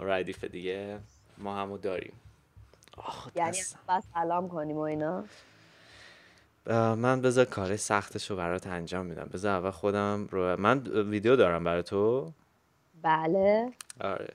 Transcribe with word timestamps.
ردیف 0.00 0.44
دیگه. 0.44 1.00
ما 1.38 1.56
همو 1.56 1.78
داریم. 1.78 2.12
یعنی 3.34 3.58
بس 3.88 4.04
سلام 4.14 4.48
کنیم 4.48 4.76
و 4.76 4.80
اینا؟ 4.80 5.24
من 6.96 7.20
بذار 7.20 7.44
کار 7.44 7.76
سختش 7.76 8.30
رو 8.30 8.36
برات 8.36 8.66
انجام 8.66 9.06
میدم. 9.06 9.30
بذار 9.32 9.58
اول 9.58 9.70
خودم 9.70 10.28
رو 10.30 10.60
من 10.60 10.78
ویدیو 11.08 11.36
دارم 11.36 11.64
برای 11.64 11.82
تو؟ 11.82 12.32
بله. 13.02 13.72
آره. 14.00 14.34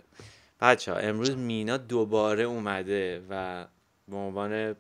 بچه 0.62 0.93
ها 0.93 0.97
امروز 0.97 1.38
مینا 1.38 1.78
دوباره 1.78 2.44
اومده 2.44 3.24
و 3.29 3.65
به 4.08 4.15
عنوان 4.15 4.76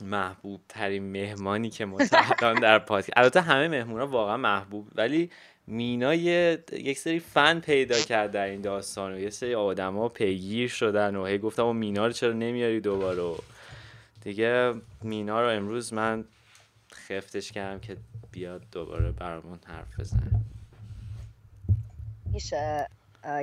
محبوب 0.00 0.60
ترین 0.68 1.02
مهمانی 1.02 1.70
که 1.70 1.84
متحدان 1.86 2.54
در 2.54 2.78
پادکست 2.78 3.12
البته 3.16 3.40
همه 3.40 3.68
مهمون 3.68 4.00
واقعا 4.00 4.36
محبوب 4.36 4.88
ولی 4.94 5.30
مینا 5.66 6.14
یک 6.14 6.98
سری 6.98 7.20
فن 7.20 7.60
پیدا 7.60 8.00
کرد 8.00 8.32
در 8.32 8.46
این 8.46 8.60
داستان 8.60 9.12
و 9.12 9.18
یه 9.18 9.30
سری 9.30 9.54
آدما 9.54 10.08
پیگیر 10.08 10.68
شدن 10.68 11.16
و 11.16 11.26
هی 11.26 11.38
گفتم 11.38 11.66
و 11.66 11.72
مینا 11.72 12.06
رو 12.06 12.12
چرا 12.12 12.32
نمیاری 12.32 12.80
دوباره؟ 12.80 13.42
دیگه 14.20 14.74
مینا 15.02 15.42
رو 15.42 15.48
امروز 15.48 15.92
من 15.92 16.24
خفتش 16.94 17.52
کردم 17.52 17.80
که 17.80 17.96
بیاد 18.32 18.62
دوباره 18.72 19.12
برامون 19.12 19.58
حرف 19.66 20.00
بزنه. 20.00 20.40
میشه 22.32 22.88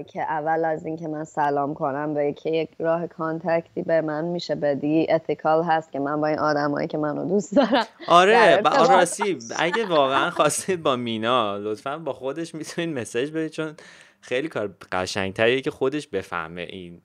که 0.07 0.21
اول 0.21 0.65
از 0.65 0.85
اینکه 0.85 1.07
من 1.07 1.23
سلام 1.23 1.73
کنم 1.73 2.13
به 2.13 2.33
که 2.33 2.49
یک 2.49 2.69
راه 2.79 3.07
کانتکتی 3.07 3.81
به 3.81 4.01
من 4.01 4.25
میشه 4.25 4.55
بدی 4.55 5.07
اتیکال 5.09 5.63
هست 5.63 5.91
که 5.91 5.99
من 5.99 6.21
با 6.21 6.27
این 6.27 6.39
آدمایی 6.39 6.87
که 6.87 6.97
منو 6.97 7.25
دوست 7.25 7.55
دارم 7.55 7.85
آره 8.07 8.61
راستی 8.61 9.37
اگه 9.57 9.85
واقعا 9.85 10.29
خواستید 10.29 10.83
با 10.83 10.95
مینا 10.95 11.57
لطفا 11.57 11.97
با 11.97 12.13
خودش 12.13 12.55
می‌تونید 12.55 12.97
مسیج 12.99 13.31
بدید 13.31 13.51
چون 13.51 13.75
خیلی 14.21 14.47
کار 14.47 14.75
قشنگتریه 14.91 15.61
که 15.61 15.71
خودش 15.71 16.07
بفهمه 16.07 16.61
این 16.61 17.01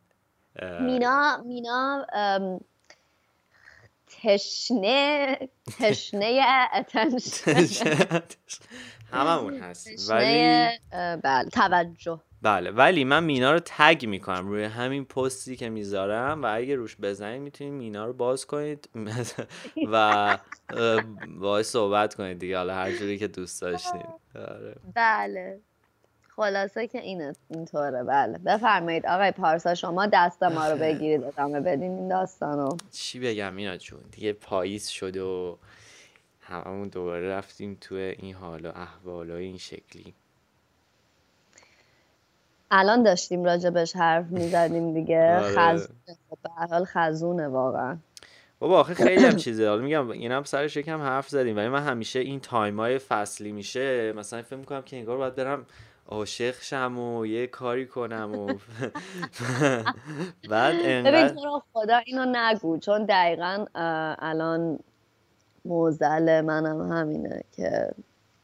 مینا 0.81 1.43
مینا 1.47 2.07
تشنه 4.23 5.39
تشنه 5.79 6.43
اتنشن 6.75 8.23
هممون 9.13 9.59
هست 9.59 10.11
ولی 10.11 10.69
بله 11.23 11.49
توجه. 11.53 12.21
بله 12.43 12.71
ولی 12.71 13.05
من 13.05 13.25
مینا 13.25 13.53
رو 13.53 13.61
تگ 13.65 14.07
می‌کنم. 14.07 14.49
روی 14.49 14.65
همین 14.65 15.05
پستی 15.05 15.57
که 15.57 15.69
می‌ذارم 15.69 16.43
و 16.43 16.55
اگه 16.55 16.75
روش 16.75 16.97
بزنید 16.97 17.43
می‌تونید 17.43 17.73
مینا 17.73 18.07
رو 18.07 18.13
باز 18.13 18.47
کنید 18.47 18.89
و 19.93 20.39
باید 21.39 21.65
صحبت 21.65 22.15
کنید 22.15 22.39
دیگه. 22.39 22.57
حالا 22.57 22.75
هر 22.75 22.93
جوری 22.93 23.19
که 23.19 23.29
دوست 23.29 23.63
داشتید 23.63 24.07
آره. 24.35 24.77
بله. 24.95 25.61
خلاصه 26.37 26.87
که 26.87 27.01
اینه 27.01 27.33
اینطوره. 27.51 28.05
بله. 28.05 28.39
بفرمایید. 28.39 29.07
آقای 29.07 29.31
پارسا 29.31 29.75
شما 29.75 30.07
دست 30.13 30.43
ما 30.43 30.69
رو 30.69 30.79
بگیرید. 30.79 31.25
ادامه 31.25 31.61
بدین 31.61 31.93
این 31.93 32.09
داستانو. 32.09 32.77
چی 32.93 33.21
بگم 33.21 33.55
مینا 33.55 33.77
جون؟ 33.77 34.01
دیگه 34.13 34.33
پاییز 34.33 34.89
شده 34.89 35.23
و 35.23 35.57
هممون 36.41 36.89
دوباره 36.89 37.29
رفتیم 37.29 37.79
تو 37.81 37.95
این 37.95 38.35
حال 38.35 38.67
و 38.67 38.73
احوال 38.75 39.31
و 39.31 39.35
این 39.35 39.59
شکلی. 39.59 40.15
الان 42.71 43.03
داشتیم 43.03 43.45
راجبش 43.45 43.97
حرف 43.97 44.27
می‌زدیم 44.31 44.95
دیگه. 44.95 45.37
آره. 45.43 45.55
خزونه 45.57 46.17
به 46.43 46.51
حال 46.71 46.85
خزونه 46.85 47.49
واقعا. 47.49 47.99
بابا 48.59 48.81
آخه 48.81 48.95
خیلی 48.95 49.25
هم 49.25 49.37
چیزه. 49.37 49.69
حالا 49.69 49.83
میگم 49.83 50.11
اینم 50.11 50.43
سرش 50.43 50.77
یکم 50.77 51.01
حرف 51.01 51.29
زدیم. 51.29 51.57
ولی 51.57 51.69
من 51.69 51.83
همیشه 51.83 52.19
این 52.19 52.41
تایم 52.41 52.81
های 52.81 52.99
فصلی 52.99 53.53
میشه. 53.53 54.13
مثلا 54.13 54.43
فکر 54.43 54.57
می‌کنم 54.57 54.83
که 54.83 54.97
انگار 54.97 55.17
باید 55.17 55.35
برم 55.35 55.67
عاشق 56.09 56.55
شم 56.61 56.99
و 56.99 57.27
یه 57.27 57.47
کاری 57.47 57.87
کنم 57.87 58.35
و 58.39 58.47
بعد 60.51 60.75
انقدر 60.83 61.35
خدا 61.73 61.97
اینو 61.97 62.25
نگو. 62.33 62.79
چون 62.79 63.05
دقیقا 63.05 63.65
الان 64.19 64.79
موزل 65.65 66.41
منم 66.41 66.93
همینه 66.93 67.41
که 67.53 67.89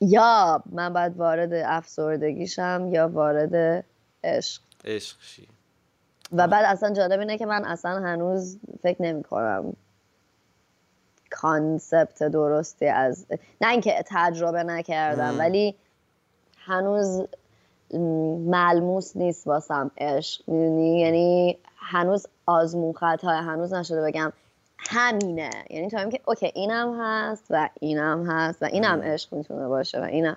یا 0.00 0.62
من 0.72 0.92
باید 0.92 1.16
وارد 1.16 1.52
افسردگیشم 1.52 2.88
یا 2.92 3.08
وارد 3.08 3.84
عشق. 4.24 4.62
عشق 4.84 5.16
چی 5.20 5.48
و 6.32 6.48
بعد 6.48 6.64
اصلا 6.64 6.92
جالب 6.92 7.20
اینه 7.20 7.38
که 7.38 7.46
من 7.46 7.64
اصلا 7.64 7.90
هنوز 7.90 8.58
فکر 8.82 9.02
نمی 9.02 9.22
کنم 9.22 9.72
concept 11.30 12.22
درستی 12.22 12.86
از 12.86 13.26
نه 13.60 13.68
اینکه 13.68 14.04
تجربه 14.06 14.62
نکردم 14.62 15.38
ولی 15.38 15.74
هنوز 16.58 17.22
ملموس 18.46 19.16
نیست 19.16 19.46
واسم 19.46 19.90
عشق. 19.98 20.48
می‌دونی؟ 20.48 21.00
یعنی 21.00 21.58
هنوز 21.76 22.26
آزمون 22.46 22.92
خطای 22.92 23.36
هنوز 23.36 23.72
نشده 23.72 24.02
بگم 24.02 24.32
همینه. 24.78 25.50
یعنی 25.70 25.90
تو 25.90 25.98
هم 25.98 26.10
که 26.10 26.20
okay 26.24 26.52
اینم 26.54 27.00
هست 27.00 27.44
و 27.50 27.70
اینم 27.80 28.30
هست 28.30 28.62
و 28.62 28.66
اینم 28.66 29.02
عشق 29.02 29.34
می‌تونه 29.34 29.68
باشه 29.68 30.00
و 30.00 30.04
اینم. 30.04 30.36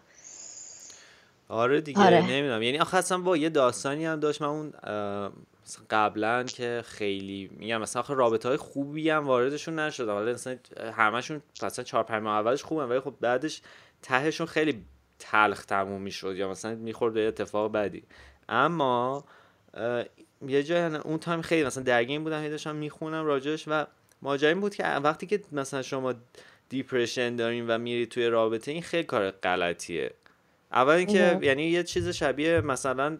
آره 1.49 1.81
دیگه 1.81 1.99
آره. 1.99 2.31
نمی‌دونم. 2.31 2.61
یعنی 2.61 2.79
آخه 2.79 2.97
اصلا 2.97 3.17
با 3.17 3.37
یه 3.37 3.49
داستانی 3.49 4.05
هم 4.05 4.19
داشت. 4.19 4.41
من 4.41 4.47
اون 4.47 4.73
قبلا 5.89 6.43
که 6.43 6.83
خیلی 6.85 7.49
میگم 7.57 7.81
مثلا 7.81 8.01
آخه 8.01 8.13
رابطه 8.13 8.49
های 8.49 8.57
خوبی 8.57 9.09
هم 9.09 9.27
واردشون 9.27 9.79
نشدم 9.79 10.15
ولی 10.15 10.33
مثلا 10.33 10.57
همشون 10.93 11.41
مثلا 11.63 11.83
چهار 11.83 12.03
پنج 12.03 12.23
ماه 12.23 12.39
اولش 12.39 12.63
خوبه 12.63 12.85
ولی 12.85 12.99
خب 12.99 13.13
بعدش 13.21 13.61
تهشون 14.01 14.47
خیلی 14.47 14.85
تلخ 15.19 15.65
تموم 15.65 16.01
می‌شد 16.01 16.35
یا 16.35 16.49
مثلا 16.49 16.75
می‌خورد 16.75 17.13
به 17.13 17.27
اتفاق 17.27 17.71
بعدی 17.71 18.03
اما 18.49 19.25
یه 20.47 20.63
جای 20.63 20.95
اون 20.95 21.17
تایم 21.17 21.41
خیلی 21.41 21.63
مثلا 21.63 21.83
درگیر 21.83 22.19
بودم 22.19 22.43
هی 22.43 22.49
داشتم 22.49 22.75
می‌خونم 22.75 23.25
راجعش 23.25 23.63
و 23.67 23.85
ماجرا 24.21 24.55
بود 24.55 24.75
که 24.75 24.85
وقتی 24.85 25.27
که 25.27 25.41
مثلا 25.51 25.81
شما 25.81 26.13
depression 26.69 27.35
دارین 27.35 27.67
و 27.67 27.77
میری 27.77 28.05
توی 28.05 28.27
رابطه 28.27 28.71
این 28.71 28.81
خیلی 28.81 29.03
کار 29.03 29.31
غلطیه. 29.31 30.11
اول 30.71 30.93
اینکه 30.93 31.39
یعنی 31.41 31.63
یه 31.63 31.83
چیز 31.83 32.09
شبیه 32.09 32.61
مثلا 32.61 33.17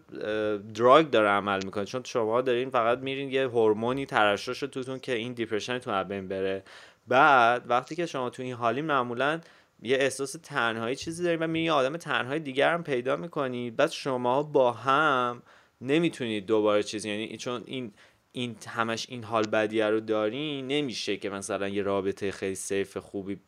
drug 0.74 1.10
داره 1.10 1.28
عمل 1.28 1.64
می‌کنه. 1.64 1.84
چون 1.84 2.02
شما 2.04 2.40
دارین 2.40 2.70
فقط 2.70 2.98
میرین 2.98 3.30
یه 3.30 3.48
هورمونی 3.48 4.06
ترشح 4.06 4.52
شد 4.52 4.70
توتون 4.70 4.98
که 4.98 5.14
این 5.14 5.32
depression 5.32 5.80
تون 5.80 5.94
از 5.94 6.08
بین 6.08 6.28
بره. 6.28 6.62
بعد 7.08 7.64
وقتی 7.70 7.94
که 7.96 8.06
شما 8.06 8.30
تو 8.30 8.42
این 8.42 8.54
حالی 8.54 8.82
معمولا 8.82 9.40
یه 9.82 9.96
احساس 9.96 10.36
تنهایی 10.42 10.96
چیزی 10.96 11.24
دارین 11.24 11.42
و 11.42 11.46
میرین 11.46 11.66
یه 11.66 11.72
آدم 11.72 11.96
تنهایی 11.96 12.40
دیگر 12.40 12.72
هم 12.72 12.82
پیدا 12.82 13.16
می‌کنید 13.16 13.76
بعد 13.76 13.90
شما 13.90 14.42
با 14.42 14.72
هم 14.72 15.42
نمی‌تونید 15.80 16.46
دوباره 16.46 16.82
چیزی 16.82 17.10
یعنی 17.10 17.36
چون 17.36 17.62
این 17.66 17.92
این 18.32 18.56
همش 18.66 19.06
این 19.08 19.24
حال 19.24 19.46
بدیه 19.46 19.86
رو 19.86 20.00
دارین 20.00 20.66
نمیشه 20.66 21.16
که 21.16 21.30
مثلا 21.30 21.68
یه 21.68 21.82
رابطه 21.82 22.30
خیلی 22.30 22.54
safe 22.54 22.96
خوبی 22.96 23.40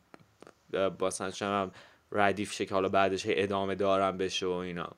شما 1.33 1.71
ردیف 2.11 2.51
شه 2.51 2.65
که 2.65 2.73
حالا 2.73 2.89
بعدش 2.89 3.25
ادامه 3.29 3.75
دارم 3.75 4.17
بشه 4.17 4.45
و 4.45 4.49
اینا. 4.49 4.89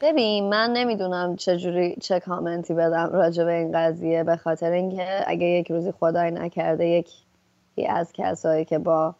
ببین 0.00 0.48
من 0.48 0.72
نمی‌دونم 0.72 1.36
چجوری 1.36 1.96
چه 2.00 2.20
کامنتی 2.20 2.74
بدم 2.74 3.10
راجع 3.12 3.44
به 3.44 3.52
این 3.52 3.72
قضیه 3.74 4.24
به 4.24 4.36
خاطر 4.36 4.70
اینکه 4.70 5.24
اگه 5.26 5.46
یک 5.46 5.70
روزی 5.70 5.92
خدای 5.92 6.30
نکرده 6.30 6.86
یکی 6.86 7.86
از 7.88 8.12
کسایی 8.12 8.64
که 8.64 8.78
با 8.78 9.14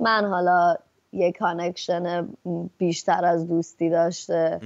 من 0.00 0.24
حالا 0.24 0.76
یه 1.12 1.32
connection 1.32 2.28
بیشتر 2.78 3.24
از 3.24 3.48
دوستی 3.48 3.90
داشته. 3.90 4.60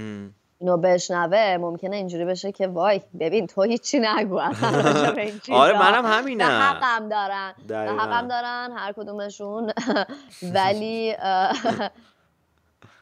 اینو 0.61 0.77
بشنوه 0.77 1.57
ممکنه 1.61 1.97
اینجوری 1.97 2.25
بشه 2.25 2.53
که 2.53 2.67
وای 2.67 3.01
ببین 3.21 3.47
تو 3.47 3.63
هیچی 3.63 3.99
نگو. 3.99 4.41
آره 5.53 5.79
منم 5.79 6.07
همینه. 6.07 6.45
حقم 6.45 7.09
دارن. 7.09 7.55
حقم 7.99 8.29
دارن 8.29 8.71
هر 8.77 8.93
کدومشون. 8.93 9.73
ولی 10.55 11.17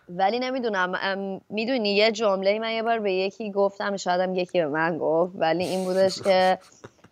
ولی 0.09 0.39
نمی‌دونم. 0.39 1.41
می‌دونی 1.49 1.95
یه 1.95 2.13
جمله 2.13 2.59
من 2.59 2.73
یه 2.73 2.83
بار 2.83 2.99
به 2.99 3.13
یکی 3.13 3.51
گفتم 3.51 3.97
شایدم 3.97 4.35
یکی 4.35 4.61
به 4.61 4.67
من 4.67 4.99
گفت. 4.99 5.33
ولی 5.39 5.65
این 5.65 5.85
بودش 5.85 6.23
که 6.23 6.59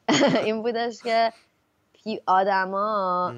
این 0.46 0.62
بودش 0.62 1.02
که 1.02 1.32
آدما 2.26 3.32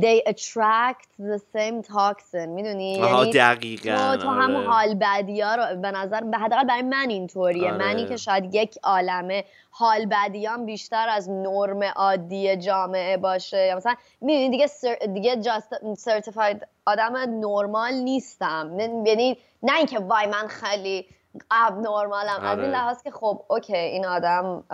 they 0.00 0.22
attract 0.32 1.08
the 1.18 1.38
same 1.54 1.82
toxin. 1.82 2.48
می‌دونی؟ 2.48 2.92
یعنی 2.92 3.32
دقیقا 3.32 4.16
تو, 4.16 4.22
تو 4.22 4.28
هم 4.28 4.56
آره. 4.56 4.66
حال 4.66 4.94
بدی 4.94 5.40
ها 5.40 5.54
رو 5.54 5.80
به 5.80 5.90
نظر 5.90 6.20
به 6.20 6.38
حداقل 6.38 6.64
برای 6.64 6.82
من 6.82 7.06
اینطوریه. 7.10 7.72
آره. 7.72 7.76
منی 7.76 8.06
که 8.06 8.16
شاید 8.16 8.54
یک 8.54 8.78
عالمه 8.82 9.44
حال 9.70 10.06
بدیام 10.06 10.66
بیشتر 10.66 11.08
از 11.08 11.30
نرم 11.30 11.82
عادی 11.96 12.56
جامعه 12.56 13.16
باشه. 13.16 13.66
یا 13.66 13.76
مثلا 13.76 13.94
می‌دونی 14.20 14.50
دیگه 14.50 14.66
سر... 14.66 14.94
دیگه 15.14 15.36
جاست 15.36 15.94
سرتیفاید 15.96 16.66
آدم 16.86 17.16
نرمال 17.16 17.92
نیستم. 17.94 18.76
یعنی 19.06 19.38
نه 19.62 19.76
اینکه 19.76 19.98
وای 19.98 20.26
من 20.26 20.46
خیلی 20.48 21.06
اب 21.50 21.78
نرمالم 21.78 22.40
از 22.42 22.58
این 22.58 22.68
آره. 22.68 22.70
لحاظ 22.70 23.02
که 23.02 23.10
خب 23.10 23.42
اوکی 23.48 23.76
این 23.76 24.06
آدم 24.06 24.64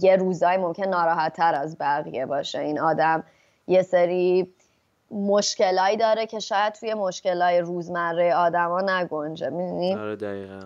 یه 0.00 0.16
روزایی 0.16 0.58
ممکن 0.58 0.84
ناراحت 0.88 1.32
تر 1.32 1.54
از 1.54 1.78
بقیه 1.78 2.26
باشه. 2.26 2.58
این 2.58 2.80
آدم 2.80 3.24
یه 3.72 3.82
سری 3.82 4.54
مشکلایی 5.10 5.96
داره 5.96 6.26
که 6.26 6.40
شاید 6.40 6.72
توی 6.72 6.94
مشکلای 6.94 7.60
روزمره 7.60 8.34
آدما 8.34 8.80
نگنجه 8.80 9.50
می‌دونی؟ 9.50 9.94
آره 9.94 10.16
دقیقا. 10.16 10.60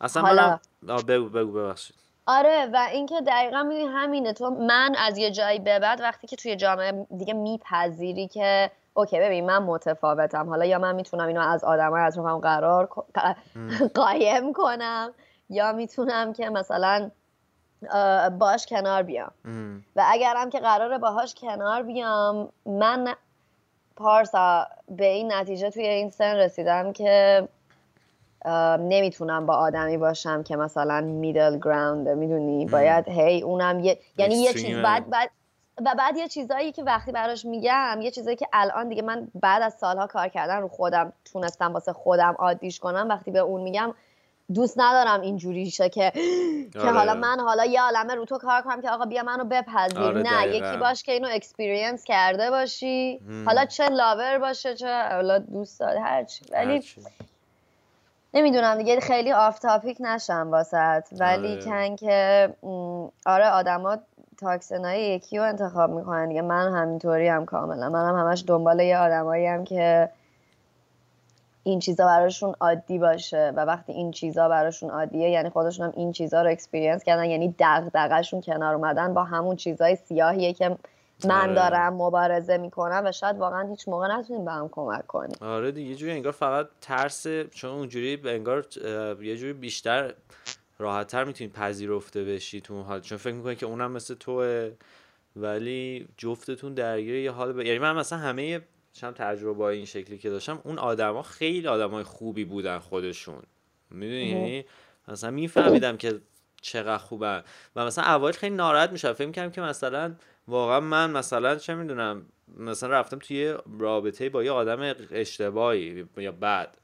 اصلا 0.00 0.22
حالا... 0.22 0.58
بگو 1.08 1.28
بگو 1.28 1.52
ببخشید. 1.52 1.96
آره 2.26 2.66
و 2.72 2.88
اینکه 2.92 3.20
دقیقا 3.26 3.62
می‌دونی 3.62 3.86
همینه. 3.86 4.32
تو 4.32 4.50
من 4.50 4.94
از 4.98 5.18
یه 5.18 5.30
جایی 5.30 5.58
به 5.58 5.78
بعد 5.78 6.00
وقتی 6.00 6.26
که 6.26 6.36
توی 6.36 6.56
جامعه 6.56 7.06
دیگه 7.18 7.34
میپذیری 7.34 8.28
که 8.28 8.70
اوکی 8.94 9.20
ببین 9.20 9.46
من 9.46 9.62
متفاوتم. 9.62 10.48
حالا 10.48 10.64
یا 10.64 10.78
من 10.78 10.94
می‌تونم 10.94 11.26
اینو 11.26 11.40
از 11.40 11.64
آدم 11.64 11.92
از 11.92 12.18
رفم 12.18 12.38
قرار 12.38 12.88
قایم 13.94 14.52
کنم 14.52 15.12
یا 15.50 15.72
می‌تونم 15.72 16.32
که 16.32 16.50
مثلا 16.50 17.10
باش 18.38 18.66
کنار 18.66 19.02
بیام. 19.02 19.32
و 19.96 20.04
اگرم 20.06 20.50
که 20.50 20.58
قراره 20.60 20.98
باهاش 20.98 21.34
کنار 21.34 21.82
بیام 21.82 22.48
من 22.66 23.14
پارسال 23.96 24.66
به 24.88 25.06
این 25.06 25.32
نتیجه 25.32 25.70
توی 25.70 25.86
این 25.86 26.10
سن 26.10 26.36
رسیدم 26.36 26.92
که 26.92 27.48
نمی‌تونم 28.78 29.46
با 29.46 29.54
آدمی 29.54 29.96
باشم 29.96 30.42
که 30.42 30.56
مثلا 30.56 31.00
middle 31.00 31.58
ground 31.58 32.08
می‌دونی؟ 32.08 32.66
باید 32.66 33.08
هی 33.08 33.42
اونم 33.42 33.80
یه 33.80 33.98
یعنی 34.18 34.34
یه 34.34 34.52
چیز 34.52 34.76
بعد 34.76 35.10
بعد 35.10 35.30
و 35.84 35.94
بعد 35.98 36.16
یه 36.16 36.28
چیزایی 36.28 36.72
که 36.72 36.82
وقتی 36.82 37.12
براش 37.12 37.44
میگم 37.44 37.98
یه 38.02 38.10
چیزایی 38.10 38.36
که 38.36 38.48
الان 38.52 38.88
دیگه 38.88 39.02
من 39.02 39.28
بعد 39.34 39.62
از 39.62 39.74
سالها 39.74 40.06
کار 40.06 40.28
کردن 40.28 40.60
رو 40.60 40.68
خودم 40.68 41.12
تونستم 41.24 41.72
واسه 41.72 41.92
خودم 41.92 42.36
عادیش 42.38 42.80
کنم 42.80 43.08
وقتی 43.08 43.30
به 43.30 43.38
اون 43.38 43.60
میگم 43.60 43.94
دوست 44.54 44.74
ندارم 44.76 45.20
اینجوری 45.20 45.70
شه 45.70 45.88
که 45.88 46.12
که 46.72 46.80
حالا 46.80 47.10
آره. 47.10 47.20
من 47.20 47.40
حالا 47.40 47.64
یه 47.64 47.82
عالمه 47.82 48.14
رو 48.14 48.24
تو 48.24 48.38
کار 48.38 48.62
کنم 48.62 48.80
که 48.80 48.90
آقا 48.90 49.04
بیا 49.04 49.22
منو 49.22 49.44
بپذیر. 49.44 49.98
آره 49.98 50.22
نه 50.22 50.46
یکی 50.46 50.76
باش 50.76 51.02
که 51.02 51.12
اینو 51.12 51.28
experience 51.32 52.04
کرده 52.04 52.50
باشی. 52.50 53.20
حالا 53.46 53.64
چه 53.64 53.88
لاور 53.88 54.38
باشه 54.38 54.74
چه 54.74 55.02
حالا 55.12 55.38
دوست 55.38 55.80
داره 55.80 56.00
هرچی 56.00 56.44
ولی 56.52 56.82
نمی‌دونم 58.34 58.74
دیگه 58.78 59.00
خیلی 59.00 59.32
off 59.32 59.58
topic 59.58 59.96
نشم 60.00 60.48
واست 60.50 61.04
ولی 61.18 61.52
آره. 61.52 61.64
کن 61.64 61.96
که 61.96 62.48
آره 63.26 63.48
آدما 63.48 63.98
تاکسنای 64.40 65.02
یکی 65.02 65.38
رو 65.38 65.44
انتخاب 65.44 65.90
می‌کنن 65.90 66.28
دیگه. 66.28 66.42
من 66.42 66.72
همینطوری 66.72 67.28
هم 67.28 67.44
کاملا. 67.44 67.88
منم 67.88 68.18
هم 68.18 68.26
همش 68.26 68.44
دنبال 68.46 68.80
یه 68.80 68.98
آدمایی 68.98 69.46
هم 69.46 69.64
که 69.64 70.08
این 71.68 71.78
چیزا 71.78 72.06
براشون 72.06 72.54
عادی 72.60 72.98
باشه 72.98 73.52
و 73.56 73.60
وقتی 73.60 73.92
این 73.92 74.10
چیزا 74.10 74.48
براشون 74.48 74.90
عادیه 74.90 75.30
یعنی 75.30 75.50
خودشون 75.50 75.86
هم 75.86 75.92
این 75.96 76.12
چیزا 76.12 76.42
رو 76.42 76.50
experience 76.50 77.04
کردن 77.04 77.24
یعنی 77.24 77.54
دغدغه‌شون 77.58 78.40
کنار 78.40 78.74
اومدن 78.74 79.14
با 79.14 79.24
همون 79.24 79.56
چیزای 79.56 79.96
سیاهیه 79.96 80.52
که 80.52 80.76
من 81.24 81.40
آره. 81.40 81.54
دارم 81.54 81.94
مبارزه 81.94 82.56
می‌کنم 82.56 83.02
و 83.06 83.12
شاید 83.12 83.38
واقعا 83.38 83.68
هیچ 83.68 83.88
موقع 83.88 84.18
نتونیم 84.18 84.44
به 84.44 84.52
هم 84.52 84.68
کمک 84.72 85.06
کنیم 85.06 85.36
آره 85.40 85.72
دیگه 85.72 85.94
جوری 85.94 86.12
انگار 86.12 86.32
فقط 86.32 86.66
ترس 86.80 87.26
چون 87.50 87.70
اونجوری 87.70 88.20
انگار 88.24 88.66
یه 89.22 89.36
جوری 89.36 89.52
بیشتر 89.52 90.14
راحتتر 90.78 91.24
می‌تونید 91.24 91.52
پذیرفته 91.52 92.24
بشی 92.24 92.60
تو 92.60 92.82
حال 92.82 93.00
چون 93.00 93.18
فکر 93.18 93.34
می‌کنی 93.34 93.56
که 93.56 93.66
اونم 93.66 93.92
مثل 93.92 94.14
توه 94.14 94.70
ولی 95.36 96.08
جفتتون 96.16 96.74
درگیر 96.74 97.14
یه 97.14 97.30
حال 97.30 97.52
ب... 97.52 97.60
یعنی 97.60 97.78
من 97.78 97.96
مثلا 97.96 98.18
همه 98.18 98.60
چند 98.98 99.14
تجربه 99.14 99.64
این 99.64 99.84
شکلی 99.84 100.18
که 100.18 100.30
داشتم 100.30 100.60
اون 100.64 100.78
آدما 100.78 101.22
خیلی 101.22 101.66
آدمای 101.68 102.04
خوبی 102.04 102.44
بودن 102.44 102.78
خودشون. 102.78 103.42
می‌دونی؟ 103.90 104.26
یعنی 104.26 104.64
مثلا 105.08 105.30
میفهمیدم 105.30 105.96
که 105.96 106.20
چقدر 106.60 106.98
خوبن. 106.98 107.42
و 107.76 107.86
مثلا 107.86 108.04
اوایل 108.04 108.34
خیلی 108.34 108.54
ناراحت 108.54 108.90
میشم 108.92 109.12
فکر 109.12 109.26
می‌کردم 109.26 109.50
که 109.50 109.60
مثلا 109.60 110.14
واقعا 110.48 110.80
من 110.80 111.10
مثلا 111.10 111.56
چه 111.56 111.74
می‌دونم 111.74 112.26
مثلا 112.56 112.90
رفتم 112.90 113.18
توی 113.18 113.54
رابطه 113.78 114.28
با 114.28 114.44
یه 114.44 114.50
آدم 114.50 114.94
اشتباهی 115.10 116.04
یا 116.16 116.32
بد. 116.32 116.76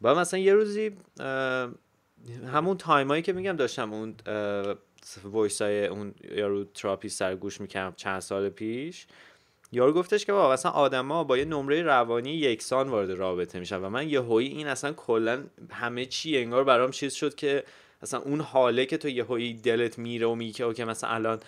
با 0.00 0.14
مثلا 0.14 0.40
یه 0.40 0.54
روزی 0.54 0.96
همون 2.52 2.76
time 2.76 3.07
ایی 3.07 3.22
که 3.22 3.32
میگم 3.32 3.56
داشتم 3.56 3.92
اون 3.92 4.14
voice 5.24 5.62
های 5.62 5.86
اون 5.86 6.14
یارو 6.30 6.64
therapist 6.64 7.08
رو 7.08 7.34
گوش 7.36 7.60
می‌کردم 7.60 7.94
چند 7.96 8.20
سال 8.20 8.48
پیش. 8.48 9.06
یارو 9.74 9.92
گفتش 9.92 10.24
که 10.24 10.32
بابا 10.32 10.52
اصلا 10.52 10.70
آدما 10.70 11.24
با 11.24 11.38
یه 11.38 11.44
نمره 11.44 11.82
روانی 11.82 12.30
یکسان 12.30 12.88
وارد 12.88 13.10
رابطه 13.10 13.58
میشن 13.58 13.76
و 13.76 13.88
من 13.88 14.08
یهویی 14.08 14.46
این 14.46 14.66
اصلا 14.66 14.92
کلا 14.92 15.44
همه 15.70 16.06
چی 16.06 16.38
انگار 16.38 16.64
برام 16.64 16.90
چیز 16.90 17.14
شد 17.14 17.34
که 17.34 17.64
اصلا 18.02 18.20
اون 18.20 18.40
حاله 18.40 18.86
که 18.86 18.96
تو 18.96 19.08
یه 19.08 19.24
هوی 19.24 19.54
دلت 19.54 19.98
میره 19.98 20.26
و 20.26 20.34
میگه 20.34 20.74
که 20.74 20.84
مثلا 20.84 21.10
الان 21.10 21.40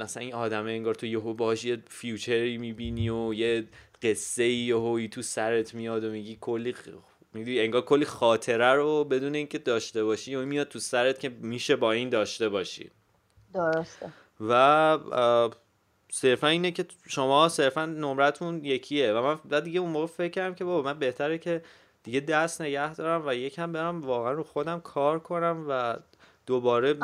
مثلا 0.00 0.22
این 0.22 0.34
آدمه 0.34 0.70
انگار 0.70 0.94
تو 0.94 1.06
یهو 1.06 1.34
باهاش 1.34 1.64
یه 1.64 1.78
فیوچری 1.88 2.58
می‌بینی 2.58 3.10
و 3.10 3.34
یه 3.34 3.64
قصه 4.02 4.48
یهویی 4.48 5.08
تو 5.08 5.22
سرت 5.22 5.74
میاد 5.74 6.04
و 6.04 6.10
میگی 6.10 6.38
کلی 6.40 6.74
میگی 7.34 7.60
انگار 7.60 7.82
کلی 7.82 8.04
خاطره 8.04 8.74
رو 8.74 9.04
بدون 9.04 9.34
اینکه 9.34 9.58
داشته 9.58 10.04
باشی 10.04 10.34
و 10.34 10.46
میاد 10.46 10.68
تو 10.68 10.78
سرت 10.78 11.20
که 11.20 11.28
میشه 11.28 11.76
با 11.76 11.92
این 11.92 12.08
داشته 12.08 12.48
باشی. 12.48 12.90
درسته. 13.54 14.12
و 14.40 14.98
صرفا 16.14 16.46
اینه 16.46 16.70
که 16.70 16.84
شما 17.08 17.48
صرفا 17.48 17.86
نمرتون 17.86 18.64
یکیه. 18.64 19.12
و 19.12 19.22
من 19.22 19.38
بعد 19.44 19.64
دیگه 19.64 19.80
اون 19.80 19.90
موقع 19.90 20.06
فکر 20.06 20.28
کردم 20.28 20.54
که 20.54 20.64
بابا 20.64 20.82
من 20.82 20.98
بهتره 20.98 21.38
که 21.38 21.62
دیگه 22.02 22.20
دست 22.20 22.62
نگه 22.62 22.94
دارم 22.94 23.22
و 23.26 23.34
یکم 23.34 23.72
برم 23.72 24.00
واقعا 24.00 24.32
رو 24.32 24.44
خودم 24.44 24.80
کار 24.80 25.18
کنم 25.18 25.66
و 25.68 25.96
دوباره 26.46 26.96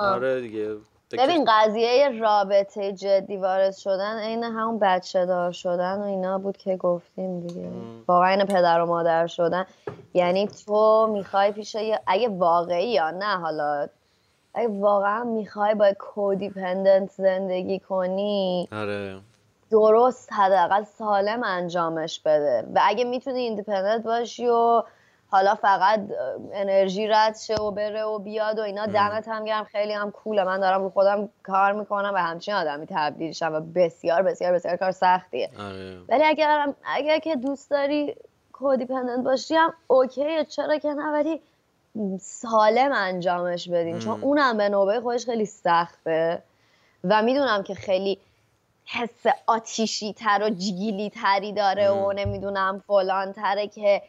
آره 0.00 0.40
دیگه. 0.40 0.76
ببین 1.12 1.44
قضیه 1.48 2.08
رابطه 2.20 2.92
جدی 2.92 3.36
وارد 3.36 3.76
شدن 3.76 4.18
عین 4.18 4.44
همون 4.44 4.78
بچه 4.78 5.26
دار 5.26 5.52
شدن 5.52 5.98
و 5.98 6.02
اینا 6.02 6.38
بود 6.38 6.56
که 6.56 6.76
گفتیم 6.76 7.40
دیگه. 7.40 7.70
واقعا 8.08 8.28
این 8.28 8.44
پدر 8.44 8.80
و 8.80 8.86
مادر 8.86 9.26
شدن. 9.26 9.66
یعنی 10.14 10.48
تو 10.48 11.06
می‌خوای 11.12 11.52
پیش 11.52 11.76
اگه 12.06 12.28
واقعی 12.28 12.92
یا 12.92 13.10
نه 13.10 13.38
حالا 13.38 13.88
اگه 14.58 14.68
واقعا 14.68 15.24
می‌خوای 15.24 15.74
با 15.74 15.92
کودیپندنت 15.98 17.10
زندگی 17.10 17.78
کنی 17.78 18.68
آره. 18.72 19.20
درست 19.70 20.32
حداقل 20.32 20.84
سالم 20.84 21.42
انجامش 21.44 22.20
بده. 22.20 22.64
و 22.74 22.80
اگه 22.82 23.04
می‌تونی 23.04 23.40
ایندیپندنت 23.40 24.02
باشی 24.02 24.46
و 24.46 24.82
حالا 25.30 25.54
فقط 25.54 26.00
انرژی 26.52 27.06
رد 27.06 27.36
شه 27.36 27.54
و 27.54 27.70
بره 27.70 28.04
و 28.04 28.18
بیاد 28.18 28.58
و 28.58 28.62
اینا 28.62 28.86
دمت 28.86 29.28
هم 29.28 29.44
گرم. 29.44 29.64
خیلی 29.64 29.92
هم 29.92 30.10
کوله. 30.10 30.44
من 30.44 30.60
دارم 30.60 30.82
رو 30.82 30.90
خودم 30.90 31.28
کار 31.42 31.72
می‌کنم 31.72 32.12
و 32.14 32.18
همچین 32.18 32.54
آدمی 32.54 32.86
تبدیل 32.90 33.32
شم 33.32 33.52
و 33.54 33.60
بسیار 33.60 34.22
بسیار 34.22 34.52
بسیار 34.52 34.76
کار 34.76 34.90
سختیه. 34.90 35.50
آره. 35.58 35.98
ولی 36.08 36.24
اگر 36.24 36.74
اگر 36.84 37.18
که 37.18 37.36
دوست 37.36 37.70
داری 37.70 38.16
کودیپندنت 38.52 39.24
باشی 39.24 39.54
هم 39.54 39.72
اوکیه. 39.86 40.44
چرا 40.44 40.78
که 40.78 40.88
نه؟ 40.88 41.12
ولی 41.12 41.40
سالم 42.20 42.92
انجامش 42.92 43.68
بدین 43.68 43.98
چون 43.98 44.22
اونم 44.22 44.56
به 44.56 44.68
نوبه 44.68 45.00
خودش 45.00 45.24
خیلی 45.24 45.46
سخته. 45.46 46.42
و 47.04 47.22
می‌دونم 47.22 47.62
که 47.62 47.74
خیلی 47.74 48.18
حس 48.84 49.26
آتیشی 49.46 50.12
تر 50.12 50.42
و 50.42 50.50
جگیلی 50.50 51.10
تری 51.10 51.52
داره 51.52 51.90
و 51.90 52.12
نمی‌دونم 52.12 52.82
فلان 52.86 53.32
تره 53.32 53.68
که 53.68 54.02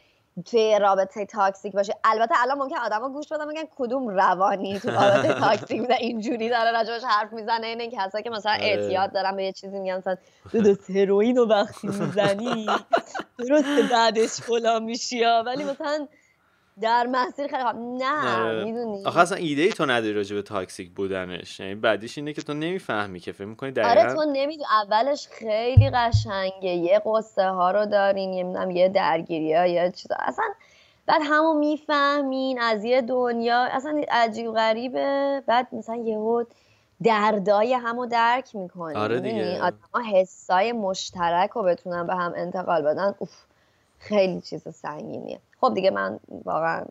توی 0.45 0.79
رابطه 0.79 1.25
toxic 1.25 1.73
باشه. 1.73 1.95
البته 2.03 2.35
الان 2.37 2.57
ممکن 2.57 2.75
آدما 2.77 3.09
گوش 3.09 3.27
بدن 3.27 3.47
میگن 3.47 3.63
کدوم 3.77 4.07
روانی 4.07 4.79
تو 4.79 4.89
رابطه 4.89 5.33
toxic 5.45 5.81
و 5.89 5.93
اینجوری 5.99 6.49
داره 6.49 6.71
راجبش 6.71 7.03
حرف 7.03 7.33
می‌زنه. 7.33 7.67
این 7.67 7.91
کسایی 7.91 8.23
که 8.23 8.29
مثلا 8.29 8.51
آره. 8.51 8.63
اعتیاد 8.63 9.13
دارن 9.13 9.35
به 9.35 9.43
یه 9.43 9.51
چیزی 9.51 9.79
میگن 9.79 9.97
مثلا 9.97 10.17
دوز 10.53 10.75
هروئین 10.89 11.35
رو 11.35 11.47
وقتی 11.47 11.87
می‌زنی 11.87 12.67
درست 13.39 13.91
بعدش 13.91 14.29
فلان 14.29 14.83
میشی 14.83 15.23
ولی 15.45 15.63
مثلا 15.63 16.07
در 16.81 17.07
مسیر 17.07 17.47
خیلی 17.47 17.63
خوب 17.63 17.75
نه 17.75 18.45
آره. 18.45 18.63
می‌دونی. 18.63 19.05
آخه 19.05 19.19
اصلا 19.19 19.37
ایده 19.37 19.61
ای 19.61 19.69
تو 19.69 19.85
نداری 19.85 20.13
راجع 20.13 20.35
به 20.35 20.41
تاکسیک 20.41 20.91
بودنش. 20.91 21.59
یعنی 21.59 21.75
بعدیش 21.75 22.17
اینه 22.17 22.33
که 22.33 22.41
تو 22.41 22.53
نمی‌فهمی 22.53 23.19
که 23.19 23.31
فکر 23.31 23.45
می‌کنی 23.45 23.71
دقیقا 23.71 23.89
آره 23.89 24.13
تو 24.13 24.23
نمی‌دونی. 24.23 24.65
اولش 24.83 25.27
خیلی 25.27 25.89
قشنگه. 25.89 26.69
یه 26.69 27.01
قصه 27.05 27.49
ها 27.49 27.71
رو 27.71 27.85
دارین 27.85 28.33
یه 28.33 28.75
یه 28.75 28.89
درگیری 28.89 29.53
ها 29.53 29.65
یا 29.65 29.89
چیزا. 29.89 30.15
اصلا 30.19 30.45
بعد 31.05 31.21
همو 31.23 31.53
می‌فهمین 31.53 32.61
از 32.61 32.83
یه 32.83 33.01
دنیا. 33.01 33.59
اصلا 33.71 34.01
عجیب 34.11 34.51
غریبه. 34.51 35.41
بعد 35.47 35.67
مثلا 35.71 35.95
یهو 35.95 36.43
دردای 37.03 37.73
همو 37.73 38.05
درک 38.05 38.55
می‌کنی. 38.55 38.95
آره 38.95 39.19
دیگه. 39.19 39.61
آدم 39.63 40.03
حسای 40.13 40.71
مشترک 40.71 41.49
رو 41.49 41.63
بتونن 41.63 42.07
به 42.07 42.15
هم 42.15 42.33
انتقال 42.35 42.81
بدن. 42.81 43.15
اوف. 43.19 43.48
خیلی 43.99 44.41
چیز 44.41 44.67
سنگینیه. 44.75 45.39
خب 45.61 45.73
دیگه 45.73 45.91
من 45.91 46.19
واقعا 46.45 46.85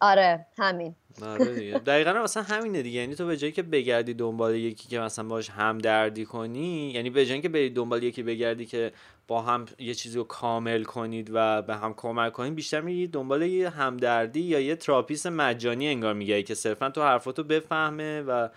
آره 0.00 0.46
همین. 0.58 0.94
آره 1.22 1.54
دیگه. 1.54 1.78
دقیقا 1.86 2.12
مثلا 2.12 2.42
همینه 2.42 2.82
دیگه. 2.82 3.00
یعنی 3.00 3.14
تو 3.14 3.26
به 3.26 3.36
جایی 3.36 3.52
که 3.52 3.62
بگردی 3.62 4.14
دنبال 4.14 4.54
یکی 4.54 4.88
که 4.88 5.00
مثلا 5.00 5.28
باش 5.28 5.50
هم 5.50 5.78
دردی 5.78 6.24
کنی 6.24 6.90
یعنی 6.90 7.10
به 7.10 7.26
جایی 7.26 7.40
که 7.40 7.48
بری 7.48 7.70
دنبال 7.70 8.02
یکی 8.02 8.22
بگردی 8.22 8.66
که 8.66 8.92
با 9.28 9.42
هم 9.42 9.66
یه 9.78 9.94
چیزی 9.94 10.18
رو 10.18 10.24
کامل 10.24 10.84
کنید 10.84 11.30
و 11.32 11.62
به 11.62 11.76
هم 11.76 11.94
کمک 11.94 12.32
کنید 12.32 12.54
بیشتر 12.54 12.80
میری 12.80 13.06
دنبال 13.06 13.42
یه 13.42 13.70
همدردی 13.70 14.40
یا 14.40 14.60
یه 14.60 14.76
تراپیس 14.76 15.26
مجانی 15.26 15.88
انگار 15.88 16.14
میگه 16.14 16.42
که 16.42 16.54
صرفا 16.54 16.90
تو 16.90 17.02
حرفاتو 17.02 17.44
بفهمه 17.44 18.22
و 18.22 18.48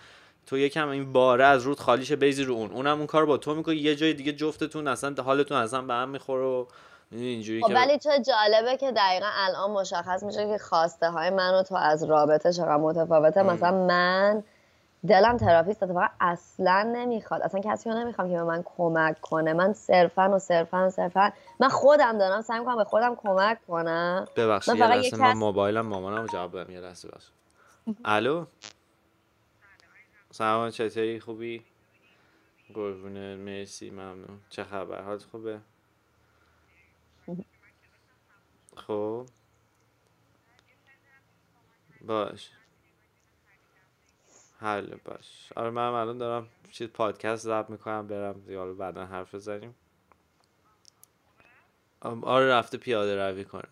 تو 0.45 0.57
یکم 0.57 0.87
این 0.87 1.13
باره 1.13 1.45
از 1.45 1.63
رود 1.63 1.79
خالیشه 1.79 2.15
بیزی 2.15 2.43
رو 2.43 2.53
اون. 2.53 2.71
اونم 2.71 2.97
اون 2.97 3.07
کار 3.07 3.25
با 3.25 3.37
تو 3.37 3.55
می‌کنه 3.55 3.75
یه 3.75 3.95
جای 3.95 4.13
دیگه 4.13 4.31
جفتتون 4.31 4.87
اصلا 4.87 5.23
حالتون 5.23 5.57
اصلا 5.57 5.81
به 5.81 5.93
هم 5.93 6.09
می‌خوره 6.09 6.43
و 6.43 6.65
اینجوری 7.11 7.61
خب 7.61 7.71
ولی 7.75 7.99
چه 7.99 8.09
جالبه 8.21 8.77
که 8.77 8.91
دقیقا 8.91 9.29
الان 9.33 9.71
مشخص 9.71 10.23
میشه 10.23 10.47
که 10.47 10.57
خواسته 10.57 11.09
های 11.09 11.29
من 11.29 11.53
و 11.53 11.63
تو 11.63 11.75
از 11.75 12.03
رابطه 12.03 12.53
چقدر 12.53 12.77
متفاوته. 12.77 13.43
مثلا 13.43 13.71
من 13.71 14.43
دلم 15.07 15.37
تراپیست 15.37 15.85
فقط 15.85 16.11
اصلا 16.21 16.83
نمی‌خواد. 16.83 17.41
اصلا 17.41 17.61
کسی 17.61 17.89
رو 17.89 17.95
نمی‌خوام 17.95 18.29
که 18.29 18.35
به 18.35 18.43
من 18.43 18.63
کمک 18.65 19.21
کنه. 19.21 19.53
من 19.53 19.73
صرفا 19.73 20.29
و 20.29 20.39
صرفا 20.39 20.87
و 20.87 20.89
صرفا. 20.89 21.31
من 21.59 21.69
خودم 21.69 22.17
دارم 22.17 22.41
سعی 22.41 22.59
می‌کنم 22.59 22.77
به 22.77 22.83
خودم 22.83 23.15
کمک 23.15 23.57
کنم. 23.67 24.27
ببخشید 24.35 24.75
یه 24.75 24.87
لحظه 24.87 25.17
من 25.17 25.33
موبایلم 25.33 25.85
مامانم 25.85 26.25
جواب 26.25 26.59
بدم 26.59 26.73
یه 26.73 26.79
لحظه 26.79 27.09
الو؟ 28.05 28.45
سلام 30.31 30.69
چطوری؟ 30.69 31.19
خوبی؟ 31.19 31.65
قربونه 32.73 33.35
مرسی 33.35 33.89
ممنون. 33.89 34.39
چه 34.49 34.63
خبر؟ 34.63 35.01
حالت 35.01 35.23
خوبه؟ 35.23 35.59
خب. 38.79 39.25
باش. 42.01 42.49
حل 44.59 44.95
باش. 44.95 45.53
آره 45.55 45.69
من 45.69 45.81
الان 45.81 46.17
دارم 46.17 46.47
چیز 46.71 46.87
پادکست 46.87 47.43
ضبط 47.43 47.69
می‌کنم 47.69 48.07
برم 48.07 48.33
دیگه 48.41 48.65
بعدا 48.65 49.05
حرف 49.05 49.35
بزنیم. 49.35 49.75
آره 52.01 52.47
رفته 52.49 52.77
پیاده 52.77 53.15
روی 53.29 53.45
کنه. 53.45 53.69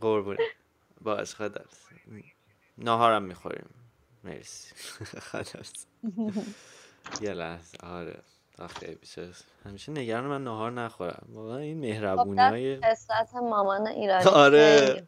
قربونه. 0.00 0.38
باش 1.00 1.34
خدا 1.34 1.64
ناهارم 2.78 3.22
می‌خوریم. 3.22 3.68
مرسی. 4.24 4.74
خلاص 5.30 5.86
یه 7.20 7.32
لحظه. 7.32 7.78
آره. 7.86 8.22
آخه 8.58 8.94
بیشه 8.94 9.28
همیشه 9.64 9.92
نگران 9.92 10.24
من 10.24 10.44
ناهار 10.44 10.72
نخورم. 10.72 11.28
واقعا 11.32 11.58
این 11.58 11.78
مهربونی 11.80 12.40
های 12.40 12.80
خب 13.32 13.36
مامان 13.36 13.86
ایرانی 13.86 14.24
آره. 14.24 15.06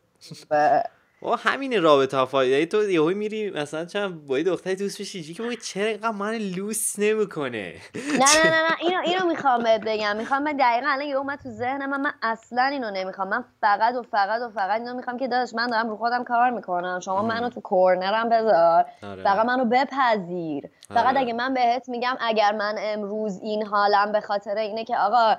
و 1.23 1.31
همین 1.31 1.83
رابطه 1.83 2.17
ها 2.17 2.27
فایده. 2.27 2.67
تو 2.67 2.91
یهو 2.91 3.09
میری 3.09 3.51
مثلا 3.51 3.85
چند 3.85 4.27
با 4.27 4.39
دختری 4.39 4.77
دوست 4.77 5.01
بشی 5.01 5.35
که 5.35 5.57
چرا 5.57 5.87
اینقدر 5.87 6.11
من 6.11 6.35
لوس 6.35 6.99
نمی‌کنه؟ 6.99 7.75
نه 7.95 8.45
نه 8.45 8.51
نه 8.51 8.63
نه 8.69 8.77
اینو 8.81 9.01
اینو 9.05 9.27
می‌خوام 9.27 9.63
بهت 9.63 9.81
بگم. 9.81 10.17
می‌خوام 10.17 10.43
من 10.43 10.57
دقیقا 10.57 10.87
الان 10.89 11.07
یهو 11.07 11.19
اومد 11.19 11.39
تو 11.39 11.49
ذهنم 11.49 11.91
من, 11.91 12.01
من 12.01 12.13
اصلا 12.23 12.63
اینو 12.63 12.91
نمی‌خوام. 12.91 13.29
من 13.29 13.45
فقط 13.61 13.95
و 13.95 14.03
فقط 14.03 14.41
و 14.43 14.51
فقط 14.51 14.81
اینو 14.81 14.95
می‌خوام 14.95 15.19
که 15.19 15.29
داداش 15.29 15.55
من 15.55 15.67
دارم 15.67 15.89
رو 15.89 15.97
خودم 15.97 16.25
کار 16.25 16.51
می‌کنم. 16.51 17.01
شما 17.01 17.23
منو 17.23 17.49
تو 17.49 17.61
کورنرم 17.61 18.29
بذار. 18.29 18.85
آره. 19.03 19.23
فقط 19.23 19.47
منو 19.47 19.65
بپذیر. 19.65 20.65
فقط 20.89 21.07
آره. 21.07 21.21
اگه 21.21 21.33
من 21.33 21.55
بهت 21.55 21.89
میگم 21.89 22.17
اگر 22.21 22.53
من 22.53 22.75
امروز 22.79 23.41
این 23.43 23.67
حالم 23.67 24.13
به 24.13 24.21
خاطر 24.21 24.55
اینه 24.57 24.85
که 24.85 24.97
آقا 24.97 25.37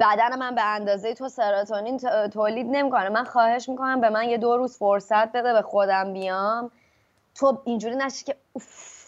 بدن 0.00 0.38
من 0.38 0.54
به 0.54 0.62
اندازه 0.64 1.14
تو 1.14 1.28
سراتونین 1.28 1.98
تولید 2.28 2.66
نمی‌کنه. 2.70 3.08
من 3.08 3.24
خواهش 3.24 3.68
می‌کنم 3.68 4.00
به 4.00 4.10
من 4.10 4.28
یه 4.28 4.38
دو 4.38 4.56
روز 4.56 4.78
فرصت 4.78 5.32
بده 5.32 5.52
به 5.52 5.62
خودم 5.62 6.12
بیام. 6.12 6.70
تو 7.34 7.62
اینجوری 7.64 7.96
نشی 7.96 8.24
که 8.24 8.36
اوف. 8.52 9.02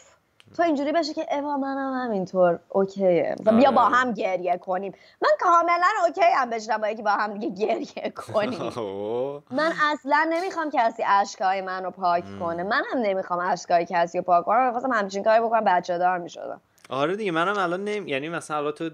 تو 0.57 0.63
اینجوری 0.63 0.93
بشه 0.93 1.15
که 1.15 1.27
اوا 1.31 1.57
منم 1.57 1.93
همینطور. 2.05 2.59
اوکیه. 2.69 3.37
بیا 3.57 3.71
با 3.71 3.83
آره. 3.83 3.95
هم 3.95 4.13
گریه 4.13 4.57
کنیم. 4.59 4.95
من 5.23 5.31
کاملا 5.41 5.87
اوکی 6.07 6.21
هم 6.37 6.51
بشنم 6.51 6.79
با 6.81 7.03
با 7.05 7.11
هم 7.11 7.35
دیگه 7.39 7.67
گریه 7.67 8.11
کنیم. 8.11 8.61
من 9.59 9.73
اصلا 9.93 10.27
نمی‌خوام 10.31 10.71
کسی 10.71 11.03
اشکای 11.07 11.61
منو 11.61 11.91
پاک 11.91 12.25
کنه. 12.41 12.63
منم 12.63 12.85
نمی‌خوام 13.03 13.39
اشکای 13.41 13.87
کسی 13.91 14.19
رو 14.19 14.25
پاک 14.25 14.45
کنم. 14.45 14.67
می‌خواستم 14.67 14.93
همچین 14.93 15.23
کاری 15.25 15.41
بکنم. 15.43 15.65
بچه 15.65 15.99
دار 15.99 16.19
می‌شدم. 16.19 16.61
آره 16.89 17.17
دیگه 17.17 17.31
منم 17.31 17.59
الان 17.59 17.85
نمی 17.85 18.11
یعنی 18.11 18.29
مثلا 18.29 18.57
الان 18.57 18.73
تو 18.73 18.91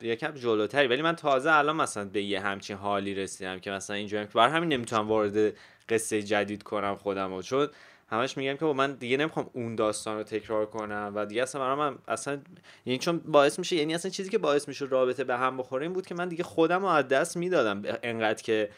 یکم 0.00 0.30
جلوتری 0.30 0.88
ولی 0.88 1.02
من 1.02 1.16
تازه 1.16 1.52
الان 1.52 1.76
مثلا 1.76 2.04
به 2.04 2.22
یه 2.22 2.40
همچین 2.40 2.76
حالی 2.76 3.14
رسیدم 3.14 3.58
که 3.58 3.70
مثلا 3.70 4.06
که 4.06 4.28
بر 4.34 4.48
همین 4.48 4.72
نمی‌تونم 4.72 5.08
وارد 5.08 5.52
قصه 5.88 6.22
جدید 6.22 6.62
کنم 6.62 6.94
خودم 6.94 7.32
و 7.32 7.42
چون 7.42 7.68
همش 8.10 8.36
میگم 8.36 8.56
که 8.56 8.64
من 8.66 8.92
دیگه 8.92 9.16
نمی‌خوام 9.16 9.50
اون 9.52 9.74
داستان 9.74 10.16
رو 10.16 10.22
تکرار 10.22 10.66
کنم 10.66 11.12
و 11.14 11.26
دیگه 11.26 11.42
اصلا 11.42 11.60
برام 11.60 11.78
من 11.78 11.98
اصلا 12.08 12.38
یعنی 12.86 12.98
چون 12.98 13.18
باعث 13.18 13.58
میشه 13.58 13.76
یعنی 13.76 13.94
اصلا 13.94 14.10
چیزی 14.10 14.30
که 14.30 14.38
باعث 14.38 14.68
میشه 14.68 14.84
رابطه 14.84 15.24
به 15.24 15.36
هم 15.36 15.56
بخوره 15.56 15.82
این 15.82 15.92
بود 15.92 16.06
که 16.06 16.14
من 16.14 16.28
دیگه 16.28 16.44
خودم 16.44 16.80
رو 16.80 16.86
از 16.86 17.08
دست 17.08 17.36
می‌دادم 17.36 17.82
انقدر 18.02 18.42
که 18.42 18.68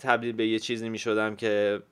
تبدیل 0.00 0.32
به 0.32 0.46
یه 0.46 0.58
چیزی 0.58 0.88
می 0.88 0.98
شدم 0.98 1.36
که 1.36 1.82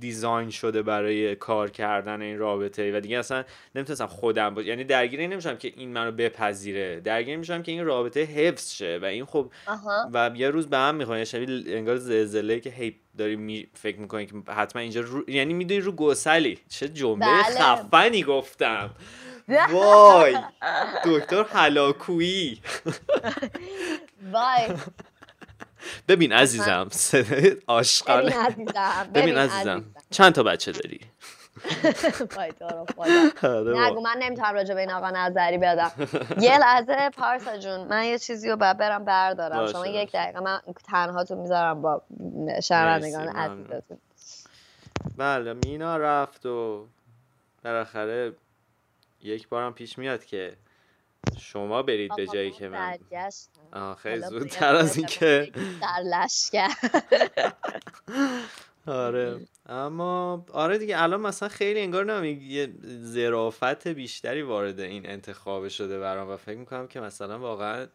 دیزاین 0.00 0.50
شده 0.50 0.82
برای 0.82 1.36
کار 1.36 1.70
کردن 1.70 2.22
این 2.22 2.38
رابطه 2.38 2.96
و 2.96 3.00
دیگه 3.00 3.18
اصلا 3.18 3.44
نمی‌تونستم 3.74 4.06
خودم 4.06 4.54
باشه 4.54 4.68
یعنی 4.68 4.84
درگیری 4.84 5.28
نمیشم 5.28 5.56
که 5.56 5.72
این 5.76 5.92
منو 5.92 6.12
بپذیره. 6.12 7.00
درگیری 7.00 7.36
میشم 7.36 7.62
که 7.62 7.72
این 7.72 7.84
رابطه 7.84 8.20
حفظ 8.20 8.72
شه. 8.72 8.98
و 9.02 9.04
این 9.04 9.24
خب 9.24 9.52
و 10.12 10.30
یه 10.34 10.50
روز 10.50 10.66
به 10.66 10.76
هم 10.76 10.94
می‌خوره. 10.94 11.24
شبیه 11.24 11.76
انگار 11.76 11.96
زلزله 11.96 12.60
که 12.60 12.70
هی 12.70 12.96
داری 13.18 13.36
می 13.36 13.66
فکر 13.74 13.98
می‌کنی 13.98 14.26
که 14.26 14.34
حتما 14.52 14.82
اینجا 14.82 15.00
رو... 15.00 15.30
یعنی 15.30 15.54
می‌دونی 15.54 15.80
رو 15.80 15.92
گسلی. 15.92 16.58
چه 16.68 16.88
جمله 16.88 17.26
بله. 17.26 17.60
خفنی 17.60 18.22
گفتم. 18.22 18.90
وای. 19.72 20.36
دکتر 21.04 21.42
حلاکویی 21.42 22.60
وای. 24.32 24.78
ببین 26.08 26.32
عزیزم 26.32 26.88
آشقانه 27.66 28.36
ببین 29.14 29.38
عزیزم 29.38 29.84
چند 30.10 30.32
تا 30.32 30.42
بچه 30.42 30.72
داری؟ 30.72 31.00
آره 33.42 33.80
نگو 33.80 34.00
من 34.00 34.16
نمی‌تونم 34.18 34.54
راجع 34.54 34.74
به 34.74 34.80
این 34.80 34.90
آقا 34.90 35.10
نظری 35.10 35.58
بدم. 35.58 35.92
یه 36.40 36.58
لحظه 36.58 37.10
پارسا 37.10 37.58
جون 37.58 37.80
من 37.80 38.04
یه 38.04 38.18
چیزی 38.18 38.50
رو 38.50 38.56
برم 38.56 39.04
بردارم. 39.04 39.72
شما 39.72 39.86
یک 39.86 40.12
دقیقه 40.12 40.40
من 40.40 40.60
تنها 40.84 41.24
تو 41.24 41.36
می‌ذارم 41.36 41.82
با 41.82 42.02
شنوندگان 42.62 43.28
عزیزتون. 43.28 43.98
بله 45.16 45.52
مینا 45.52 45.96
رفت 45.96 46.46
و 46.46 46.86
بالاخره 47.64 48.32
یک 49.22 49.48
بارم 49.48 49.74
پیش 49.74 49.98
میاد 49.98 50.24
که 50.24 50.56
شما 51.38 51.82
برید 51.82 52.16
به 52.16 52.26
جایی 52.26 52.50
که 52.50 52.68
من 52.68 52.98
خیلی 53.94 54.20
زودتر 54.20 54.74
از 54.74 54.96
اینکه 54.96 55.52
در 55.54 56.02
لشکر 56.04 56.68
آره. 58.86 59.40
اما 59.66 60.46
آره 60.52 60.78
دیگه 60.78 61.02
الان 61.02 61.20
مثلا 61.20 61.48
خیلی 61.48 61.80
انگار 61.80 62.04
نمی 62.04 62.30
یه 62.30 62.72
ظرافت 63.04 63.88
بیشتری 63.88 64.42
وارد 64.42 64.80
این 64.80 65.10
انتخاب 65.10 65.68
شده 65.68 66.00
برام 66.00 66.30
و 66.30 66.36
فکر 66.36 66.58
می‌کنم 66.58 66.86
که 66.86 67.00
مثلا 67.00 67.38
واقعا 67.38 67.86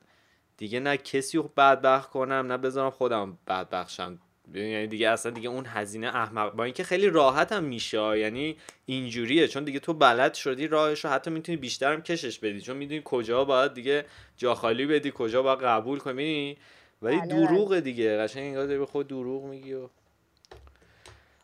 دیگه 0.58 0.80
نه 0.80 0.98
کسی 0.98 1.38
رو 1.38 1.52
بدبخت 1.58 2.10
کنم 2.10 2.34
نه 2.34 2.58
بذارم 2.58 2.90
خودم 2.90 3.38
بدبخت 3.48 3.90
شم 3.90 4.20
یعنی 4.54 4.88
دیگه 4.88 5.10
اصلا 5.10 5.32
دیگه 5.32 5.50
اون 5.50 5.66
هزینه 5.68 6.08
احمق 6.08 6.54
با 6.54 6.64
اینکه 6.64 6.84
خیلی 6.84 7.10
راحت 7.10 7.52
هم 7.52 7.64
میشه 7.64 8.20
یعنی 8.20 8.58
اینجوریه. 8.86 9.48
چون 9.48 9.64
دیگه 9.64 9.80
تو 9.80 9.94
بلد 9.94 10.34
شدی 10.34 10.68
راهش 10.68 11.06
رو 11.06 11.12
حتی 11.12 11.32
می‌تونی 11.32 11.58
بیشتر 11.58 11.94
هم 11.94 12.02
کشش 12.02 12.40
بدی. 12.40 12.62
چون 12.62 12.78
می‌دونی 12.78 13.02
کجا 13.06 13.46
باید 13.46 13.74
دیگه 13.74 14.06
جا 14.38 14.56
خالی 14.56 14.86
بدی 14.86 15.12
کجا 15.16 15.42
باید 15.42 15.60
قبول 15.60 16.00
کنی. 16.00 16.58
ولی 17.02 17.18
بله، 17.18 17.28
بله. 17.28 17.48
دروغ 17.48 17.80
دیگه. 17.80 18.18
قشنگ 18.18 18.44
انگار 18.44 18.66
داری 18.66 18.80
به 18.80 18.86
خود 18.86 19.08
دروغ 19.08 19.44
میگی 19.44 19.74
و 19.74 19.88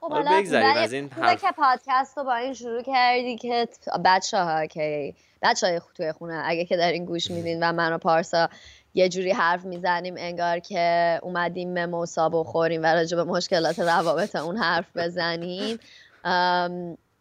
خب 0.01 0.09
بگذاریم 0.31 0.75
از 0.75 0.93
این 0.93 1.09
حرف... 1.09 1.41
که 1.41 1.51
پادکست 1.57 2.17
رو 2.17 2.23
با 2.23 2.35
این 2.35 2.53
شروع 2.53 2.83
کردی 2.83 3.37
که 3.37 3.67
بچه 4.05 4.37
ها 4.37 4.65
که 4.65 5.13
بچه 5.41 5.67
های 5.67 5.81
توی 5.95 6.11
خونه 6.11 6.41
اگه 6.45 6.65
که 6.65 6.77
دارین 6.77 7.05
گوش 7.05 7.31
میدین 7.31 7.63
و 7.63 7.71
من 7.71 7.93
و 7.93 7.97
پارسا 7.97 8.49
یه 8.93 9.09
جوری 9.09 9.31
حرف 9.31 9.65
می‌زنیم 9.65 10.15
انگار 10.17 10.59
که 10.59 11.19
اومدیم 11.23 11.73
مموسا 11.73 12.29
بخوریم 12.29 12.83
و 12.83 12.85
راجع 12.85 13.17
به 13.17 13.23
مشکلات 13.23 13.79
روابط 13.79 14.35
اون 14.35 14.57
حرف 14.57 14.97
بزنیم. 14.97 15.79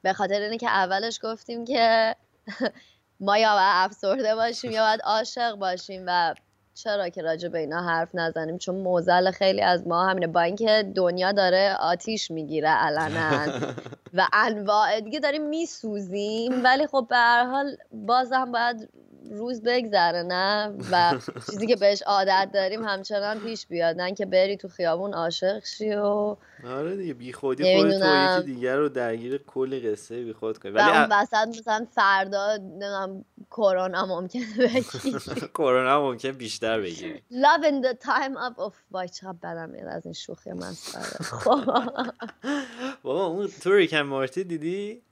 به 0.03 0.13
خاطر 0.13 0.41
اینه 0.41 0.59
که 0.59 0.69
اولش 0.69 1.21
گفتیم 1.23 1.65
که 1.65 2.15
ما 3.21 3.39
یا 3.39 3.55
باید 3.55 3.73
افسرده 3.75 4.35
باشیم 4.35 4.71
یا 4.71 4.85
باید 4.85 5.01
عاشق 5.05 5.55
باشیم 5.55 6.05
و 6.07 6.35
چرا 6.75 7.09
که 7.09 7.23
راجع 7.23 7.49
به 7.49 7.59
اینا 7.59 7.83
حرف 7.83 8.09
نزنیم؟ 8.15 8.59
چون 8.59 8.75
موزل 8.75 9.31
خیلی 9.31 9.61
از 9.61 9.87
ما 9.87 10.09
همینه. 10.09 10.27
با 10.27 10.41
اینکه 10.41 10.93
دنیا 10.95 11.33
داره 11.33 11.77
آتیش 11.81 12.31
می‌گیره 12.31 12.69
علنا 12.69 13.61
و 14.15 14.27
انواع 14.33 15.01
دیگه 15.01 15.21
داریم 15.21 15.49
میسوزیم 15.49 16.65
ولی 16.65 16.87
خب 16.87 17.07
به 17.11 17.17
هر 17.17 17.45
حال 17.45 17.77
بازم 17.93 18.53
باید 18.53 18.89
روز 19.31 19.63
بگذره 19.63 20.23
نه؟ 20.23 20.73
و 20.93 21.19
چیزی 21.51 21.67
که 21.67 21.77
بهش 21.77 22.03
عادت 22.03 22.51
داریم 22.55 22.85
همچنان 22.85 23.41
پیش 23.41 23.67
بیاد. 23.67 24.01
نه 24.01 24.15
که 24.15 24.27
بری 24.27 24.57
تو 24.57 24.69
خیابون 24.69 25.15
عاشق 25.15 25.65
شی 25.65 25.95
و 25.95 26.37
آره 26.67 26.97
دیگه 26.97 27.15
بی 27.15 27.33
خودی 27.33 27.77
خودت 27.77 28.01
تو 28.01 28.41
یکی 28.41 28.55
دیگر 28.55 28.77
رو 28.77 28.89
درگیر 28.89 29.39
کل 29.39 29.91
قصه 29.91 30.25
بی 30.25 30.33
خود 30.33 30.59
کنی. 30.59 30.73
ولی 30.73 30.91
اون 30.91 31.09
وسط 31.11 31.49
مثلا 31.49 31.87
فردا 31.95 32.57
نمی‌دونم 32.57 33.25
کرونا 33.51 34.07
ممکنه 34.07 34.45
بگیری 34.59 35.19
کرونا 35.55 36.01
ممکن 36.01 36.33
بیشتر 36.33 36.81
بگیری. 36.81 37.23
Love 37.33 37.65
in 37.65 37.87
the 37.87 37.95
time 38.07 38.37
of 38.37 38.69
of 38.69 38.75
وای 38.91 39.09
چقدر 39.09 39.33
بدم 39.43 39.71
میاد 39.71 39.89
از 39.89 40.05
این 40.05 40.15
شوخی 40.15 40.53
مسخره 40.53 41.43
بابا 43.03 43.27
اون 43.27 43.49
تو 43.63 43.73
ریکن 43.73 44.01
مارتی 44.01 44.45
دیدی؟ 44.45 45.03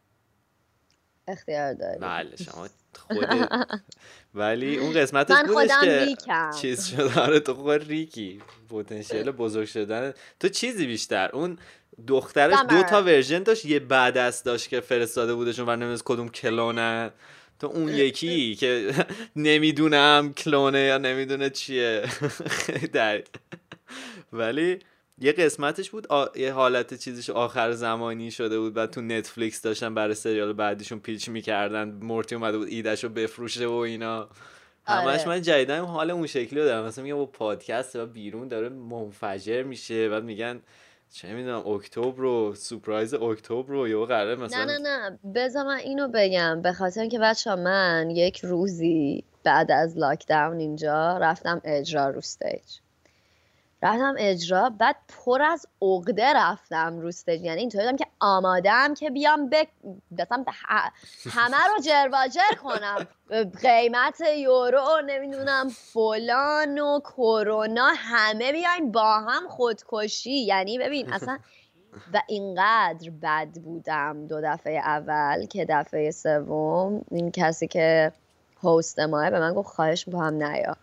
اختیار 1.29 1.75
داری. 1.75 1.99
بله 1.99 2.37
شما 2.37 2.69
خودت 3.09 3.49
ولی 4.35 4.77
اون 4.79 4.93
قسمتش 4.93 5.37
بودش 5.47 5.71
که 5.85 6.05
ریکم. 6.05 6.51
چیز 6.61 6.87
شد. 6.87 7.19
آره 7.19 7.41
تو 7.41 7.55
خود 7.55 7.89
ریکی. 7.89 8.41
پتانسیل 8.71 9.31
بزرگ 9.31 9.67
شدن. 9.67 10.13
تو 10.41 10.49
چیزی 10.49 10.87
بیشتر 10.87 11.31
اون 11.33 11.59
دخترش 12.07 12.59
دو 12.69 12.83
تا 12.83 13.03
ورژن 13.03 13.43
داشت 13.43 13.65
یه 13.65 13.79
بعد 13.79 14.19
از 14.19 14.43
داشت 14.43 14.69
که 14.69 14.81
فرستاده 14.81 15.35
بودشون 15.35 15.69
و 15.69 15.71
نمی‌دونست 15.77 16.05
کدوم 16.05 16.29
کلونه. 16.29 17.11
تو 17.59 17.67
اون 17.67 17.89
یکی 17.89 18.55
که 18.61 18.93
نمی‌دونم 19.37 20.33
کلونه 20.35 20.79
یا 20.79 20.99
نمی‌دونه 20.99 21.51
چیه. 21.51 22.03
در 22.93 23.23
ولی 24.33 24.79
یه 25.21 25.33
قسمتش 25.33 25.91
بود 25.91 26.07
یه 26.37 26.53
حالت 26.53 26.95
چیزش 26.95 27.31
آخر 27.31 27.73
زمانی 27.73 28.31
شده 28.31 28.59
بود 28.59 28.75
بعد 28.75 28.91
تو 28.91 29.01
نتفلیکس 29.01 29.63
داشتن 29.63 29.95
برای 29.95 30.15
سریال 30.15 30.53
بعدیشون 30.53 30.99
پیچ 30.99 31.29
می‌کردن 31.29 31.89
مورتی 32.03 32.35
اومده 32.35 32.59
بود 32.59 32.69
ایدش 32.69 33.05
رو 33.05 33.11
بفروشه 33.11 33.67
و 33.67 33.73
اینا. 33.73 34.29
همش 34.87 35.21
آره. 35.21 35.29
من 35.29 35.43
جدیدن 35.43 35.81
حال 35.81 36.11
اون 36.11 36.27
شکلی 36.27 36.61
رو 36.61 36.67
دارم. 36.67 36.85
مثلا 36.85 37.05
میگم 37.05 37.17
با 37.17 37.27
پادکست 37.27 37.97
و 37.97 38.07
بیرون 38.07 38.49
داره 38.49 38.69
منفجر 38.69 39.63
میشه 39.63 40.09
بعد 40.09 40.25
میگن 40.25 40.61
چه 41.13 41.35
می‌دونم 41.35 41.69
اکتبر 41.69 42.17
رو 42.17 42.55
سورپرایز 42.55 43.15
اکتبر 43.15 43.69
رو 43.69 43.89
یا 43.89 44.05
قراره 44.05 44.35
مثلا 44.35 44.65
نه 44.65 44.79
نه. 44.79 45.09
نه 45.09 45.19
بذار 45.35 45.65
من 45.65 45.77
اینو 45.77 46.09
بگم. 46.15 46.63
به 46.63 46.73
خاطر 46.73 47.01
اینکه 47.01 47.19
بچه 47.19 47.55
من 47.55 48.11
یک 48.11 48.45
روزی 48.45 49.25
بعد 49.45 49.73
از 49.73 49.99
لاکداون 49.99 50.59
اینجا 50.59 51.19
رفتم 51.19 51.61
اجرا 51.65 52.11
رو 52.11 52.19
استیج 52.19 52.86
رفتم 53.83 54.15
اجرا 54.19 54.71
بعد 54.71 54.97
پر 55.09 55.43
از 55.43 55.67
عقده 55.83 56.33
رفتم 56.33 56.99
رو 56.99 57.11
یعنی 57.29 57.61
اینطوری 57.61 57.97
که 57.97 58.07
آمادم 58.21 58.95
که 58.95 59.11
بیام 59.11 59.49
بک 59.49 59.69
همه 61.31 61.57
رو 61.57 61.83
جرواجر 61.83 62.55
کنم. 62.63 63.07
قیمت 63.69 64.21
یورو 64.37 65.03
نمی‌دونم 65.07 65.69
فلان 65.69 66.79
و 66.79 67.01
کرونا 67.01 67.93
همه 67.97 68.53
بیاین 68.53 68.93
با 68.93 69.21
هم 69.21 69.49
خودکشی. 69.49 70.45
یعنی 70.45 70.79
ببین 70.79 71.13
اصلا 71.13 71.39
و 72.13 72.23
اینقدر 72.27 73.11
بد 73.23 73.49
بودم 73.49 74.27
دو 74.27 74.41
دفعه 74.41 74.79
اول 74.79 75.47
که 75.47 75.67
دفعه 75.69 76.11
سوم 76.11 77.05
این 77.11 77.31
کسی 77.31 77.67
که 77.67 78.13
هست 78.63 78.99
ماه 78.99 79.31
به 79.31 79.41
من 79.41 79.55
گفت 79.55 79.69
خواهش 79.69 80.09
می‌کنم 80.09 80.43
نیا. 80.43 80.77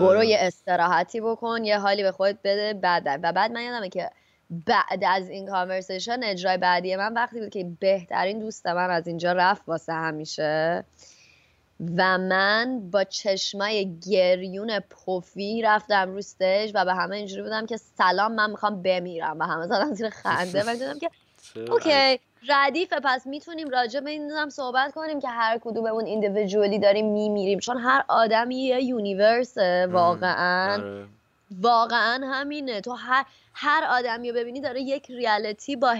برو 0.00 0.24
یه 0.24 0.38
استراحتی 0.40 1.20
بکن 1.20 1.64
یه 1.64 1.78
حالی 1.78 2.02
به 2.02 2.12
خودت 2.12 2.38
بده 2.44 2.74
بعد 2.74 3.02
و 3.22 3.32
بعد 3.32 3.52
من 3.52 3.62
یادمه 3.62 3.88
که 3.88 4.10
بعد 4.50 5.04
از 5.06 5.30
این 5.30 5.46
کانورسیشن 5.46 6.20
اجرای 6.22 6.58
بعدی 6.58 6.96
من 6.96 7.14
وقتی 7.14 7.40
بود 7.40 7.48
که 7.48 7.66
بهترین 7.80 8.38
دوست 8.38 8.66
من 8.66 8.90
از 8.90 9.06
اینجا 9.06 9.32
رفت 9.32 9.62
واسه 9.66 9.92
همیشه. 9.92 10.84
و 11.96 12.18
من 12.18 12.90
با 12.90 13.04
چشمای 13.04 13.98
گریون 14.10 14.80
پفی 14.80 15.62
رفتم 15.62 16.10
رو 16.10 16.18
استیج 16.18 16.72
و 16.74 16.84
به 16.84 16.94
همه 16.94 17.16
اینجوری 17.16 17.42
بودم 17.42 17.66
که 17.66 17.76
سلام 17.76 18.34
من 18.34 18.50
می‌خوام 18.50 18.82
بمیرم. 18.82 19.38
و 19.38 19.44
همه 19.44 19.66
زدن 19.66 19.94
زیر 19.94 20.10
خنده 20.10 20.62
و 20.66 20.72
دیدم 20.74 20.98
که 20.98 21.10
اوکی. 21.70 22.20
ردیفه 22.48 22.96
پس 23.04 23.26
می‌تونیم 23.26 23.68
راجع 23.68 24.00
به 24.00 24.10
این 24.10 24.30
هم 24.30 24.50
صحبت 24.50 24.92
کنیم 24.92 25.20
که 25.20 25.28
هر 25.28 25.58
کدوممون 25.58 26.04
ایندیویدوالی 26.04 26.78
داریم 26.78 27.12
میمیریم. 27.12 27.58
چون 27.58 27.78
هر 27.78 28.04
آدمی 28.08 28.56
یه 28.56 28.84
یونیورسه 28.84 29.88
واقعا. 29.90 30.72
آره. 30.72 31.06
واقعا 31.60 32.26
همینه. 32.26 32.80
تو 32.80 32.92
هر 32.92 33.24
هر 33.54 33.84
آدمی 33.90 34.30
رو 34.30 34.36
ببینی 34.36 34.60
داره 34.60 34.80
یک 34.80 35.10
ریالیتی 35.10 35.76
با 35.76 35.96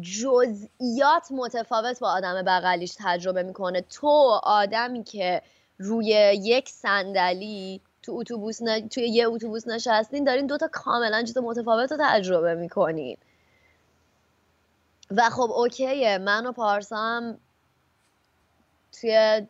جزئیات 0.00 1.28
متفاوت 1.30 2.00
با 2.00 2.08
آدم 2.08 2.42
بغلیش 2.42 2.94
تجربه 2.98 3.42
می‌کنه. 3.42 3.80
تو 3.80 4.40
آدمی 4.42 5.04
که 5.04 5.42
روی 5.78 6.06
یک 6.42 6.68
صندلی 6.68 7.80
تو 8.02 8.12
اتوبوس 8.12 8.62
ن... 8.62 8.88
توی 8.88 9.08
یه 9.08 9.28
اتوبوس 9.28 9.68
نشستین 9.68 10.24
دارین 10.24 10.46
دوتا 10.46 10.68
کاملا 10.72 11.22
چیز 11.22 11.38
متفاوت 11.38 11.92
رو 11.92 11.98
تجربه 12.00 12.54
می‌کنین. 12.54 13.16
و 15.10 15.30
خب 15.30 15.50
اوکیه 15.50 16.18
من 16.18 16.46
و 16.46 16.52
پارسا 16.52 16.96
هم 16.96 17.38
توی 19.00 19.46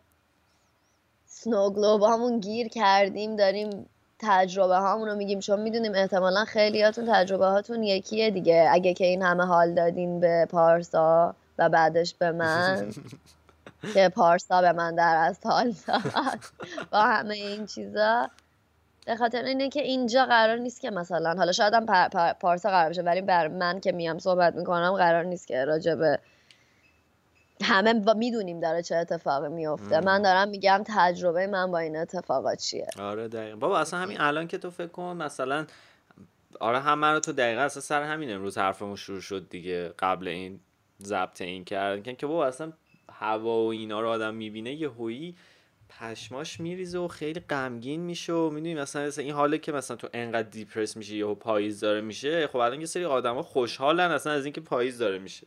سنو 1.27 2.07
همون 2.07 2.41
گیر 2.41 2.69
کردیم 2.69 3.37
داریم 3.37 3.87
تجربه 4.19 4.77
هامون 4.77 5.09
رو 5.09 5.15
میگیم 5.15 5.41
چون 5.41 5.61
می‌دونیم 5.61 5.93
احتمالا 5.95 6.45
خیلیاتون 6.45 7.13
تجربه 7.13 7.47
هاتون 7.47 7.83
یکیه 7.83 8.31
دیگه. 8.31 8.69
اگه 8.71 8.95
که 8.95 9.05
این 9.05 9.23
همه 9.23 9.45
حال 9.45 9.75
دادین 9.75 10.21
به 10.21 10.47
پارسا 10.51 11.35
و 11.59 11.69
بعدش 11.69 12.15
به 12.15 12.33
من 12.33 12.93
که 13.95 14.09
پارسا 14.09 14.61
به 14.61 14.73
من 14.73 14.95
در 14.95 15.17
از 15.17 15.39
حال 15.45 15.75
داد. 15.87 16.39
با 16.93 17.01
همه 17.01 17.35
این 17.35 17.67
چیزا. 17.67 18.31
به 19.05 19.17
خاطر 19.17 19.45
اینه 19.45 19.69
که 19.69 19.83
اینجا 19.83 20.27
قرار 20.27 20.57
نیست 20.57 20.81
که 20.81 20.91
مثلا 20.91 21.35
حالا 21.35 21.53
شاید 21.53 21.75
هم 21.75 21.87
پارسا 22.41 22.71
قرار 22.71 22.91
بشه 22.91 23.03
ولی 23.03 23.21
بر 23.21 23.49
من 23.49 23.81
که 23.81 23.93
میام 23.93 24.19
صحبت 24.19 24.55
می‌کنم 24.55 24.93
قرار 24.93 25.25
نیست 25.25 25.47
که 25.47 25.65
راجع 25.65 25.95
به 25.95 26.19
همه 27.63 27.95
با 27.95 28.15
می‌دونیم 28.15 28.61
داره 28.61 28.83
چه 28.83 28.97
اتفاقی 28.97 29.49
میفته 29.49 30.01
من 30.01 30.23
دارم 30.23 30.49
میگم 30.49 30.83
تجربه 30.87 31.47
من 31.47 31.71
با 31.71 31.79
این 31.79 31.97
اتفاقات 31.97 32.59
چیه؟ 32.59 32.87
آره 32.99 33.29
دقیقا. 33.29 33.57
بابا 33.57 33.79
اصلا 33.79 34.01
همین 34.01 34.21
الان 34.21 34.49
که 34.49 34.59
تو 34.59 34.71
فکر 34.71 34.87
کن 34.87 35.17
مثلا 35.17 35.67
آره 36.61 36.81
همه 36.81 37.07
رو 37.07 37.21
تو 37.21 37.33
دقیقا 37.33 37.61
اصلا 37.61 37.83
سر 37.83 38.03
همین 38.03 38.33
امروز 38.33 38.59
حرفمون 38.59 38.97
شروع 38.97 39.21
شد 39.21 39.49
دیگه 39.51 39.89
قبل 39.99 40.29
این 40.29 40.61
ضبط 41.03 41.41
این 41.41 41.65
کردن. 41.65 42.15
که 42.15 42.27
بابا 42.27 42.47
اصلا 42.47 42.73
هوا 43.13 43.65
و 43.65 43.69
اینا 43.69 44.01
رو 44.01 44.09
آدم 44.09 44.35
می‌بینه 44.35 44.75
یه 44.75 44.91
هویی 44.91 45.35
پشماش 46.01 46.61
میریزه 46.61 46.99
و 46.99 47.09
خیلی 47.09 47.41
غمگین 47.41 48.01
میشه 48.01 48.33
و 48.33 48.51
می‌دونی 48.51 48.75
مثلا, 48.75 49.07
مثلا 49.07 49.25
این 49.25 49.35
حاله 49.35 49.59
که 49.59 49.73
مثلا 49.73 49.97
تو 49.97 50.09
انقدر 50.13 50.49
دیپرس 50.49 50.97
میشه 50.97 51.17
یهو 51.17 51.35
پاییز 51.35 51.81
داره 51.81 52.01
میشه 52.01 52.47
خب 52.47 52.57
الان 52.57 52.81
یه 52.81 52.87
سری 52.87 53.05
آدما 53.05 53.43
خوشحالن 53.43 54.11
اصلا 54.11 54.33
از 54.33 54.45
اینکه 54.45 54.61
پاییز 54.61 54.99
داره 54.99 55.19
میشه 55.19 55.47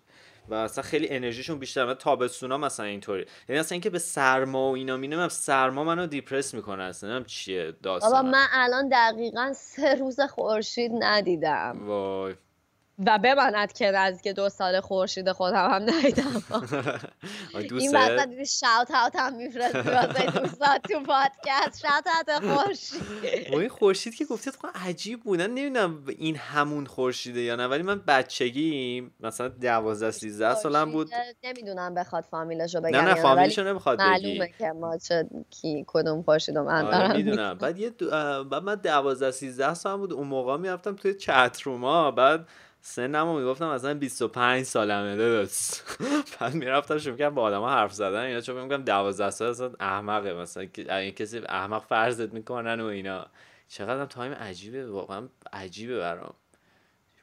و 0.50 0.54
اصلا 0.54 0.84
خیلی 0.84 1.10
انرژیشون 1.10 1.60
بیشتر 1.60 1.86
و 1.86 1.94
تابستونا 1.94 2.58
مثلا 2.58 2.86
اینطوری. 2.86 3.26
یعنی 3.50 3.60
اصلا 3.60 3.76
اینکه 3.76 3.90
به 3.90 4.00
سرما 4.00 4.72
و 4.72 4.76
اینا 4.76 4.98
مینم 4.98 5.28
سرما 5.28 5.84
منو 5.84 6.08
دیپرس 6.08 6.54
می‌کنه 6.54 6.84
اصلا. 6.84 7.24
چیه 7.24 7.74
داستان 7.84 8.12
بابا 8.12 8.30
من 8.30 8.48
الان 8.52 8.90
دقیقا 8.90 9.54
سه 9.54 9.96
روز 9.96 10.20
خورشید 10.20 10.92
ندیدم. 11.00 11.78
وای. 11.86 12.36
و 13.06 13.18
بماند 13.24 13.74
که 13.74 13.92
نزدیک 13.92 14.36
دو 14.36 14.50
سال 14.50 14.80
خورشید 14.82 15.32
خودم 15.32 15.70
هم 15.70 15.82
ندیدم. 15.82 16.44
این 17.80 17.96
وسط 17.96 18.28
دیدی 18.28 18.46
شاوت 18.46 18.92
اوت 18.92 19.16
هم 19.16 19.36
میفرستی 19.36 19.78
واسه 19.90 20.32
دوستات 20.40 20.82
تو 20.92 21.00
پادکست. 21.04 21.82
شاوت 21.82 22.08
اوت 22.30 22.54
خورشید. 22.54 23.02
این 23.52 23.70
خورشید 23.70 24.16
که 24.16 24.26
گفتید 24.26 24.54
خب 24.54 24.68
عجیب 24.76 25.24
بودن 25.24 25.48
نمی‌دونم 25.52 26.04
این 26.08 26.36
همون 26.36 26.86
خورشیده 26.86 27.42
یا 27.42 27.56
نه 27.56 27.68
ولی 27.68 27.84
من 27.84 28.02
بچگی 28.08 29.12
مثلا 29.20 29.48
12 29.48 30.12
13 30.12 30.56
سالم 30.56 30.92
بود. 30.92 31.10
نمی‌دونم 31.44 31.94
بخواد 31.94 32.24
فامیلشو 32.24 32.82
بگم 32.82 33.00
نه 33.00 33.06
نه 33.06 33.16
فامیلشو 33.16 33.64
نمی‌خواد 33.64 33.98
بگی. 34.00 34.08
معلومه 34.08 34.54
که 34.60 34.68
ما 34.72 34.98
چه 34.98 35.30
کی 35.50 35.84
کدوم 35.88 36.24
خورشیدو 36.24 36.64
من 36.64 36.86
آره، 36.86 36.98
دارم 36.98 37.16
می‌دونم. 37.16 37.58
بعد 37.58 37.78
یه 37.78 37.90
بعد 38.44 38.64
من 38.64 38.76
12 38.76 39.32
13 39.32 39.74
سالم 39.74 39.98
بود. 39.98 40.14
اون 40.14 40.28
موقع 40.28 40.58
می‌رفتم 40.58 40.96
توی 40.96 41.14
چت 41.14 41.62
روما 41.64 42.12
بعد 42.12 42.48
سنمو 42.88 43.40
می‌گفتم 43.40 43.70
مثلا 43.70 43.94
25 43.94 44.66
سالمه 44.66 45.16
داداش. 45.16 45.52
بعد 46.40 46.54
می‌رفتم 46.54 46.98
شروع 46.98 47.18
کردم 47.18 47.36
با 47.36 47.42
آدما 47.42 47.70
حرف 47.70 47.94
زدن. 47.94 48.20
اینا 48.20 48.42
چون 48.42 48.64
میگم 48.64 48.84
12 48.84 49.30
سال 49.30 49.50
اصلا 49.50 49.72
احمقه. 49.80 50.34
مثلا 50.34 50.68
این 50.78 51.12
کسی 51.12 51.42
احمق 51.50 51.84
فرضت 51.84 52.34
می‌کنن 52.34 52.82
و 52.82 52.86
اینا. 52.86 53.26
چقدر 53.70 54.06
تایم 54.06 54.32
عجیبه. 54.34 54.88
واقعا 54.88 55.28
عجیبه 55.54 56.00
برام. 56.00 56.34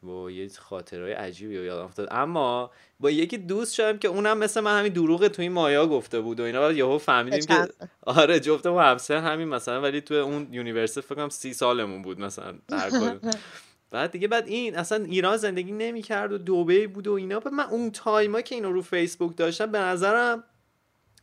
با 0.03 0.31
یه 0.31 0.49
خاطرهای 0.49 1.13
عجیبی 1.13 1.55
یادم 1.55 1.85
افتاد. 1.85 2.09
اما 2.11 2.71
با 3.01 3.11
یکی 3.11 3.39
دوست 3.39 3.75
شدم 3.75 3.99
که 3.99 4.09
اونم 4.09 4.39
مثل 4.39 4.61
من 4.61 4.79
همین 4.79 4.93
دروغ 4.93 5.29
تو 5.29 5.43
این 5.43 5.53
مایه‌ها 5.53 5.87
گفته 5.87 6.21
بود 6.21 6.41
و 6.41 6.43
اینا. 6.43 6.61
بعد 6.61 6.77
یهو 6.77 6.99
فهمیدیم 6.99 7.41
که 7.41 7.69
آره 8.07 8.41
جفتمون 8.41 8.83
همسر 8.83 9.17
همین 9.17 9.49
مثلا 9.49 9.81
ولی 9.81 10.01
تو 10.01 10.15
اون 10.15 10.49
university 10.51 11.07
فکر 11.07 11.15
کنم 11.15 11.29
سی 11.29 11.53
سالمون 11.53 12.03
بود 12.03 12.21
مثلا 12.21 12.55
بعد 13.95 14.11
دیگه 14.11 14.29
بعد 14.29 14.49
این 14.49 14.77
اصلا 14.77 15.05
ایران 15.05 15.37
زندگی 15.37 15.73
نمی‌کرد 15.73 16.33
و 16.33 16.39
دبی 16.39 16.87
بود 16.87 17.07
و 17.07 17.13
اینا. 17.13 17.41
بعد 17.41 17.55
من 17.55 17.65
اون 17.65 17.91
time 17.91 18.31
ا 18.31 18.41
که 18.41 18.55
اینو 18.55 18.73
رو 18.73 18.83
فیسبوک 18.83 19.37
داشتم 19.37 19.73
به 19.73 19.79
نظرم 19.79 20.45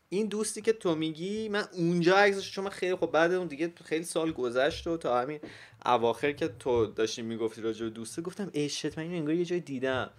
این 0.09 0.27
دوستی 0.27 0.61
که 0.61 0.73
تو 0.73 0.95
میگی 0.95 1.49
من 1.49 1.63
اونجا 1.73 2.17
عکسش 2.17 2.51
چون 2.51 2.63
من 2.63 2.69
خیلی 2.69 2.95
خب 2.95 3.11
بعد 3.11 3.31
اون 3.33 3.47
دیگه 3.47 3.73
خیلی 3.85 4.03
سال 4.03 4.31
گذشت 4.31 4.87
و 4.87 4.97
تا 4.97 5.21
همین 5.21 5.39
اواخر 5.85 6.31
که 6.31 6.47
تو 6.47 6.85
داشتی 6.85 7.21
می‌گفتی 7.21 7.61
راجع 7.61 7.83
به 7.83 7.89
دوسته 7.89 8.21
گفتم 8.21 8.49
ای 8.53 8.69
شت 8.69 8.97
من 8.97 9.03
اینو 9.03 9.17
انگار 9.17 9.35
یه 9.35 9.45
جای 9.45 9.59
دیدم. 9.59 10.09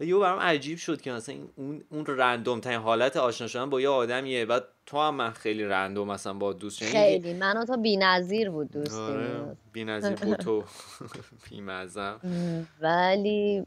و 0.00 0.04
یهو 0.04 0.20
برام 0.20 0.38
عجیب 0.38 0.78
شد 0.78 1.00
که 1.00 1.12
مثلا 1.12 1.34
اون 1.56 1.84
اون 1.90 2.06
رندوم 2.06 2.60
ترین 2.60 2.78
حالت 2.80 3.16
آشنا 3.16 3.46
شدن 3.46 3.70
با 3.70 3.80
یه 3.80 3.88
آدمیه. 3.88 4.46
بعد 4.46 4.64
تو 4.86 4.98
هم 4.98 5.14
من 5.14 5.30
خیلی 5.30 5.64
رندوم 5.64 6.10
مثلا 6.10 6.32
با 6.34 6.52
دوست 6.52 6.84
خیلی. 6.84 7.34
من 7.34 7.56
و 7.56 7.64
تو 7.64 7.76
بی‌نظیر 7.76 8.50
بود 8.50 8.70
دوستی 8.70 8.96
آره. 8.96 9.56
بی‌نظیر 9.72 10.14
بود 10.14 10.36
تو. 10.36 10.64
بی‌مزه 11.50 12.12
ولی 12.80 13.66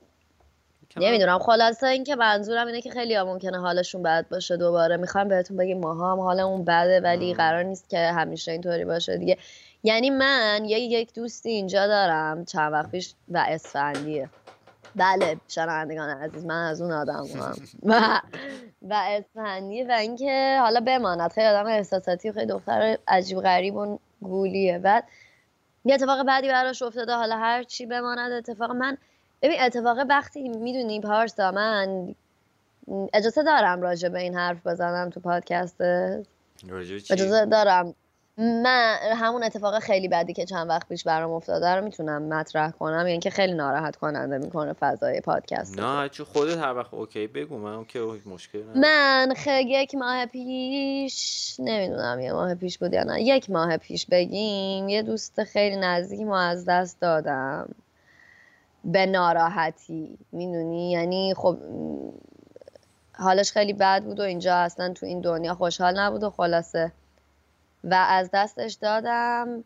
نمی‌دونم. 0.97 1.39
خلاصه 1.39 1.87
اینکه 1.87 2.15
منظورم 2.15 2.67
اینه 2.67 2.81
که 2.81 2.89
خیلی 2.89 3.15
ها 3.15 3.25
ممکنه 3.25 3.59
حالشون 3.59 4.03
بد 4.03 4.25
باشه 4.31 4.57
دوباره. 4.57 4.97
می‌خوام 4.97 5.27
بهتون 5.27 5.57
بگیم 5.57 5.79
ماها 5.79 6.11
هم 6.11 6.19
حالمون 6.19 6.65
بده 6.65 7.01
ولی 7.03 7.33
قرار 7.33 7.63
نیست 7.63 7.89
که 7.89 7.99
همیشه 7.99 8.51
اینطوری 8.51 8.85
باشه 8.85 9.17
دیگه. 9.17 9.37
یعنی 9.83 10.09
من 10.09 10.65
یه 10.65 10.79
یک 10.79 11.13
دوستی 11.13 11.49
اینجا 11.49 11.87
دارم. 11.87 12.45
چند 12.45 12.73
وقت 12.73 12.91
پیش 12.91 13.13
و 13.29 13.45
اسفندیه. 13.47 14.29
بله 14.97 15.38
شنوندگان 15.47 16.10
عزیز 16.10 16.45
من 16.45 16.69
از 16.69 16.81
اون 16.81 16.91
آدم 16.91 17.25
هم. 17.25 17.55
و 17.83 18.21
و 18.81 18.93
اسفندیه 18.93 19.88
و 19.88 19.91
اینکه 19.91 20.57
حالا 20.62 20.79
بماند. 20.79 21.31
خیلی 21.31 21.47
آدم 21.47 21.65
احساساتی 21.65 22.29
و 22.29 22.33
خیلی 22.33 22.45
دختر 22.45 22.97
عجیب 23.07 23.41
غریب 23.41 23.75
و 23.75 23.99
گولیه. 24.21 24.79
بعد 24.79 25.03
یه 25.86 25.95
اتفاق 25.95 26.25
بعدی 26.25 26.47
براش 26.47 26.81
افتاده. 26.81 27.13
حالا 27.13 27.38
هر 27.38 27.63
چی 27.63 27.86
بماند 27.86 28.31
اتفاق. 28.31 28.71
من 28.71 28.97
ببین 29.41 29.62
اتفاق 29.62 29.97
وقتی 30.10 30.49
می‌دونی 30.49 31.01
پارسا 31.01 31.51
من 31.51 32.15
اجازه 33.13 33.43
دارم 33.43 33.81
راجع 33.81 34.10
به 34.10 34.19
این 34.19 34.36
حرف 34.36 34.67
بزنم 34.67 35.10
تو 35.10 35.19
پادکست. 35.19 35.81
اجازه 37.10 37.45
دارم 37.45 37.95
من 38.38 38.97
همون 39.15 39.43
اتفاق 39.43 39.80
خیلی 39.80 40.08
بدی 40.08 40.34
که 40.34 40.45
چند 40.45 40.69
وقت 40.69 40.88
پیش 40.88 41.04
برام 41.04 41.32
افتاده 41.32 41.76
رو 41.76 41.84
می‌تونم 41.84 42.23
مطرح 42.23 42.71
کنم. 42.71 43.08
یعنی 43.08 43.19
که 43.19 43.30
خیلی 43.30 43.54
ناراحت 43.54 43.95
کننده 43.95 44.38
می‌کنه 44.38 44.73
فضای 44.73 45.21
پادکست 45.21 45.80
نه 45.80 46.10
چون 46.10 46.26
خودت 46.26 46.58
هر 46.58 46.76
وقت 46.76 46.93
اوکی 46.93 47.28
بگو. 47.28 47.58
من 47.58 47.86
که 47.86 48.00
مشکل 48.26 48.63
من 48.76 49.34
خیلی 49.38 49.69
یک 49.69 49.95
ماه 49.95 50.26
پیش 50.26 51.56
نمی‌دونم 51.60 52.19
یه 52.19 52.34
ماه 52.34 52.56
پیش 52.56 52.78
بود 52.78 52.93
یا 52.93 53.04
نه. 53.04 53.21
یک 53.21 53.50
ماه 53.50 53.78
پیش 53.78 54.06
بگیم 54.06 54.89
یه 54.89 55.02
دوست 55.02 55.43
خیلی 55.43 55.76
نزدیکی 55.76 56.23
ما 56.23 56.39
از 56.39 56.65
دست 56.65 57.02
دادم. 57.02 57.69
به 58.86 59.06
ناراحتی 59.06 60.17
می‌دونی؟ 60.32 60.91
یعنی 60.91 61.34
خب 61.34 61.58
حالش 63.13 63.52
خیلی 63.52 63.73
بد 63.73 64.04
بود 64.04 64.19
و 64.19 64.23
اینجا 64.23 64.56
اصلا 64.56 64.93
تو 64.93 65.06
این 65.06 65.21
دنیا 65.21 65.56
خوشحال 65.56 66.00
نبود 66.00 66.23
و 66.23 66.30
خلاصه 66.30 66.91
و 67.91 68.06
از 68.10 68.30
دستش 68.34 68.73
دادم 68.73 69.63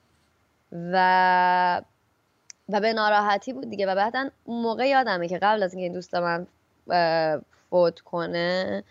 و 0.72 1.82
و 2.70 2.80
به 2.80 2.94
ناراحتی 2.94 3.54
بود 3.54 3.70
دیگه. 3.70 3.86
و 3.86 3.96
بعدا 3.96 4.30
اون 4.46 4.62
موقع 4.62 4.88
یادمه 4.88 5.28
که 5.28 5.38
قبل 5.38 5.64
از 5.64 5.74
اینکه 5.74 5.84
این 5.84 5.94
دوست 5.94 6.16
من 6.16 6.48
فوت 7.70 8.00
کنه 8.00 8.84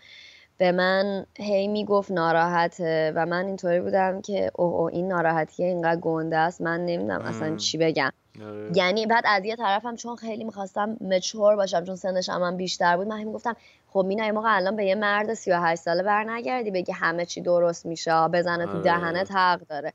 به 0.57 0.71
من 0.71 1.25
هی 1.37 1.67
می‌گفت 1.67 2.11
ناراحته 2.11 3.13
و 3.15 3.25
من 3.25 3.45
اینطوری 3.45 3.79
بودم 3.79 4.21
که 4.21 4.51
اوه 4.55 4.73
او 4.73 4.89
این 4.89 5.07
ناراحتیه 5.07 5.65
اینقدر 5.65 6.01
گنده 6.01 6.37
است. 6.37 6.61
من 6.61 6.85
نمی‌دونم 6.85 7.21
اصلا 7.21 7.55
چی 7.55 7.77
بگم. 7.77 8.11
آره. 8.45 8.71
یعنی 8.75 9.05
بعد 9.05 9.23
از 9.27 9.45
یه 9.45 9.55
طرفم 9.55 9.95
چون 9.95 10.15
خیلی 10.15 10.43
می‌خواستم 10.43 10.97
مچور 11.01 11.55
باشم 11.55 11.85
چون 11.85 11.95
سنش 11.95 12.29
هم 12.29 12.57
بیشتر 12.57 12.97
بود 12.97 13.07
من 13.07 13.23
می‌گفتم 13.23 13.55
خب 13.93 14.05
مینا 14.07 14.31
موقع 14.31 14.55
الان 14.55 14.75
به 14.75 14.85
یه 14.85 14.95
مرد 14.95 15.33
38 15.33 15.81
ساله 15.81 16.03
برنگردی 16.03 16.71
بگی 16.71 16.91
همه 16.91 17.25
چی 17.25 17.41
درست 17.41 17.85
میشه 17.85 18.27
بزنه 18.27 18.65
تو 18.65 18.71
آره. 18.71 18.81
دهنت 18.81 19.31
حق 19.31 19.59
داره. 19.69 19.93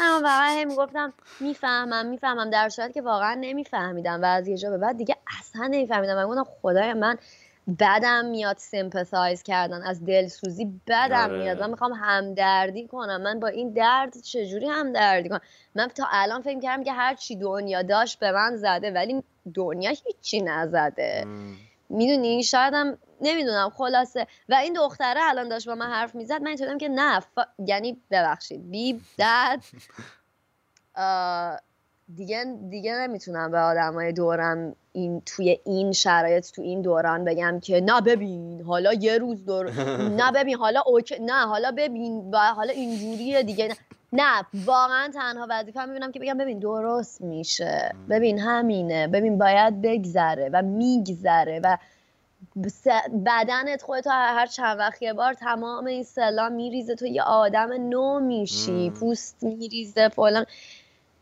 اما 0.00 0.14
واقعا 0.28 0.60
هم 0.60 0.68
می‌گفتم 0.68 1.12
می‌فهمم 1.40 2.06
می‌فهمم 2.06 2.50
در 2.50 2.68
صورتی 2.68 2.92
که 2.92 3.02
واقعا 3.02 3.34
نمیفهمیدم 3.40 4.22
و 4.22 4.24
از 4.24 4.48
یه 4.48 4.56
جا 4.56 4.70
به 4.70 4.78
بعد 4.78 4.96
دیگه 4.96 5.16
اصلا 5.40 5.66
نمیفهمیدم. 5.66 6.14
من 6.14 6.26
گفتم 6.26 6.52
خدای 6.62 6.92
من 6.92 7.18
بدم 7.78 8.24
میاد 8.24 8.56
سیمپسایز 8.56 9.42
کردن 9.42 9.82
از 9.82 10.04
دلسوزی 10.04 10.80
بدم 10.86 11.30
آره. 11.30 11.38
میاد. 11.38 11.60
من 11.60 11.70
می‌خوام 11.70 11.92
همدردی 11.92 12.86
کنم. 12.86 13.22
من 13.22 13.40
با 13.40 13.48
این 13.48 13.70
درد 13.70 14.20
چجوری 14.20 14.66
همدردی 14.66 15.28
کنم؟ 15.28 15.40
من 15.74 15.86
تا 15.86 16.06
الان 16.10 16.42
فکر 16.42 16.60
کردم 16.60 16.84
که 16.84 16.92
هر 16.92 17.14
چی 17.14 17.36
دنیا 17.36 17.82
داشت 17.82 18.18
به 18.18 18.32
من 18.32 18.56
زده 18.56 18.90
ولی 18.90 19.22
دنیا 19.54 19.90
هیچی 19.90 20.40
نزده. 20.40 21.24
می‌دونی؟ 21.88 22.42
شایدم 22.42 22.98
نمی‌دونم 23.20 23.70
خلاصه. 23.70 24.26
و 24.48 24.54
این 24.54 24.72
دختره 24.72 25.20
الان 25.22 25.48
داشت 25.48 25.68
با 25.68 25.74
من 25.74 25.86
حرف 25.86 26.14
می‌زد 26.14 26.42
من 26.42 26.46
اینطوریم 26.46 26.78
که 26.78 26.88
نه 26.88 27.20
یعنی 27.66 28.00
ببخشید. 28.10 28.70
بی 28.70 29.00
دد 29.18 29.62
دیگه 32.14 32.44
دیگه 32.70 32.94
نمی‌تونم 32.94 33.50
به 33.50 33.58
آدمای 33.58 34.12
دورم 34.12 34.76
این 34.92 35.22
توی 35.26 35.58
این 35.64 35.92
شرایط 35.92 36.50
تو 36.50 36.62
این 36.62 36.82
دوران 36.82 37.24
بگم 37.24 37.60
که 37.60 37.80
نه 37.80 38.00
ببین 38.00 38.62
حالا 38.62 38.92
یه 38.92 39.18
روز 39.18 39.44
دور 39.44 39.70
نه 40.20 40.32
ببین 40.32 40.56
حالا 40.56 40.82
اوکی 40.86 41.18
نه 41.18 41.46
حالا 41.46 41.72
ببین 41.76 42.30
و 42.32 42.38
حالا 42.38 42.72
اینجوریه 42.72 43.42
دیگه. 43.42 43.68
نه, 43.68 43.76
نه 44.12 44.46
واقعا 44.64 45.10
تنها 45.14 45.46
وظیفه 45.50 45.84
می‌بینم 45.84 46.12
که 46.12 46.20
بگم 46.20 46.38
ببین 46.38 46.58
درست 46.58 47.20
میشه. 47.20 47.94
ببین 48.10 48.38
همینه. 48.38 49.08
ببین 49.08 49.38
باید 49.38 49.82
بگذره 49.82 50.50
و 50.52 50.62
میگذره 50.62 51.60
و 51.64 51.76
بدنت 53.26 53.82
خودت 53.82 54.06
هر 54.06 54.46
چند 54.46 54.78
وقت 54.78 55.02
یه 55.02 55.12
بار 55.12 55.34
تمام 55.34 55.86
این 55.86 56.02
cell 56.02 56.39
ا 56.39 56.48
میریزه 56.48 56.94
تو 56.94 57.06
یه 57.06 57.22
آدم 57.22 57.72
نو 57.72 58.20
میشی 58.20 58.90
پوست 58.90 59.42
میریزه 59.42 60.08
فلان. 60.08 60.46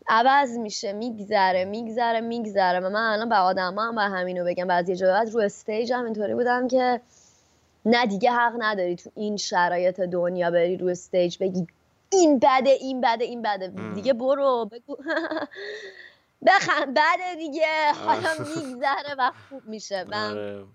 عوض 0.07 0.57
میشه 0.57 0.93
میگذره 0.93 1.65
میگذره 1.65 2.21
میگذره. 2.21 2.79
و 2.79 2.89
من 2.89 3.11
الان 3.11 3.29
به 3.29 3.35
آدم 3.35 3.79
هم 3.79 3.95
به 3.95 4.01
همینو 4.01 4.45
بگم. 4.45 4.67
بعضی 4.67 4.93
یه 4.93 5.07
بعد 5.07 5.29
رو 5.29 5.39
stage 5.39 5.93
هم 5.93 6.05
اینطوری 6.05 6.33
بودم 6.33 6.67
که 6.67 7.01
نه 7.85 8.05
دیگه 8.05 8.31
حق 8.31 8.53
نداری 8.59 8.95
تو 8.95 9.09
این 9.15 9.37
شرایط 9.37 9.99
دنیا 9.99 10.51
بری 10.51 10.77
رو 10.77 10.87
stage 10.87 11.37
بگی. 11.39 11.67
این 12.09 12.39
بده 12.39 12.69
این 12.69 13.01
بده 13.01 13.23
این 13.25 13.41
بده. 13.41 13.73
دیگه 13.95 14.13
برو 14.13 14.69
بگو. 14.71 14.97
بخند 16.47 16.93
بده 16.93 17.35
دیگه. 17.37 17.93
حالا 18.05 18.29
میگذره 18.39 19.15
و 19.17 19.31
خوب 19.49 19.61
میشه. 19.65 20.03
من 20.11 20.31
آره. 20.31 20.65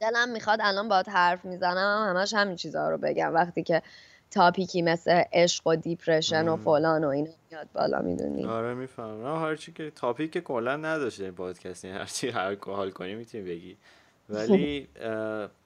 دلم 0.00 0.28
می‌خواد 0.28 0.58
الان 0.62 0.88
باید 0.88 1.08
حرف 1.08 1.44
می‌زنم 1.44 2.14
همش 2.16 2.34
همین 2.34 2.56
چیزها 2.56 2.90
رو 2.90 2.98
بگم. 2.98 3.34
وقتی 3.34 3.62
که 3.62 3.82
تاپیکی 4.30 4.82
مثل 4.82 5.22
عشق 5.32 5.66
و 5.66 5.76
دیپرشن 5.76 6.48
و 6.48 6.56
فلان 6.56 7.04
و 7.04 7.08
اینا 7.08 7.30
میاد 7.50 7.68
بالا 7.74 8.02
می‌دونی؟ 8.02 8.46
آره 8.46 8.74
می‌فهمم. 8.74 9.42
هر 9.44 9.56
چی 9.56 9.72
که 9.72 9.90
تاپیک 9.90 10.38
کلا 10.38 10.76
نداشته 10.76 11.30
پادکست 11.30 11.84
هر 11.84 12.04
چی 12.04 12.28
هر 12.28 12.56
حال 12.66 12.90
کنی 12.90 13.14
می‌تونی 13.14 13.44
بگی. 13.44 13.76
ولی 14.28 14.88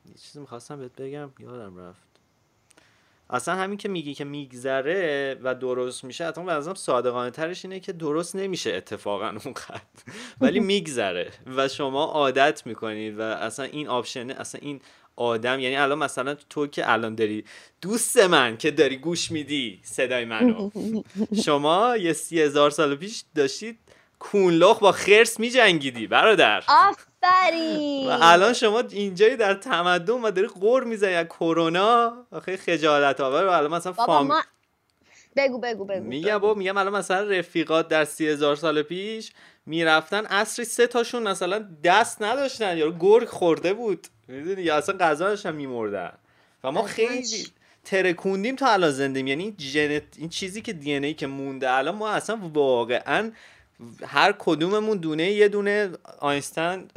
یه 0.09 0.14
چیزی 0.23 0.40
می‌خواستم 0.40 0.79
بهت 0.79 0.93
بگم 0.97 1.31
یادم 1.38 1.79
رفت. 1.79 2.10
اصلا 3.31 3.55
همین 3.55 3.79
که 3.79 3.88
میگی 3.88 4.14
که 4.14 4.25
میگذره 4.25 5.37
و 5.43 5.55
درست 5.55 6.05
میشه 6.05 6.27
حتی 6.27 6.45
به 6.45 6.53
نظرم 6.53 6.75
صادقانه 6.75 7.31
ترش 7.31 7.64
اینه 7.64 7.81
که 7.81 7.93
درست 7.93 8.37
نمیشه 8.37 8.75
اتفاقا 8.75 9.29
اون 9.29 9.55
ولی 10.40 10.61
میگذره 10.61 11.31
و 11.57 11.69
شما 11.69 12.05
عادت 12.05 12.66
می‌کنید 12.66 13.19
و 13.19 13.23
اصلا 13.23 13.64
این 13.64 13.88
آپشنه 13.88 14.35
اصلا 14.35 14.61
این 14.64 14.81
آدم 15.16 15.61
یعنی 15.61 15.77
الان 15.77 15.99
مثلا 15.99 16.35
تو 16.35 16.66
که 16.66 16.93
الان 16.93 17.14
داری 17.14 17.45
دوست 17.81 18.16
من 18.16 18.57
که 18.57 18.71
داری 18.71 18.97
گوش 18.97 19.31
میدی 19.31 19.81
صدای 19.83 20.25
منو. 20.25 20.71
شما 21.45 21.97
یه 21.97 22.12
سی 22.12 22.40
هزار 22.40 22.71
سال 22.71 22.97
پیش 22.97 23.25
داشتید 23.35 23.79
کونلخ 24.21 24.79
با 24.79 24.93
خرس 24.93 25.41
میجنگیدی 25.41 26.07
برادر. 26.07 26.65
آفرین. 26.69 28.09
و 28.11 28.19
الان 28.21 28.53
شما 28.53 28.81
اینجایی 28.81 29.37
در 29.37 29.55
تمدن 29.55 30.15
و 30.15 30.31
داری 30.31 30.49
قور 30.49 30.85
می‌زنی 30.85 31.15
از 31.15 31.27
کرونا. 31.27 32.27
خیلی 32.45 32.57
خجالت 32.57 33.21
آور 33.21 33.45
و 33.47 33.51
الان 33.51 33.71
مثلا 33.75 33.93
فام 33.93 34.33
بگو 35.37 35.61
بگو 35.61 35.85
بگو. 35.85 36.05
میگم 36.05 36.39
با 36.39 36.55
میگم 36.55 36.77
الان 36.77 36.93
مثلا 36.93 37.23
رفیقات 37.23 37.89
در 37.89 38.05
سی 38.05 38.29
هزار 38.29 38.57
سال 38.57 38.83
پیش 38.83 39.33
می‌رفتن 39.67 40.27
اصری 40.27 40.65
سه 40.65 40.87
تاشون 40.87 41.23
مثلا 41.23 41.65
دست 41.85 42.23
نداشتن. 42.23 42.77
یا 42.77 42.91
گرگ 43.01 43.29
خورده 43.29 43.75
بود. 43.75 44.07
می‌دونی؟ 44.29 44.63
یا 44.63 44.77
اصلا 44.77 44.97
غذا 44.97 45.37
هم 45.45 45.55
میمردن. 45.55 46.13
و 46.65 46.73
ما 46.73 46.83
خیلی 46.83 47.47
ترکوندیم 47.85 48.57
تا 48.57 48.73
الان 48.73 48.91
زندیم 48.91 49.27
یعنی 49.27 49.53
جنت 49.53 50.03
این 50.17 50.29
چیزی 50.29 50.63
که 50.63 50.73
دی 50.73 50.93
ای 50.93 51.15
که 51.15 51.27
مونده 51.27 51.71
الان 51.71 51.95
ما 51.95 52.09
اصلا 52.09 52.39
واقعا 52.55 53.31
هر 54.07 54.35
کدوممون 54.38 54.99
دونه 54.99 55.31
یه 55.31 55.49
دونه 55.49 55.90
آینستین. 56.19 56.88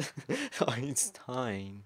آینستاین 0.67 1.83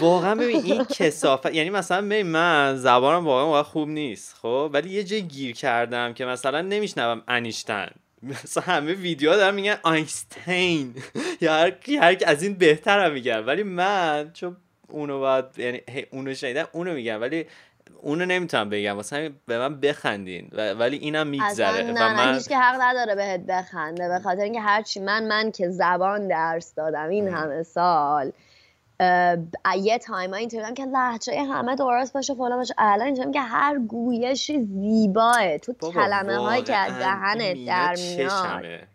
واقعا 0.00 0.34
ببین 0.34 0.62
این 0.64 0.84
کسافت 0.84 1.54
یعنی 1.54 1.70
مثلا 1.70 2.02
ببین 2.06 2.26
من 2.26 2.76
زبانم 2.76 3.24
واقعا 3.26 3.46
واقعا 3.46 3.62
خوب 3.62 3.88
نیست 3.88 4.34
خب؟ 4.34 4.70
ولی 4.72 4.90
یه 4.90 5.04
جای 5.04 5.22
گیر 5.22 5.54
کردم 5.54 6.12
که 6.12 6.24
مثلا 6.24 6.60
نمیشنوم 6.60 7.22
انیشتن 7.28 7.90
مثلا 8.22 8.62
همه 8.62 8.92
ویدیو 8.92 9.36
دارن 9.36 9.54
میگن 9.54 9.76
آینستین. 9.82 10.94
یا 11.40 11.54
هر 11.54 11.72
هر 12.00 12.16
از 12.26 12.42
این 12.42 12.54
بهتر 12.54 13.06
هم 13.06 13.12
میگن. 13.12 13.44
ولی 13.44 13.62
من 13.62 14.30
چون 14.34 14.56
اونو 14.88 15.18
باید 15.18 15.44
یعنی 15.56 15.80
اونو 16.10 16.34
شنیدم 16.34 16.68
اونو 16.72 16.94
میگم. 16.94 17.20
ولی 17.20 17.46
اونو 18.02 18.26
نمی‌تونم 18.26 18.70
بگم. 18.70 18.96
واسه 18.96 19.30
به 19.46 19.58
من 19.58 19.80
بخندین. 19.80 20.50
ولی 20.78 20.96
اینم 20.96 21.26
میگذره. 21.26 21.92
و 21.92 21.94
من 21.94 22.34
هیچ 22.34 22.48
که 22.48 22.58
حق 22.58 22.80
نداره 22.80 23.14
بهت 23.14 23.40
بخنده. 23.40 24.08
به 24.08 24.18
خاطر 24.18 24.42
اینکه 24.42 24.60
هرچی 24.60 25.00
من 25.00 25.26
من 25.26 25.50
که 25.50 25.68
زبان 25.68 26.28
درس 26.28 26.74
دادم 26.74 27.08
این 27.08 27.28
همه 27.28 27.62
سال 27.62 28.32
یه 29.78 29.98
تایم 29.98 30.34
اینطوری 30.34 30.74
که 30.74 30.84
لحجه 30.84 31.42
همه 31.42 31.76
درست 31.76 32.12
باشه 32.12 32.34
فلان 32.34 32.56
باشه. 32.56 32.74
الان 32.78 33.06
اینطوری 33.06 33.30
که 33.30 33.40
هر 33.40 33.78
گویشی 33.78 34.64
زیباه. 34.64 35.58
تو 35.58 35.72
کلمه 35.72 36.36
هایی 36.36 36.62
که 36.62 36.76
از 36.76 36.98
دهنت 36.98 37.66
در 37.66 37.94
میاد. 37.96 38.89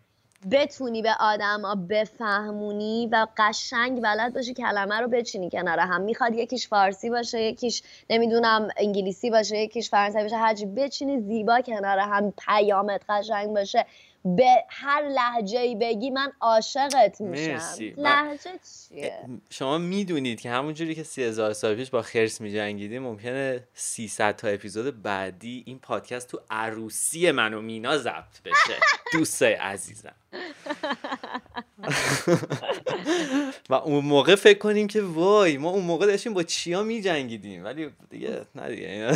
بتونی 0.50 1.02
به 1.02 1.14
آدما 1.20 1.74
بفهمونی 1.74 3.08
و 3.12 3.26
قشنگ 3.36 4.02
بلد 4.02 4.34
باشی 4.34 4.54
کلمه 4.54 5.00
رو 5.00 5.08
بچینی 5.08 5.50
کنار 5.50 5.78
هم. 5.78 6.00
می‌خواد 6.00 6.34
یکیش 6.34 6.68
فارسی 6.68 7.10
باشه 7.10 7.42
یکیش 7.42 7.82
نمی‌دونم 8.10 8.68
انگلیسی 8.76 9.30
باشه 9.30 9.58
یکیش 9.58 9.90
فرانسوی 9.90 10.22
باشه. 10.22 10.36
هرچی 10.36 10.66
بچینی 10.66 11.20
زیبا 11.20 11.60
کنار 11.60 11.98
هم 11.98 12.32
پیامت 12.46 13.02
قشنگ 13.08 13.54
باشه. 13.54 13.86
به 14.24 14.64
هر 14.68 15.08
لحجه 15.08 15.58
ای 15.60 15.74
بگی 15.74 16.10
من 16.10 16.32
عاشقت 16.40 17.20
میشم. 17.20 17.60
لحجه 17.96 18.50
چیه؟ 18.88 19.12
شما 19.50 19.78
می‌دونید 19.78 20.40
که 20.40 20.50
همونجوری 20.50 20.94
که 20.94 21.02
سی 21.02 21.22
هزار 21.22 21.52
سال 21.52 21.74
پیش 21.74 21.90
با 21.90 22.02
خرس 22.02 22.40
میجنگیدیم 22.40 23.02
ممکنه 23.02 23.64
300 23.74 24.36
تا 24.36 24.48
اپیزود 24.48 25.02
بعدی 25.02 25.64
این 25.66 25.78
پادکست 25.78 26.28
تو 26.28 26.40
عروسی 26.50 27.30
من 27.30 27.54
و 27.54 27.62
مینا 27.62 27.98
ضبط 27.98 28.42
بشه. 28.44 28.74
دوستای 29.12 29.52
عزیزم. 29.52 30.14
و 33.70 33.74
اون 33.74 34.04
موقع 34.04 34.34
فکر 34.34 34.58
کنیم 34.58 34.86
که 34.86 35.02
وای 35.02 35.58
ما 35.58 35.70
اون 35.70 35.84
موقع 35.84 36.06
داشتیم 36.06 36.34
با 36.34 36.42
چیا 36.42 36.82
می 36.82 37.00
جنگیدیم 37.00 37.64
ولی 37.64 37.90
دیگه 38.10 38.40
نه 38.54 38.68
دیگه, 38.68 39.14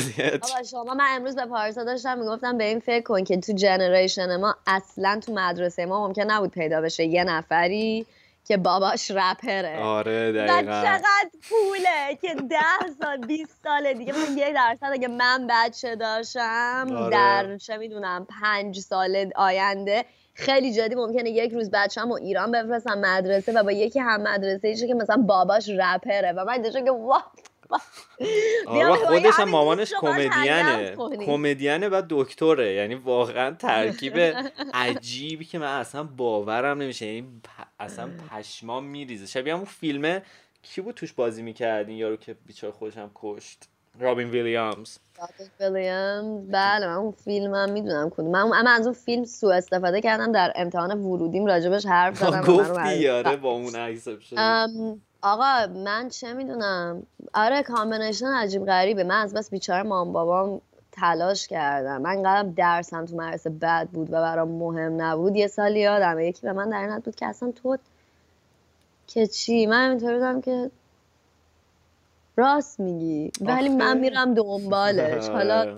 شما 0.70 0.94
من 0.94 1.16
امروز 1.16 1.36
به 1.36 1.46
پارسا 1.46 1.84
داشتم 1.84 2.18
می‌گفتم 2.18 2.58
به 2.58 2.64
این 2.64 2.80
فکر 2.80 3.02
کن 3.02 3.24
که 3.24 3.36
تو 3.36 3.52
جنریشن 3.52 4.36
ما 4.36 4.56
اصلا 4.66 5.20
تو 5.26 5.32
مدرسه 5.32 5.86
ما 5.86 6.06
ممکن 6.06 6.30
نبود 6.30 6.50
پیدا 6.50 6.80
بشه 6.80 7.04
یه 7.04 7.24
نفری 7.24 8.06
که 8.44 8.56
باباش 8.56 9.10
رپره. 9.10 9.78
آره 9.78 10.32
دقیقا. 10.32 10.82
چقدر 10.82 11.30
پوله 11.48 12.18
که 12.22 12.34
ده 12.34 12.88
سال 13.00 13.26
20 13.26 13.62
سال 13.62 13.92
دیگه. 13.92 14.12
من 14.12 14.38
یه 14.38 14.52
درصد 14.52 14.90
اگه 14.92 15.08
من 15.08 15.46
بچه 15.50 15.96
داشتم 15.96 16.88
آره. 16.96 17.10
در 17.10 17.56
چه 17.56 17.76
می‌دونم 17.76 18.26
پنج 18.40 18.78
سال 18.78 19.30
آینده 19.36 20.04
خیلی 20.40 20.72
جدی 20.72 20.94
ممکنه 20.94 21.30
یک 21.30 21.52
روز 21.52 21.70
بچه‌مو 21.72 22.14
ایران 22.14 22.52
بفرستم 22.52 22.98
مدرسه 22.98 23.52
و 23.52 23.62
با 23.62 23.72
یکی 23.72 24.00
هم 24.00 24.22
مدرسه 24.22 24.86
که 24.86 24.94
مثلا 24.94 25.16
باباش 25.16 25.68
رپره 25.68 26.32
و 26.32 26.44
من 26.44 26.62
دیگه 26.62 26.82
که 26.82 26.90
وات 26.90 27.22
آره 28.66 28.94
خودش 28.94 29.34
هم 29.38 29.48
مامانش 29.48 29.92
کمدینه. 30.00 30.96
کمدینه 31.26 31.88
و 31.88 32.02
دکتره. 32.10 32.72
یعنی 32.72 32.94
واقعا 32.94 33.50
ترکیب 33.50 34.12
عجیبی 34.74 35.44
که 35.44 35.58
من 35.58 35.66
اصلا 35.66 36.02
باورم 36.02 36.82
نمیشه. 36.82 37.06
یعنی 37.06 37.40
اصلا 37.80 38.10
پشمام 38.30 38.84
میریزه. 38.84 39.26
شبیه 39.26 39.54
همون 39.54 39.64
فیلمه 39.64 40.22
کی 40.62 40.80
بود 40.80 40.94
توش 40.94 41.12
بازی 41.12 41.42
می‌کرد؟ 41.42 41.88
این 41.88 41.96
یارو 41.98 42.16
که 42.16 42.34
بیچاره 42.46 42.72
خودش 42.72 42.96
هم 42.96 43.10
کشت. 43.14 43.69
رابین 43.98 44.30
ویلیامز 44.30 44.98
رابین 45.18 45.50
ویلیامز 45.60 46.50
بله 46.50 46.86
من 46.86 46.94
اون 46.94 47.12
فیلم 47.12 47.54
هم 47.54 47.72
می‌دونم 47.72 48.10
کدوم. 48.10 48.30
من, 48.30 48.42
من 48.42 48.66
از 48.66 48.86
اون 48.86 48.94
فیلم 48.94 49.24
سو 49.24 49.46
استفاده 49.46 50.00
کردم 50.00 50.32
در 50.32 50.52
امتحان 50.56 51.00
ورودیم 51.00 51.46
راجبش 51.46 51.86
حرف 51.86 52.18
زدم 52.18 52.40
گفتی 52.40 53.08
آره 53.08 53.36
با 53.36 53.50
اون 53.50 53.72
آقا 55.22 55.66
من 55.66 56.08
چه 56.08 56.32
می‌دونم؟ 56.32 57.02
آره 57.34 57.62
combination 57.62 58.26
عجیب 58.26 58.66
غریبه. 58.66 59.04
من 59.04 59.22
از 59.22 59.34
بس 59.34 59.50
بیچاره 59.50 59.82
مام 59.82 60.12
بابام 60.12 60.60
تلاش 60.92 61.48
کردم. 61.48 62.02
من 62.02 62.22
قدم 62.22 62.52
درسم 62.52 63.06
تو 63.06 63.16
مدرسه 63.16 63.50
بد 63.50 63.88
بود 63.92 64.08
و 64.08 64.12
برام 64.12 64.48
مهم 64.48 65.02
نبود. 65.02 65.36
یه 65.36 65.46
سال 65.46 65.76
یادم 65.76 66.18
یکی 66.18 66.42
به 66.42 66.52
من 66.52 66.70
در 66.70 66.88
این 66.88 66.98
بود 66.98 67.16
که 67.16 67.26
اصلا 67.26 67.52
تو 67.52 67.76
که 69.06 69.26
چی؟ 69.26 69.66
من 69.66 69.90
اینطور 69.90 70.14
بودم 70.14 70.40
که 70.40 70.70
راست 72.40 72.80
میگی. 72.80 73.30
ولی 73.40 73.68
من 73.68 73.98
میرم 73.98 74.34
دنبالش. 74.34 75.28
حالا 75.36 75.60
آره. 75.60 75.76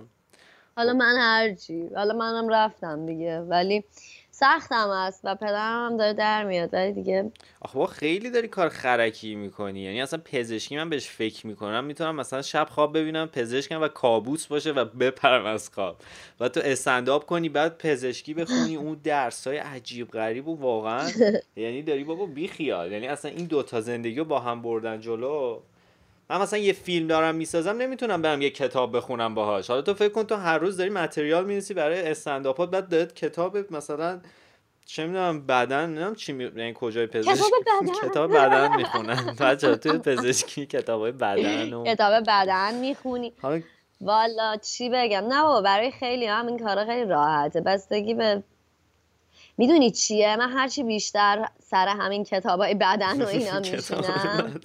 حالا 0.77 0.93
من 0.93 1.17
هرچی. 1.19 1.89
حالا 1.95 2.15
منم 2.15 2.49
رفتم 2.49 3.07
دیگه. 3.07 3.41
ولی 3.41 3.85
سختم 4.31 4.91
است 4.91 5.21
و 5.25 5.35
پدرم 5.35 5.87
هم 5.87 5.97
داره 5.97 6.13
در 6.13 6.45
میاد. 6.45 6.75
ولی 6.75 6.93
دیگه 6.93 7.33
آخه 7.61 7.79
با 7.79 7.87
خیلی 7.87 8.31
داری 8.31 8.49
کار 8.49 8.69
خرکی 8.69 9.35
می‌کنی. 9.35 9.81
یعنی 9.81 10.03
اصلا 10.03 10.21
پزشکی 10.25 10.77
من 10.77 10.91
بهش 10.91 11.09
فکر 11.09 11.47
می‌کنم. 11.47 11.85
می‌تونم 11.85 12.17
مثلا 12.17 12.43
شب 12.43 12.67
خواب 12.71 12.99
ببینم 12.99 13.27
پزشکم 13.27 13.83
و 13.83 13.89
کابوس 13.89 14.47
باشه 14.47 14.73
و 14.73 14.85
بپرم 14.85 15.47
از 15.47 15.71
خواب. 15.75 15.97
و 16.41 16.49
تو 16.49 16.61
استنداپ 16.65 17.25
کنی 17.25 17.49
بعد 17.49 17.79
پزشکی 17.79 18.35
بخونی. 18.35 18.77
اون 18.77 19.01
درس 19.05 19.47
های 19.47 19.57
عجیب 19.57 20.11
غریب 20.11 20.49
و 20.49 20.57
واقعا 20.57 21.11
یعنی 21.57 21.83
داری 21.83 22.05
بابا 22.05 22.27
بی 22.27 22.49
خیال 22.49 22.93
یعنی 22.93 23.07
اصلا 23.09 23.31
این 23.31 23.47
دوتا 23.47 23.81
زندگی 23.81 24.17
رو 24.19 24.25
با 24.25 24.41
هم 24.41 24.63
بردن 24.63 25.01
جلو. 25.01 25.61
من 26.33 26.41
مثلا 26.41 26.59
یه 26.59 26.73
فیلم 26.73 27.07
دارم 27.07 27.35
می‌سازم 27.35 27.77
نمی‌تونم 27.77 28.23
برم 28.23 28.43
یه 28.43 28.51
کتاب 28.51 28.97
بخونم 28.97 29.35
باهاش. 29.35 29.71
حالا 29.71 29.83
تو 29.83 29.95
فکر 29.95 30.09
کن 30.09 30.23
تو 30.23 30.35
هر 30.35 30.59
روز 30.59 30.77
داری 30.77 30.91
متریال 30.91 31.45
می‌نویسی 31.45 31.75
برای 31.75 32.11
استنداپات 32.11 32.71
بعد 32.71 32.89
داد 32.89 33.15
کتاب 33.15 33.73
مثلا 33.75 34.21
چه 34.85 35.07
می‌دونم 35.07 35.47
بدن 35.47 35.87
نمی‌دونم 35.87 36.15
چی 36.15 36.33
می... 36.33 36.45
یعنی 36.45 36.73
کجای 36.77 37.07
پزشکی؟ 37.07 37.43
کتاب 38.03 38.31
بدن. 38.37 38.77
می‌خونن 38.81 39.35
بچه 39.41 39.77
توی 39.77 39.99
پزشکی 39.99 40.67
کتاب 40.67 41.11
بدن 41.11 41.73
و... 41.73 41.85
کتاب 41.85 42.23
بدن 42.29 42.75
می‌خونی. 42.75 43.33
والا 44.01 44.57
چی 44.57 44.91
بگم؟ 44.93 45.25
نه 45.29 45.43
بابا 45.43 45.61
برای 45.61 45.91
خیلی 45.91 46.27
هم 46.27 46.47
این 46.47 46.59
کارا 46.59 46.85
خیلی 46.85 47.05
راحته. 47.11 47.61
بستگی 47.61 48.15
به 48.15 48.43
می‌دونی 49.59 49.91
چیه؟ 49.91 50.37
من 50.37 50.51
هرچی 50.51 50.83
بیشتر 50.83 51.49
سر 51.63 51.89
همین 51.89 52.25
کتابای 52.25 52.75
بدن 52.75 53.23
و 53.23 53.27
اینا 53.27 53.61
میشینم. 53.73 54.61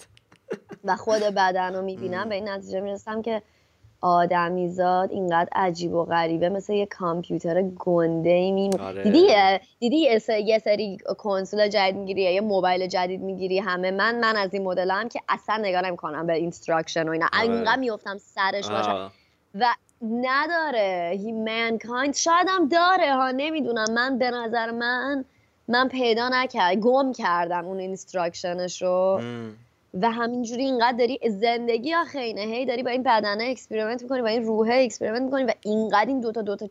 و 0.87 0.95
خود 0.95 1.21
بدن 1.21 1.75
رو 1.75 1.81
می‌بینم. 1.81 2.29
به 2.29 2.35
این 2.35 2.49
نتیجه 2.49 2.79
می‌رسم 2.79 3.21
که 3.21 3.41
آدمیزاد 4.01 5.11
اینقدر 5.11 5.49
عجیب 5.51 5.93
و 5.93 6.05
غریبه 6.05 6.49
مثل 6.49 6.73
یه 6.73 6.85
کامپیوتر 6.85 7.61
گنده 7.61 8.29
ای 8.29 8.51
می 8.51 8.69
آره. 8.79 9.03
دیدی 9.03 9.27
دیدی 9.79 9.97
یه 10.45 10.59
سری 10.59 10.97
کنسول 11.17 11.67
جدید 11.67 11.95
می‌گیری 11.95 12.21
یه 12.21 12.41
موبایل 12.41 12.87
جدید 12.87 13.21
می‌گیری؟ 13.21 13.59
همه 13.59 13.91
من 13.91 14.19
من 14.19 14.35
از 14.35 14.53
این 14.53 14.63
مدل 14.63 14.91
هم 14.91 15.09
که 15.09 15.19
اصلا 15.29 15.57
نگاه 15.57 15.81
نمی‌کنم 15.81 16.27
به 16.27 16.33
instruction 16.33 17.09
و 17.09 17.11
اینا. 17.11 17.27
آره. 17.33 17.41
اینقدر 17.41 17.79
میفتم 17.79 18.17
سرش 18.17 18.69
باشه. 18.69 19.11
و 19.55 19.65
نداره. 20.01 21.11
هی 21.13 21.31
mankind 21.31 22.15
شاید 22.15 22.47
هم 22.49 22.67
داره 22.67 23.15
ها 23.15 23.31
نمی‌دونم. 23.31 23.91
من 23.93 24.17
به 24.17 24.31
نظر 24.31 24.71
من 24.71 25.25
من 25.67 25.87
پیدا 25.87 26.29
نکرد 26.29 26.75
گم 26.75 27.11
کردم 27.11 27.65
اون 27.65 27.79
instruction 27.79 28.65
ش 28.65 28.81
رو. 28.81 29.21
و 30.01 30.11
همینجوری 30.11 30.63
اینقدر 30.63 30.97
داری 30.97 31.19
زندگی 31.29 31.95
آخه 31.95 32.19
اینه 32.19 32.41
هی 32.41 32.65
داری 32.65 32.83
با 32.83 32.89
این 32.89 33.03
بدنه 33.03 33.43
experiment 33.43 34.03
می‌کنی 34.03 34.21
با 34.21 34.27
این 34.27 34.43
روحه 34.43 34.73
experiment 34.73 35.21
می‌کنی 35.21 35.43
و 35.43 35.53
اینقدر 35.61 36.05
این 36.07 36.21
دوتا 36.21 36.41
دوتا 36.41 36.69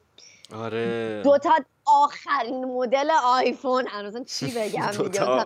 آره. 0.55 1.23
دوتا 1.25 1.55
آخرین 1.87 2.65
مدل 2.65 3.11
آیفون. 3.25 3.87
هنوزم 3.89 4.25
چی 4.25 4.47
بگم 4.47 4.91
دیگه؟ 4.91 5.45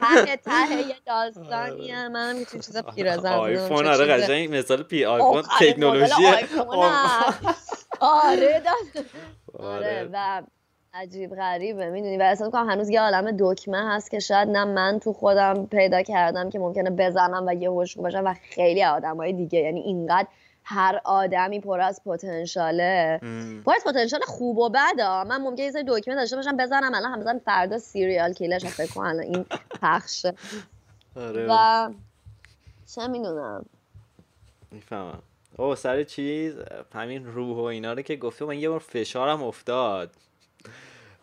ته 0.00 0.36
ته 0.36 0.88
یه 0.88 0.96
داستانیه 1.06 1.98
آره. 1.98 2.08
من 2.08 2.36
می‌تونم 2.36 2.62
چیزا 2.62 2.82
پیرازم 2.82 3.28
آیفون 3.28 3.86
آره 3.86 4.06
قشنگ 4.06 4.56
مثال 4.56 4.82
پی 4.82 5.04
آیفون 5.04 5.42
تکنولوژی 5.60 6.12
آره. 8.00 8.62
آره 9.58 10.08
و 10.12 10.42
عجیب 10.94 11.34
غریبه 11.34 11.90
می‌دونی؟ 11.90 12.16
و 12.16 12.22
احساس 12.22 12.50
کنم 12.50 12.70
هنوز 12.70 12.88
یه 12.88 13.00
عالم 13.00 13.36
دکمه 13.38 13.94
هست 13.94 14.10
که 14.10 14.18
شاید 14.18 14.48
نه 14.48 14.64
من 14.64 14.98
تو 14.98 15.12
خودم 15.12 15.66
پیدا 15.66 16.02
کردم 16.02 16.50
که 16.50 16.58
ممکنه 16.58 16.90
بزنم 16.90 17.46
و 17.46 17.54
یه 17.54 17.70
هوش 17.70 17.96
باشم 17.96 18.22
و 18.24 18.34
خیلی 18.34 18.84
آدم 18.84 19.16
های 19.16 19.32
دیگه. 19.32 19.58
یعنی 19.58 19.80
اینقدر 19.80 20.28
هر 20.64 21.00
آدمی 21.04 21.60
پر 21.60 21.80
از 21.80 22.00
پتانسیاله. 22.06 23.18
پر 23.66 23.74
از 23.74 23.84
پتانسیل 23.86 24.18
خوب 24.26 24.58
و 24.58 24.68
بد 24.68 25.00
من 25.00 25.42
ممکنه 25.42 25.64
یه 25.64 25.70
سری 25.70 25.84
دکمه 25.88 26.14
داشته 26.14 26.36
باشم 26.36 26.56
بزنم 26.56 26.94
الان 26.94 27.12
هم 27.12 27.20
بزنم 27.20 27.38
فردا 27.38 27.78
سیریال 27.78 28.32
کیلرش 28.32 28.64
فکر 28.64 28.92
کنم 28.94 29.18
این 29.18 29.46
پخش 29.82 30.26
آره. 31.16 31.46
و 31.50 31.90
چه 32.94 33.06
می‌دونم؟ 33.06 33.64
می‌فهمم. 34.70 35.22
او 35.58 35.74
سر 35.74 36.02
چیز 36.02 36.54
همین 36.94 37.26
روح 37.26 37.56
و 37.56 37.62
اینا 37.62 37.92
رو 37.92 38.02
که 38.02 38.16
گفته 38.16 38.44
من 38.44 38.58
یه 38.58 38.68
بار 38.68 38.78
فشارم 38.78 39.42
افتاد. 39.42 40.10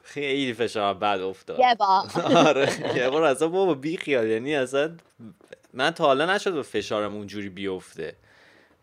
خیلی 0.08 0.54
فشار 0.54 0.94
بد 0.94 1.22
افتاد. 1.22 1.60
یه 1.60 1.76
بار. 1.80 2.06
آره 2.48 2.96
یه 2.96 3.10
بار 3.10 3.24
اصلا 3.24 3.48
بابا 3.48 3.74
بی 3.74 3.98
خیال 3.98 4.28
یعنی 4.28 4.56
اصلا 4.56 4.92
من 5.74 5.92
تا 5.92 6.06
حالا 6.06 6.36
نشد 6.36 6.54
به 6.54 6.62
فشارم 6.62 7.16
اونجوری 7.16 7.50
بیفته. 7.50 8.16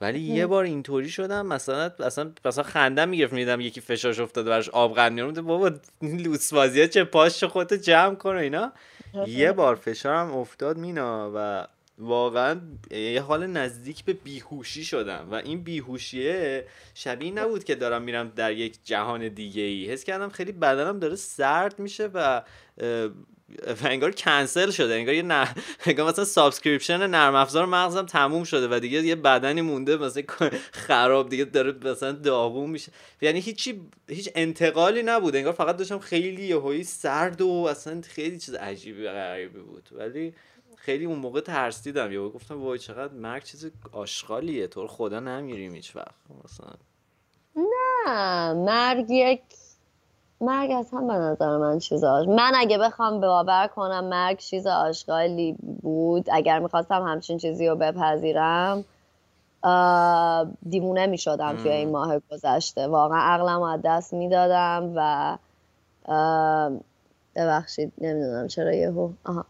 ولی 0.00 0.20
یه 0.20 0.46
بار 0.46 0.64
اینطوری 0.64 1.08
شدم 1.08 1.46
مثلا 1.46 1.92
اصلا 2.00 2.32
مثلا 2.44 2.64
خندم 2.64 3.08
می‌گرفت 3.08 3.32
میدم 3.32 3.60
یکی 3.60 3.80
فشارش 3.80 4.20
افتاده 4.20 4.50
براش 4.50 4.68
آب 4.68 4.94
قند 4.94 5.12
میارم 5.12 5.32
بابا 5.32 5.70
لوس 6.02 6.54
بازیه 6.54 6.88
چه 6.88 7.04
پاش 7.04 7.44
خودت 7.44 7.74
جمع 7.74 8.14
کن 8.14 8.36
اینا؟ 8.36 8.72
یه 9.26 9.52
بار 9.52 9.74
فشارم 9.74 10.32
افتاد 10.34 10.76
مینا 10.78 11.32
و 11.34 11.66
واقعا 11.98 12.60
یه 12.90 13.20
حال 13.20 13.46
نزدیک 13.46 14.04
به 14.04 14.12
بیهوشی 14.12 14.84
شدم 14.84 15.28
و 15.30 15.34
این 15.34 15.62
بیهوشیه 15.62 16.66
شبیه 16.94 17.32
نبود 17.32 17.64
که 17.64 17.74
دارم 17.74 18.02
میرم 18.02 18.32
در 18.36 18.52
یک 18.52 18.78
جهان 18.84 19.28
دیگه 19.28 19.62
ای 19.62 19.90
حس 19.90 20.04
کردم 20.04 20.28
خیلی 20.28 20.52
بدنم 20.52 20.98
داره 20.98 21.16
سرد 21.16 21.78
میشه 21.78 22.06
و 22.14 22.42
و 23.82 23.86
انگار 23.86 24.10
کنسل 24.10 24.70
شده 24.70 24.94
انگار 24.94 25.14
یه 25.14 25.22
نه 25.22 25.54
انگار 25.86 26.08
مثلا 26.08 26.24
subscription 26.24 27.06
نرم 27.06 27.34
افزار 27.34 27.66
مغزم 27.66 28.06
تموم 28.06 28.44
شده 28.44 28.76
و 28.76 28.80
دیگه 28.80 29.02
یه 29.02 29.14
بدنی 29.14 29.60
مونده 29.60 29.96
مثلا 29.96 30.22
خراب 30.72 31.28
دیگه 31.28 31.44
داره 31.44 31.74
مثلا 31.84 32.12
داغون 32.12 32.70
میشه. 32.70 32.92
یعنی 33.22 33.40
هیچی 33.40 33.80
هیچ 34.08 34.30
انتقالی 34.34 35.02
نبود 35.02 35.36
انگار 35.36 35.52
فقط 35.52 35.76
داشتم 35.76 35.98
خیلی 35.98 36.44
یهویی 36.44 36.84
سرد 36.84 37.40
و 37.40 37.48
اصلا 37.48 38.00
خیلی 38.00 38.38
چیز 38.38 38.54
عجیبی 38.54 39.08
غریبی 39.08 39.60
بود. 39.60 39.88
ولی 39.92 40.34
خیلی 40.84 41.04
اون 41.04 41.18
موقع 41.18 41.40
ترسیدم. 41.40 42.12
یا 42.12 42.28
گفتم 42.28 42.62
وای 42.62 42.78
چقدر 42.78 43.12
مرگ 43.12 43.42
چیز 43.42 43.70
آشغالیه. 43.92 44.66
تو 44.66 44.86
خدا 44.86 45.20
نمیریم 45.20 45.74
هیچ 45.74 45.96
وقت. 45.96 46.14
مثلا. 46.44 46.70
نه 47.56 48.52
مرگ 48.52 49.06
یک 49.10 49.40
مرگ 50.40 50.70
اصلا 50.70 51.00
به 51.00 51.12
نظر 51.12 51.56
من 51.56 51.78
چیز 51.78 52.04
آش... 52.04 52.28
من 52.28 52.52
اگه 52.56 52.78
بخوام 52.78 53.20
باور 53.20 53.66
کنم 53.66 54.04
مرگ 54.04 54.38
چیز 54.38 54.66
آشغالی 54.66 55.56
بود 55.82 56.26
اگر 56.32 56.58
می‌خواستم 56.58 57.02
همچین 57.02 57.38
چیزی 57.38 57.68
رو 57.68 57.76
بپذیرم 57.76 58.84
دیمونه 60.68 61.06
می‌شدم 61.06 61.56
توی 61.56 61.72
این 61.72 61.90
ماه 61.90 62.18
گذشته. 62.30 62.86
واقعا 62.86 63.18
عقلم 63.18 63.62
از 63.62 63.80
دست 63.84 64.14
می‌دادم 64.14 64.92
و 64.96 65.38
ببخشید 67.36 67.92
نمی‌دونم 67.98 68.46
چرا 68.46 68.74
یهو 68.74 69.10
آها. 69.24 69.44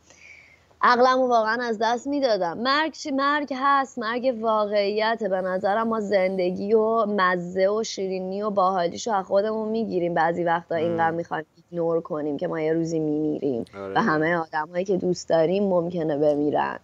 عقلم 0.86 1.20
رو 1.20 1.28
واقعا 1.28 1.58
از 1.62 1.78
دست 1.80 2.06
می‌دادم. 2.06 2.58
مرگ 2.58 2.92
چی 2.92 3.10
مرگ 3.10 3.54
هست 3.56 3.98
مرگ 3.98 4.38
واقعیت 4.40 5.24
به 5.24 5.40
نظرم 5.40 5.88
ما 5.88 6.00
زندگی 6.00 6.74
و 6.74 7.06
مزه 7.06 7.68
و 7.68 7.82
شیرینی 7.82 8.42
و 8.42 8.50
باحالیشو 8.50 9.12
از 9.12 9.24
خودمون 9.24 9.68
می‌گیریم. 9.68 10.14
بعضی 10.14 10.44
وقتا 10.44 10.74
اینقدر 10.74 11.10
می‌خوایم 11.10 11.44
ایگنور 11.56 12.00
کنیم 12.00 12.36
که 12.36 12.48
ما 12.48 12.60
یه 12.60 12.72
روزی 12.72 12.98
میمیریم. 12.98 13.64
آره. 13.76 13.94
و 13.94 14.02
همه 14.02 14.36
آدمهایی 14.36 14.84
که 14.84 14.96
دوست 14.96 15.28
داریم 15.28 15.68
ممکنه 15.68 16.16
بمیرن. 16.18 16.78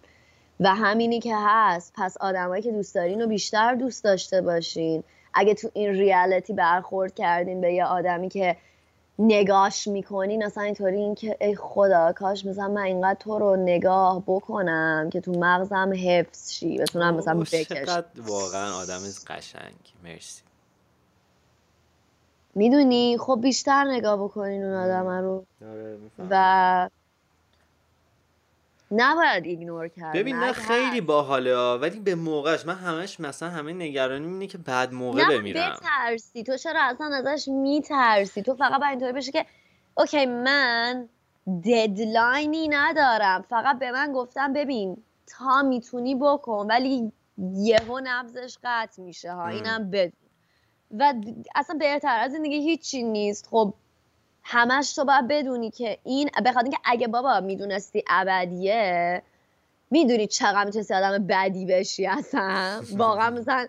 و 0.59 0.75
همینی 0.75 1.19
که 1.19 1.33
هست 1.37 1.93
پس 1.97 2.17
آدمایی 2.17 2.63
که 2.63 2.71
دوست 2.71 2.95
دارین 2.95 3.21
رو 3.21 3.27
بیشتر 3.27 3.75
دوست 3.75 4.03
داشته 4.03 4.41
باشین. 4.41 5.03
اگه 5.33 5.53
تو 5.53 5.69
این 5.73 5.89
ریالیتی 5.89 6.53
برخورد 6.53 7.15
کردین 7.15 7.61
به 7.61 7.73
یه 7.73 7.85
آدمی 7.85 8.29
که 8.29 8.55
نگاش 9.27 9.87
می‌کنین 9.87 10.43
اصلا 10.43 10.63
اینطوری 10.63 10.97
این 10.97 11.15
که 11.15 11.37
ای 11.41 11.55
خدا 11.55 12.13
کاش 12.13 12.45
مثلا 12.45 12.67
من 12.67 12.81
اینقدر 12.81 13.19
تو 13.19 13.39
رو 13.39 13.55
نگاه 13.55 14.23
بکنم 14.27 15.09
که 15.13 15.21
تو 15.21 15.31
مغزم 15.31 15.93
حفظ 16.05 16.51
شی 16.51 16.77
بتونم 16.77 17.15
مثلا 17.15 17.39
بکشم. 17.39 18.03
واقعا 18.17 18.75
آدم 18.75 18.99
قشنگ. 19.27 19.93
مرسی. 20.03 20.41
می‌دونی؟ 22.55 23.17
خب 23.17 23.39
بیشتر 23.41 23.83
نگاه 23.83 24.23
بکنین 24.23 24.63
اون 24.63 24.73
آدم 24.73 25.07
رو. 25.07 25.45
آره، 25.71 25.97
و 26.29 26.89
نباید 28.91 29.45
ایگنور 29.45 29.87
کرد 29.87 30.15
ببین 30.15 30.35
نه 30.35 30.53
خیلی 30.53 31.01
باحاله 31.01 31.55
ولی 31.55 31.99
به 31.99 32.15
موقعش 32.15 32.65
من 32.65 32.75
همش 32.75 33.19
مثلا 33.19 33.49
همه 33.49 33.73
نگرانی 33.73 34.27
اینه 34.27 34.47
که 34.47 34.57
بعد 34.57 34.93
موقع 34.93 35.21
نه 35.21 35.37
بمیرم. 35.37 35.77
بترسی. 35.79 36.43
تو 36.43 36.57
چرا 36.57 36.81
اصلا 36.83 37.15
ازش 37.15 37.47
میترسی؟ 37.47 38.41
تو 38.41 38.55
فقط 38.55 38.79
باید 38.79 38.89
اینطوری 38.89 39.13
بشه 39.13 39.31
که 39.31 39.45
اوکی 39.97 40.25
من 40.25 41.09
ددلاینی 41.65 42.67
ندارم. 42.67 43.45
فقط 43.49 43.79
به 43.79 43.91
من 43.91 44.13
گفتم 44.13 44.53
ببین 44.53 44.97
تا 45.27 45.61
می‌تونی 45.61 46.15
بکن 46.15 46.67
ولی 46.69 47.11
یهو 47.37 48.01
نبزش 48.03 48.57
قطع 48.63 49.01
میشه 49.01 49.31
ها. 49.31 49.47
اینم 49.47 49.91
بدون. 49.91 50.11
و 50.99 51.13
اصلا 51.55 51.77
بهتر 51.79 52.19
از 52.19 52.33
این 52.33 52.43
دیگه 52.43 52.57
هیچی 52.57 53.03
نیست. 53.03 53.47
خب 53.51 53.73
همش 54.43 54.93
تو 54.95 55.05
باید 55.05 55.27
بدونی 55.27 55.71
که 55.71 55.97
این 56.03 56.29
بخاطر 56.45 56.61
اینکه 56.63 56.77
اگه 56.85 57.07
بابا 57.07 57.39
می‌دونستی 57.39 58.03
ابدیه 58.07 59.21
می‌دونی 59.91 60.27
چقدر 60.27 60.65
می‌تونستی 60.65 60.93
آدم 60.93 61.27
بدی 61.27 61.65
بشی 61.65 62.07
اصلا. 62.07 62.81
واقعا 62.97 63.29
مثلا 63.29 63.67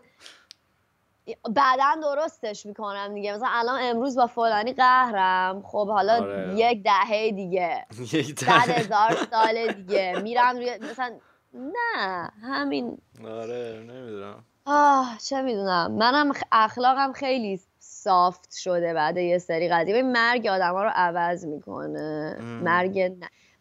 بعدا 1.55 1.95
درستش 2.03 2.67
می‌کنم 2.67 3.15
دیگه. 3.15 3.35
مثلا 3.35 3.49
الان 3.51 3.81
امروز 3.83 4.17
با 4.19 4.27
فلانی 4.27 4.73
قهرم. 4.73 5.63
خب 5.63 5.89
حالا 5.89 6.15
آره. 6.15 6.55
یک 6.57 6.83
دهه 6.83 7.31
دیگه. 7.31 7.87
صد 8.47 8.69
هزار 8.71 9.27
سال 9.31 9.73
دیگه. 9.73 10.21
میرم 10.23 10.57
روی 10.57 10.79
مثلا 10.91 11.13
نه 11.55 12.31
همین. 12.43 12.99
آره 13.25 13.81
نمی‌دونم. 13.89 14.45
آه 14.67 15.19
چه 15.29 15.43
می‌دونم. 15.43 15.93
منم 15.93 16.33
اخلاقم 16.53 17.13
خیلی 17.13 17.61
سافت 18.03 18.55
شده 18.55 18.95
بعد 18.95 19.17
یه 19.17 19.39
سری 19.39 19.69
قضیه. 19.69 20.03
مرگ 20.03 20.47
آدم 20.47 20.73
ها 20.73 20.85
رو 20.85 20.91
عوض 20.95 21.45
می‌کنه. 21.45 22.37
مرگ 22.63 23.13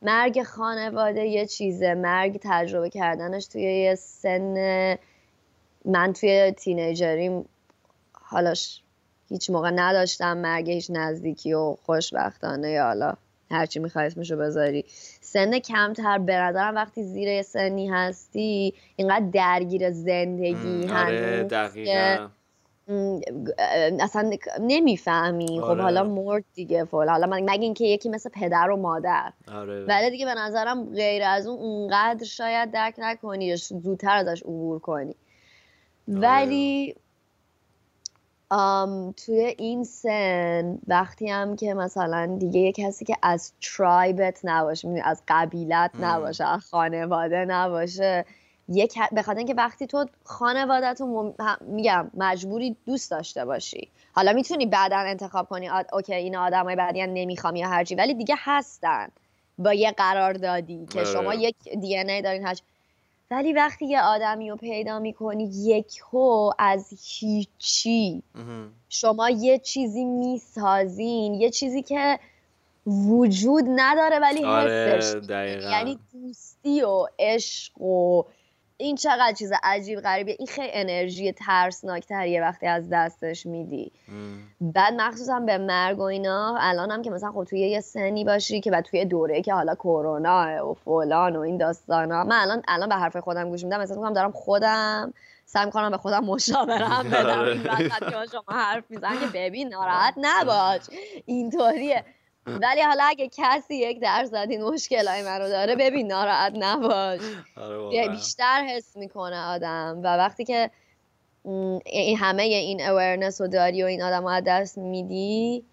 مرگ 0.02 0.44
خانواده 0.44 1.26
یه 1.26 1.46
چیزه. 1.46 1.94
مرگ 1.94 2.40
تجربه 2.44 2.90
کردنش 2.90 3.48
توی 3.48 3.62
یه 3.62 3.96
سن 3.96 4.98
من 5.86 6.14
توی 6.14 6.52
تینیجریم 6.52 7.46
حالاش 8.14 8.82
هیچ 9.30 9.50
موقع 9.50 9.70
نداشتم 9.70 10.38
مرگ 10.38 10.70
هیچ 10.70 10.88
نزدیکی 10.90 11.54
و 11.54 11.76
خوشبختانه 11.86 12.70
یا 12.70 12.84
حالا 12.84 13.14
هرچی 13.52 13.80
می‌خوای 13.80 14.06
اسمشو 14.06 14.38
بذاری. 14.38 14.86
سن 15.22 15.60
کمتر 15.60 16.18
به 16.18 16.36
نظرم 16.36 16.76
وقتی 16.76 17.04
زیر 17.04 17.42
سنی 17.42 17.90
هستی 17.90 18.74
اینقدر 18.96 19.26
درگیر 19.34 19.92
زندگی 19.92 20.90
آره 20.90 21.44
دقیقا. 21.44 22.30
اصلا 24.00 24.32
نمی‌فهمی 24.62 25.48
خب 25.48 25.64
آره. 25.64 25.82
حالا 25.82 26.04
مرد 26.04 26.44
دیگه 26.54 26.86
فول 26.86 27.10
حالا 27.10 27.28
مگه 27.28 27.62
اینکه 27.62 27.86
یکی 27.86 28.10
مثل 28.10 28.30
پدر 28.30 28.70
و 28.70 28.78
مادر 28.78 29.34
آره. 29.54 29.86
ولی 29.86 30.12
دیگه 30.12 30.26
به 30.26 30.34
نظرم 30.34 30.94
غیر 30.94 31.24
از 31.24 31.48
اون 31.48 31.60
اونقدر 31.60 32.24
شاید 32.24 32.72
درک 32.72 32.96
نکنی 32.98 33.56
زودتر 33.56 34.16
ازش 34.16 34.44
عبور 34.44 34.80
کنی 34.80 35.16
آره. 36.10 36.20
ولی 36.20 36.96
توی 39.18 39.56
این 39.58 39.84
سن 39.84 40.80
وقتی 40.88 41.30
هم 41.30 41.56
که 41.56 41.74
مثلا 41.74 42.38
دیگه 42.40 42.60
یه 42.60 42.72
کسی 42.72 43.06
که 43.06 43.16
از 43.24 43.54
ترایبت 43.62 44.40
نباشه 44.44 45.02
از 45.04 45.24
قبیلت 45.28 45.92
نباشه 46.00 46.46
از 46.46 46.62
خانواده 46.62 47.46
نباشه 47.46 48.26
یک 48.70 49.00
به 49.12 49.22
خاطر 49.22 49.38
اینکه 49.38 49.54
وقتی 49.54 49.88
تو 49.88 50.06
خانوادت 50.24 51.02
رو 51.02 51.36
میگم 51.62 52.12
مجبوری 52.14 52.76
دوست 52.86 53.12
داشته 53.12 53.46
باشی. 53.46 53.88
حالا 54.14 54.34
می‌تونی 54.34 54.66
بعدا 54.66 54.98
انتخاب 54.98 55.48
کنی 55.50 55.70
آد... 55.70 55.88
اوکی 55.94 56.14
این 56.14 56.36
آدمای 56.36 56.76
بعدی 56.76 57.08
نمی‌خوام 57.08 57.56
یا 57.56 57.68
هرچی 57.68 57.96
ولی 57.96 58.14
دیگه 58.14 58.36
هستن. 58.38 59.08
با 59.58 59.74
یه 59.74 59.92
قرار 59.92 60.34
دادی 60.34 60.86
که 60.86 61.04
شما 61.04 61.30
آره. 61.30 61.38
یک 61.38 61.56
دی 61.82 61.98
ای 61.98 62.22
دارین 62.22 62.46
هرچی. 62.46 62.64
ولی 63.32 63.54
وقتی 63.54 63.86
یه 63.86 64.02
آدمی 64.02 64.50
رو 64.50 64.56
پیدا 64.56 65.00
می‌کنی 65.00 65.44
یک 65.44 66.02
هو 66.12 66.52
از 66.60 66.94
هیچی. 67.04 68.24
شما 68.90 69.30
یه 69.30 69.60
چیزی 69.60 70.06
می‌سازین 70.06 71.34
یه 71.34 71.50
چیزی 71.50 71.82
که 71.82 72.20
وجود 72.88 73.64
نداره 73.76 74.20
ولی 74.20 74.44
آره 74.44 74.98
حسش 74.98 75.14
یعنی 75.72 76.00
دوستی 76.14 76.82
و 76.82 77.08
عشق 77.20 77.82
و 77.82 78.24
این 78.82 78.96
چقدر 78.96 79.34
چیز 79.34 79.52
عجیب 79.64 80.00
غریبیه. 80.00 80.36
این 80.40 80.48
خیلی 80.48 80.70
انرژی 80.74 81.32
ترسناکتریه 81.32 82.42
وقتی 82.42 82.68
از 82.68 82.90
دستش 82.90 83.46
میدی. 83.46 83.92
بعد 84.62 84.94
مخصوصا 84.94 85.40
به 85.40 85.58
مرگ 85.58 86.00
و 86.00 86.02
اینا 86.02 86.58
الان 86.60 86.92
هم 86.92 87.02
که 87.02 87.10
مثلا 87.10 87.32
خب 87.32 87.44
توی 87.44 87.60
یه 87.60 87.82
سنی 87.82 88.24
باشی 88.24 88.62
که 88.62 88.72
بعد 88.72 88.86
توی 88.86 89.06
دوره 89.06 89.42
که 89.42 89.54
حالا 89.54 89.76
کرونا 89.76 90.70
و 90.70 90.74
فلان 90.74 91.36
و 91.36 91.40
این 91.40 91.58
داستانا. 91.58 92.24
من 92.24 92.36
الان 92.36 92.62
الان 92.68 92.90
به 92.90 92.96
حرف 92.96 93.18
خودم 93.18 93.50
گوش 93.50 93.64
میدم 93.64 93.82
مثلا 93.82 93.96
می‌کنم 93.98 94.14
دارم 94.14 94.32
خودم 94.32 95.14
سعی 95.46 95.72
کنم 95.72 95.92
به 95.92 95.98
خودم 95.98 96.26
مشاورم 96.26 97.10
بدم. 97.12 97.40
آره. 97.40 97.52
این 97.52 97.90
که 97.90 98.32
شما 98.32 98.58
حرف 98.58 98.84
میزن 98.90 99.20
که 99.20 99.28
ببین 99.34 99.68
ناراحت 99.68 100.14
نباش. 100.18 100.82
اینطوریه. 101.26 102.04
ولی 102.48 102.82
حالا 102.82 103.04
اگه 103.04 103.30
کسی 103.32 103.76
یک 103.76 104.00
درصد 104.02 104.48
این 104.50 104.64
مشکلای 104.64 105.24
منو 105.24 105.50
داره 105.50 105.76
ببین 105.76 106.08
ناراحت 106.08 106.54
نباش. 106.56 107.22
آره 107.58 108.10
بیشتر 108.10 108.64
حس 108.64 108.98
می‌کنه 108.98 109.40
آدم 109.40 110.02
و 110.04 110.18
وقتی 110.18 110.46
که 110.46 110.70
این 111.86 112.18
همه 112.18 112.44
این 112.44 112.80
awareness 112.80 113.42
رو 113.42 113.48
داری 113.48 113.84
و 113.84 113.86
این 113.86 114.02
آدم 114.04 114.28
رو 114.28 114.42
دست 114.42 114.78
میدی 114.78 115.64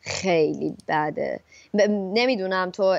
خیلی 0.00 0.76
بده. 0.88 1.40
نمی‌دونم 1.88 2.70
تو 2.70 2.96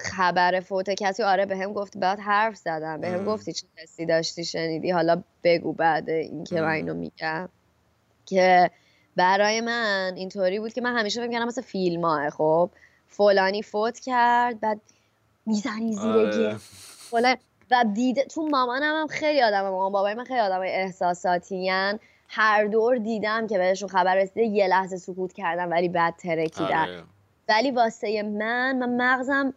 خبر 0.00 0.60
فوت 0.60 0.90
کسی 0.90 1.22
آره 1.22 1.46
به 1.46 1.56
هم 1.56 1.72
گفتی 1.72 1.98
بعد 1.98 2.20
حرف 2.20 2.56
زدم. 2.56 3.00
به 3.00 3.08
هم 3.08 3.24
گفتی 3.24 3.52
چه 3.52 3.66
حسی 3.76 4.06
داشتی 4.06 4.44
شنیدی؟ 4.44 4.90
حالا 4.90 5.22
بگو 5.44 5.72
بعد 5.72 6.10
اینکه 6.10 6.60
من 6.60 6.68
اینو 6.72 6.94
میگم. 6.94 7.48
که 8.26 8.70
برای 9.16 9.60
من 9.60 10.12
اینطوری 10.16 10.60
بود 10.60 10.72
که 10.72 10.80
من 10.80 10.96
همیشه 10.96 11.20
فکر 11.20 11.32
کردم 11.32 11.46
مثل 11.46 11.62
فیلم 11.62 12.04
ها 12.04 12.30
خب 12.30 12.70
فلانی 13.06 13.62
فوت 13.62 13.98
کرد 13.98 14.60
بعد 14.60 14.80
می‌زنی 15.46 15.92
زیر 15.92 16.10
آره. 16.10 16.58
و 17.70 17.84
دیده 17.94 18.24
تو 18.24 18.48
مامانم 18.48 18.94
هم 19.00 19.06
خیلی 19.06 19.42
آدم 19.42 19.62
مامان 19.62 19.92
بابای 19.92 20.14
من 20.14 20.24
خیلی 20.24 20.40
آدم 20.40 20.60
احساساتی 20.60 21.70
هر 22.28 22.64
دور 22.64 22.96
دیدم 22.96 23.46
که 23.46 23.58
بهشون 23.58 23.88
خبر 23.88 24.14
رسیده 24.14 24.42
یه 24.42 24.66
لحظه 24.66 24.96
سکوت 24.96 25.32
کردم 25.32 25.70
ولی 25.70 25.88
بعد 25.88 26.16
ترکیدن 26.16 26.82
آره. 26.82 27.04
ولی 27.48 27.70
واسه 27.70 28.22
من 28.22 28.76
من 28.76 28.96
مغزم 28.96 29.54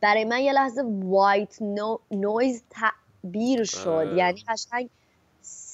برای 0.00 0.24
من 0.24 0.40
یه 0.40 0.52
لحظه 0.52 0.82
وایت 1.04 1.62
نو... 1.62 1.98
نویز 2.10 2.64
تعبیر 2.70 3.64
شد 3.64 3.88
آره. 3.88 4.16
یعنی 4.16 4.44
قشنگ 4.48 4.90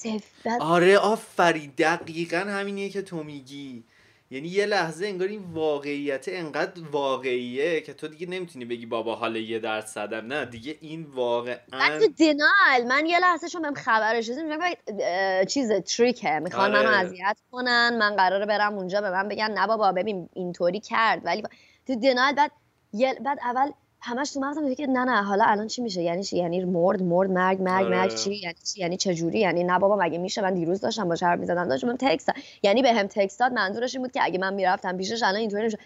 سفت 0.03 0.47
آره 0.59 0.97
آفرین. 0.97 1.73
دقیقا 1.77 2.37
همینیه 2.37 2.89
که 2.89 3.01
تو 3.01 3.23
میگی. 3.23 3.83
یعنی 4.31 4.47
یه 4.47 4.65
لحظه 4.65 5.05
انگار 5.05 5.27
این 5.27 5.43
واقعیت 5.53 6.25
انقدر 6.27 6.81
واقعیه 6.91 7.81
که 7.81 7.93
تو 7.93 8.07
دیگه 8.07 8.27
نمی‌تونی 8.27 8.65
بگی 8.65 8.85
بابا 8.85 9.15
حالا 9.15 9.39
یه 9.39 9.59
درصدم. 9.59 10.25
نه 10.25 10.45
دیگه 10.45 10.77
این 10.81 11.03
واقعا 11.03 11.55
من 11.71 11.99
تو 11.99 12.07
دینال 12.07 12.83
من 12.87 13.05
یه 13.05 13.19
لحظه 13.19 13.49
چون 13.49 13.61
بهم 13.61 13.73
خبرش 13.73 14.29
رسید 14.29 15.47
چیز 15.47 15.71
تریکه 15.71 16.39
می‌خوان 16.39 16.75
آره. 16.75 16.87
منو 16.87 17.05
اذیت 17.05 17.37
کنن. 17.51 17.97
من 17.99 18.15
قراره 18.15 18.45
برم 18.45 18.73
اونجا 18.73 19.01
به 19.01 19.11
من 19.11 19.27
بگن 19.27 19.51
نه 19.51 19.67
بابا 19.67 19.91
ببین 19.91 20.29
اینطوری 20.33 20.79
کرد. 20.79 21.21
ولی 21.25 21.43
تو 21.87 21.95
دینال 21.95 22.33
بعد 22.33 22.51
بعد 23.23 23.39
اول 23.43 23.71
همش 24.05 24.31
تو 24.31 24.39
مغزم 24.39 24.73
که 24.73 24.87
نه 24.87 25.03
نه 25.03 25.23
حالا 25.23 25.45
الان 25.47 25.67
چی 25.67 25.81
میشه؟ 25.81 26.01
یعنی 26.01 26.23
چی؟ 26.23 26.37
یعنی 26.37 26.65
مرد 26.65 27.03
مرد 27.03 27.31
مرگ 27.31 27.61
مرگ 27.61 27.87
مرگ 27.87 28.09
آره. 28.11 28.17
چی؟ 28.17 28.35
یعنی 28.35 28.55
چی؟ 28.73 28.81
یعنی 28.81 28.97
چه 28.97 29.13
جوری 29.13 29.39
یعنی 29.39 29.63
نه 29.63 29.79
بابا 29.79 29.95
مگه 29.95 30.17
میشه؟ 30.17 30.41
من 30.41 30.53
دیروز 30.53 30.81
داشتم 30.81 31.09
با 31.09 31.15
حرف 31.21 31.39
می‌زدم. 31.39 31.67
داشتم 31.67 31.95
تکست 31.97 32.31
یعنی 32.63 32.81
به 32.81 32.93
هم 32.93 33.07
تکست 33.07 33.39
داد 33.39 33.53
منظورش 33.53 33.95
این 33.95 34.03
بود 34.03 34.11
که 34.11 34.23
اگه 34.23 34.39
من 34.39 34.53
می‌رفتم 34.53 34.97
پیشش 34.97 35.23
الان 35.23 35.35
اینطوری 35.35 35.61
نمیشه 35.61 35.77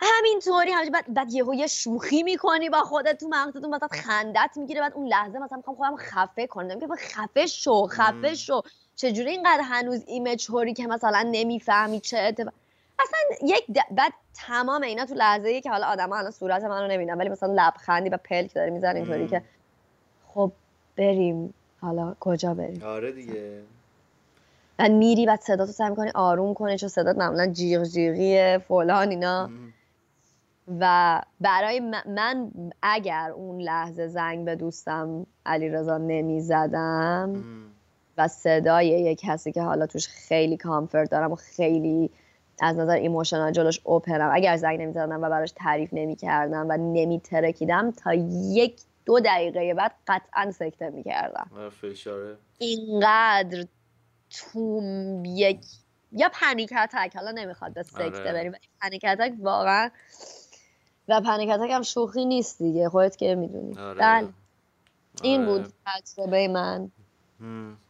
همینطوری 0.00 0.70
همش 0.70 0.88
بعد 0.90 1.14
بعد 1.14 1.32
یهو 1.32 1.54
یه 1.54 1.66
شوخی 1.66 2.22
می‌کنی 2.22 2.68
با 2.68 2.78
خودت 2.78 3.20
تو 3.20 3.28
مغزتون 3.28 3.74
مثلا 3.74 3.88
خندت 3.92 4.50
می‌گیره. 4.56 4.80
بعد 4.80 4.92
اون 4.94 5.06
لحظه 5.06 5.38
مثلا 5.38 5.56
می‌خوام 5.56 5.76
خودم 5.76 5.96
خفه 5.96 6.46
کنم. 6.46 6.80
که 6.80 6.86
خفه 6.98 7.46
شو 7.46 7.86
خفه 7.86 8.34
شو. 8.34 8.62
چجوری 8.96 9.30
اینقدر 9.30 9.60
هنوز 9.64 10.02
ایمیچوری 10.06 10.74
که 10.74 10.86
مثلا 10.86 11.28
نمی‌فهمی 11.32 12.00
چه 12.00 12.18
اتفاق 12.18 12.52
اصلا 12.98 13.48
یک 13.48 13.64
بعد 13.90 14.12
تمام 14.34 14.82
اینا 14.82 15.06
تو 15.06 15.14
لحظه 15.14 15.48
ای 15.48 15.60
که 15.60 15.70
حالا 15.70 15.86
آدم 15.86 16.12
الان 16.12 16.30
صورت 16.30 16.64
منو 16.64 16.88
نمیدن 16.88 17.18
ولی 17.18 17.28
مثلا 17.28 17.52
لبخندی 17.56 18.08
و 18.08 18.16
پلک 18.16 18.54
داره 18.54 18.70
می‌زنه 18.70 18.94
اینطوری 18.94 19.28
که 19.28 19.42
خب 20.26 20.52
بریم. 20.96 21.54
حالا 21.80 22.14
کجا 22.20 22.54
بریم؟ 22.54 22.82
آره 22.82 23.12
دیگه. 23.12 23.60
بعد 24.76 24.90
میری 24.90 25.26
بعد 25.26 25.40
صدا 25.40 25.66
تو 25.66 25.72
سعی 25.72 25.90
می‌کنی 25.90 26.10
آروم 26.14 26.54
کنی 26.54 26.78
چون 26.78 26.88
صدات 26.88 27.16
معمولا 27.18 27.46
جیغ 27.46 27.84
جیغیه 27.84 28.64
فلان 28.68 29.10
اینا. 29.10 29.50
و 30.80 31.20
برای 31.40 31.80
من 32.06 32.50
اگر 32.82 33.30
اون 33.30 33.60
لحظه 33.60 34.08
زنگ 34.08 34.44
به 34.44 34.56
دوستم 34.56 35.26
علی 35.46 35.68
رضا 35.68 35.98
نمی‌زدم 35.98 37.44
و 38.18 38.28
صدای 38.28 38.86
یک 38.86 39.20
کسی 39.20 39.52
که 39.52 39.62
حالا 39.62 39.86
توش 39.86 40.08
خیلی 40.08 40.56
کامفورت 40.56 41.10
دارم 41.10 41.32
و 41.32 41.34
خیلی 41.34 42.10
از 42.60 42.76
نظر 42.76 42.94
ایموشنال 42.94 43.52
جلوش 43.52 43.80
اوپنم 43.84 44.30
اگر 44.32 44.56
زنگ 44.56 44.80
نمی‌زدم 44.80 45.22
و 45.22 45.28
براش 45.28 45.52
تعریف 45.56 45.88
نمی‌کردم 45.92 46.66
و 46.68 46.76
نمیترکیدم 46.76 47.90
تا 47.90 48.14
یک 48.14 48.80
دو 49.04 49.20
دقیقه 49.20 49.74
بعد 49.74 49.92
قطعا 50.08 50.50
سکته 50.50 50.90
می‌کردم 50.90 51.50
اینقدر 52.58 53.64
تو 54.30 54.82
یک 55.24 55.60
یا 56.12 56.30
پنیک 56.32 56.72
اتک 56.82 57.16
حالا 57.16 57.30
نمی‌خواد 57.30 57.74
به 57.74 57.82
سکته 57.82 58.04
آره. 58.04 58.32
بریم 58.32 58.52
پنیک 58.80 59.04
اتک 59.08 59.32
واقعا 59.40 59.90
و 61.08 61.20
پنیک 61.20 61.50
اتک 61.50 61.70
هم 61.70 61.82
شوخی 61.82 62.24
نیست 62.24 62.58
دیگه 62.58 62.88
خودت 62.88 63.16
که 63.16 63.34
می‌دونی 63.34 63.78
آره. 63.78 63.98
بله 63.98 64.28
این 65.22 65.40
آره. 65.40 65.58
بود 65.58 65.72
تجربه 65.86 66.48
من 66.48 66.90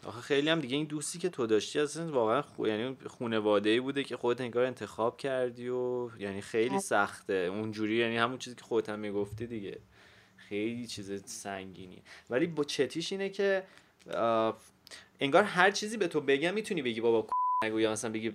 آخه 0.05 0.20
خیلی 0.20 0.48
هم 0.48 0.61
دیگه 0.61 0.76
این 0.76 0.86
دوستی 0.86 1.18
که 1.18 1.28
تو 1.28 1.46
داشتی 1.46 1.80
اصلا 1.80 2.12
واقعا 2.12 2.42
خو... 2.42 2.66
یعنی 2.66 2.96
خونواده 3.07 3.70
ای 3.70 3.80
بوده 3.80 4.05
که 4.05 4.16
خودت 4.16 4.40
انگار 4.40 4.64
انتخاب 4.64 5.16
کردی 5.16 5.68
و 5.68 6.11
یعنی 6.18 6.40
خیلی 6.40 6.80
سخته. 6.80 7.34
اونجوری 7.34 7.96
یعنی 7.96 8.16
همون 8.16 8.38
چیزی 8.38 8.57
که 8.57 8.62
خودت 8.62 8.88
هم 8.88 8.98
می‌گفتی 8.98 9.46
دیگه. 9.46 9.78
خیلی 10.36 10.86
چیز 10.86 11.24
سنگینی 11.24 12.02
ولی 12.30 12.46
با 12.46 12.64
چتیش 12.64 13.12
اینه 13.12 13.28
که 13.28 13.62
انگار 15.20 15.42
هر 15.42 15.70
چیزی 15.70 15.96
به 15.96 16.09
تو 16.09 16.20
بگم 16.20 16.55
می‌تونی 16.55 16.82
بگی 16.82 17.00
بابا 17.00 17.26
نگو 17.64 17.80
یا 17.80 17.92
مثلا 17.92 18.11
بگی 18.11 18.32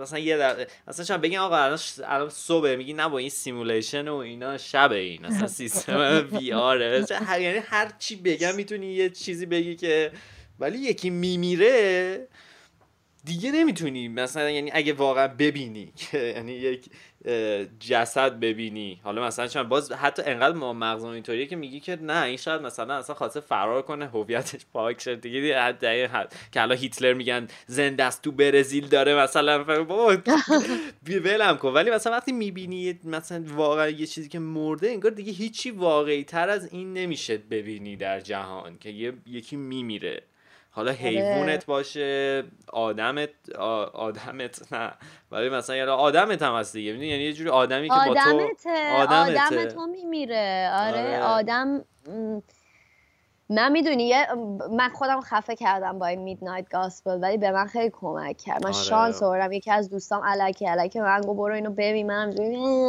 مثلا 0.00 0.18
یه 0.18 0.36
در... 0.36 0.66
مثلا 0.88 1.04
شما 1.04 1.18
بگین 1.18 1.38
آقا 1.38 1.56
الان 1.56 1.78
الان 2.04 2.30
صبح 2.30 2.74
میگی 2.74 2.92
نه 2.92 3.08
با 3.08 3.18
این 3.18 3.28
سیمولیشن 3.28 4.08
و 4.08 4.14
اینا 4.14 4.58
شب 4.58 4.92
این 4.92 5.26
مثلا 5.26 5.46
سیستم 5.60 6.28
وی 6.32 6.52
آره 6.52 7.06
یعنی 7.40 7.58
هر 7.58 7.92
چی 7.98 8.16
بگم 8.16 8.54
می‌تونی 8.54 8.86
یه 8.86 9.10
چیزی 9.10 9.46
بگی 9.46 9.76
که 9.76 10.12
ولی 10.60 10.78
یکی 10.78 11.10
میمیره 11.10 12.28
دیگه 13.24 13.52
نمی‌تونی. 13.52 14.08
مثلا 14.08 14.50
یعنی 14.50 14.70
اگه 14.74 14.92
واقعا 14.92 15.28
ببینی 15.28 15.92
که 15.96 16.18
یعنی 16.36 16.52
یک 16.52 16.90
جسد 17.80 18.40
ببینی. 18.40 19.00
حالا 19.04 19.26
مثلا 19.26 19.46
چون 19.46 19.62
باز 19.62 19.92
حتی 19.92 20.22
انقدر 20.26 20.56
ما 20.56 20.72
مغزمون 20.72 21.14
اینطوریه 21.14 21.46
که 21.46 21.56
میگی 21.56 21.80
که 21.80 21.98
نه 22.02 22.22
این 22.22 22.36
شاید 22.36 22.62
مثلا 22.62 22.94
اصلا 22.94 23.14
خواسته 23.14 23.40
فرار 23.40 23.82
کنه 23.82 24.06
هویتش 24.08 24.60
پاک 24.72 25.00
شد 25.00 25.20
دیگه 25.20 25.60
حد 25.62 25.80
که 26.52 26.62
الان 26.62 26.78
هیتلر 26.78 27.12
میگن 27.12 27.48
زنده 27.66 28.04
است 28.04 28.22
تو 28.22 28.32
برزیل 28.32 28.86
داره 28.86 29.22
مثلا. 29.22 29.64
بابا 29.64 30.16
ولم 31.24 31.56
کن. 31.56 31.72
ولی 31.72 31.90
مثلا 31.90 32.12
وقتی 32.12 32.32
می‌بینی 32.32 32.98
مثلا 33.04 33.44
واقعا 33.48 33.88
یه 33.88 34.06
چیزی 34.06 34.28
که 34.28 34.38
مرده 34.38 34.88
انگار 34.88 35.12
دیگه 35.12 35.32
هیچی 35.32 35.70
واقعی 35.70 36.24
تر 36.24 36.48
از 36.48 36.72
این 36.72 36.92
نمیشه 36.92 37.38
ببینی 37.38 37.96
در 37.96 38.20
جهان 38.20 38.78
که 38.78 38.90
یه 38.90 39.12
یکی 39.26 39.56
میمیره. 39.56 40.22
حالا 40.76 40.90
آره. 40.90 41.00
حیوانت 41.00 41.66
باشه 41.66 42.44
آدمت 42.72 43.30
آدمت 43.94 44.72
نه. 44.72 44.92
ولی 45.30 45.48
مثلا 45.48 45.76
یعنی 45.76 45.90
آدمت 45.90 46.42
هم 46.42 46.54
هست 46.54 46.72
دیگه. 46.72 46.90
یعنی 46.90 47.24
یه 47.24 47.32
جوری 47.32 47.50
آدمی 47.50 47.88
که 47.88 47.94
با 47.94 48.14
تو 48.14 48.20
آدمت 48.96 49.36
آدم 49.46 49.64
تو 49.64 49.86
میمیره. 49.86 50.70
آره, 50.74 51.00
آره. 51.00 51.22
آدم 51.22 51.84
من 53.48 53.72
می‌دونی 53.72 54.14
من 54.70 54.88
خودم 54.88 55.20
خفه 55.20 55.56
کردم 55.56 55.98
با 55.98 56.06
این 56.06 56.20
میدنایت 56.20 56.68
گاسپل 56.70 57.18
ولی 57.22 57.38
به 57.38 57.50
من 57.50 57.66
خیلی 57.66 57.90
کمک 57.90 58.36
کرد. 58.36 58.64
من 58.64 58.72
آره. 58.72 58.82
شانس 58.82 59.22
آوردم 59.22 59.52
یکی 59.52 59.70
از 59.70 59.90
دوستام 59.90 60.22
الکی 60.24 60.68
الکی 60.68 61.00
من 61.00 61.20
گفت 61.20 61.38
برو 61.38 61.54
اینو 61.54 61.70
ببین. 61.70 62.06
منم 62.06 62.34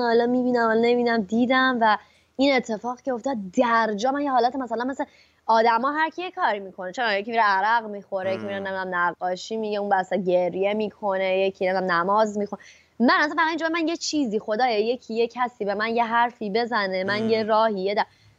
حالا 0.01 0.25
می‌بینم 0.25 0.67
حالا 0.67 0.81
نمی‌بینم. 0.81 1.21
دیدم 1.21 1.77
و 1.81 1.97
این 2.37 2.55
اتفاق 2.55 3.01
که 3.01 3.13
افتاد. 3.13 3.37
درجا 3.57 4.11
من 4.11 4.21
یه 4.21 4.31
حالت 4.31 4.55
مثلا 4.55 4.83
مثل 4.83 5.03
آدما 5.47 5.91
هر 5.91 6.09
کی 6.09 6.31
کاری 6.31 6.59
می‌کنه. 6.59 6.91
چون 6.91 7.11
یکی 7.11 7.31
میره 7.31 7.43
عرق 7.43 7.85
می‌خوره 7.85 8.33
یکی 8.33 8.43
میره 8.43 8.59
نمی‌دونم 8.59 8.95
نقاشی 8.95 9.57
میگه 9.57 9.79
اون 9.79 9.89
بسا 9.89 10.15
گریه 10.15 10.73
می‌کنه 10.73 11.37
یکی 11.37 11.67
نمی‌دونم 11.67 11.91
نماز 11.91 12.37
می‌خونه. 12.37 12.61
من 12.99 13.13
اصلا 13.19 13.35
فقط 13.35 13.47
اینجا 13.47 13.69
من 13.69 13.87
یه 13.87 13.97
چیزی 13.97 14.39
خدایا 14.39 14.79
یکی 14.79 15.13
یه 15.13 15.27
کسی 15.27 15.65
به 15.65 15.75
من 15.75 15.95
یه 15.95 16.05
حرفی 16.05 16.49
بزنه 16.49 17.03
من 17.03 17.29
یه 17.29 17.43
راهی 17.43 17.81
یه 17.81 17.95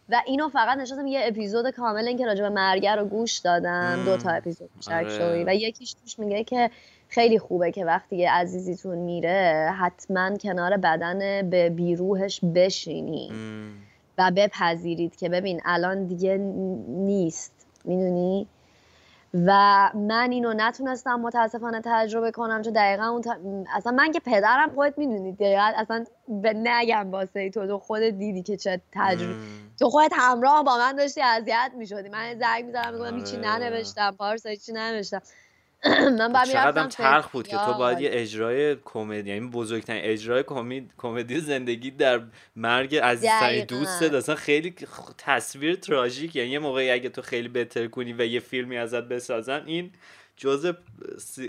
و 0.09 0.23
اینو 0.27 0.49
فقط 0.49 0.79
نشستم 0.79 1.07
یه 1.07 1.21
اپیزود 1.25 1.71
کامل 1.71 2.09
این 2.09 2.19
که 2.19 2.27
راجع 2.27 2.43
به 2.43 2.49
مرگر 2.49 2.97
رو 2.97 3.05
گوش 3.05 3.39
دادم. 3.39 4.03
دو 4.05 4.17
تا 4.17 4.31
اپیزود 4.31 4.71
آره. 4.91 5.45
و 5.47 5.55
یکیش 5.55 5.93
توش 5.93 6.19
میگه 6.19 6.45
که 6.45 6.71
خیلی 7.09 7.39
خوبه 7.39 7.73
که 7.73 7.85
وقتی 7.85 8.17
یه 8.17 8.33
عزیزیتون 8.33 8.99
میره 8.99 9.75
حتما 9.81 10.37
کنار 10.37 10.77
بدن 10.77 11.51
به 11.51 11.71
بیروهش 11.71 12.41
بشینی. 12.55 13.33
و 14.19 14.31
بپذیرید 14.37 15.17
که 15.17 15.29
ببین 15.29 15.61
الان 15.65 16.07
دیگه 16.07 16.37
نیست. 16.89 17.53
می‌دونی؟ 17.85 18.49
و 19.35 19.51
من 19.95 20.31
اینو 20.33 20.55
نتونستم 20.57 21.21
متاسفانه 21.21 21.81
تجربه 21.85 22.31
کنم 22.31 22.63
چون 22.63 22.73
دقیقا 22.73 23.05
اون 23.05 23.67
اصلا 23.75 23.93
من 23.93 24.13
که 24.13 24.21
پدرم 24.21 24.71
خودت 24.75 24.99
می‌دونی 24.99 25.33
دقیقا 25.33 25.73
اصلا 25.77 26.05
به 26.29 26.53
نگم 26.57 27.11
واسه 27.13 27.51
تو 27.51 27.67
تو 27.67 27.79
خودت 27.79 28.11
دیدی 28.15 28.43
که 28.43 28.57
چه 28.57 28.81
تجربه 28.93 29.35
تو 29.79 29.91
خودت 29.91 30.13
همراه 30.17 30.65
با 30.65 30.77
من 30.77 30.97
داشتی 30.97 31.23
اذیت 31.23 31.73
می‌شدی. 31.79 32.09
من 32.09 32.39
زنگ 32.39 32.65
می‌زدم 32.65 32.95
میگم 32.95 33.17
هیچی 33.17 33.37
آره. 33.37 33.47
ننوشتم 33.47 34.17
پارسا 34.19 34.49
هیچی 34.49 34.73
ننوشتم. 34.73 35.23
من 36.19 36.33
بعد 36.33 36.49
چقدر 36.49 36.87
تلخ 36.87 37.29
بود 37.29 37.49
که 37.49 37.57
تو 37.57 37.75
باید 37.75 38.01
یه 38.01 38.11
اجرای 38.13 38.77
کمدی 38.85 39.31
یعنی 39.31 39.49
بزرگترین 39.49 40.03
اجرای 40.05 40.45
کمدی 40.99 41.41
زندگی 41.41 41.91
در 41.91 42.21
مرگ 42.57 42.97
عزیزترین 42.97 43.65
دوستت 43.65 44.13
اصلا 44.13 44.35
خیلی 44.35 44.75
تصویر 45.19 45.75
تراژیک. 45.75 46.37
یعنی 46.37 46.51
یه 46.51 46.59
موقعی 46.59 46.91
اگه 46.91 47.09
تو 47.09 47.23
خیلی 47.23 47.49
بهتر 47.49 47.87
کنی 47.87 48.13
و 48.13 48.21
یه 48.21 48.41
فیلمی 48.41 48.77
ازت 48.77 49.03
بسازن 49.03 49.63
این 49.67 49.91
جز 50.39 50.73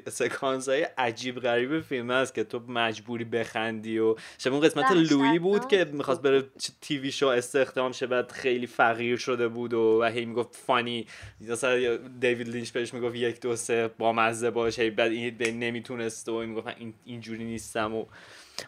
سکانس 0.10 0.70
های 0.70 0.88
عجیب 0.98 1.40
غریب 1.40 1.82
فیلم 1.82 2.10
است 2.10 2.34
که 2.34 2.44
تو 2.44 2.60
مجبوری 2.68 3.24
بخندی 3.24 4.00
و 4.00 4.16
شب 4.38 4.54
اون 4.54 4.62
قسمت 4.62 4.92
لویی 4.92 5.40
بود 5.40 5.68
که 5.68 5.86
می‌خواست 5.86 6.22
بره 6.22 6.44
تیوی 6.82 7.12
شو 7.12 7.28
استخدام 7.28 7.92
شه 7.92 8.08
بعد 8.08 8.32
خیلی 8.32 8.68
فقیر 8.68 9.18
شده 9.18 9.48
بود 9.48 9.74
و, 9.74 10.00
و 10.02 10.04
هی 10.04 10.26
می‌گفت 10.26 10.56
فانی. 10.56 11.08
مثلا 11.42 11.98
دیوید 11.98 12.50
لینچ 12.50 12.72
بهش 12.72 12.94
می‌گفت 12.94 13.16
یک 13.16 13.42
دو 13.42 13.56
سه 13.56 13.88
با 13.98 14.14
مزه 14.14 14.52
باشه 14.52 14.90
بعد 14.90 15.12
این 15.12 15.60
نمی‌تونست 15.60 16.30
و 16.30 16.46
می‌گفت 16.46 16.68
این 16.68 16.94
اینجوری 17.06 17.44
نیستم 17.44 17.96
و 17.96 18.06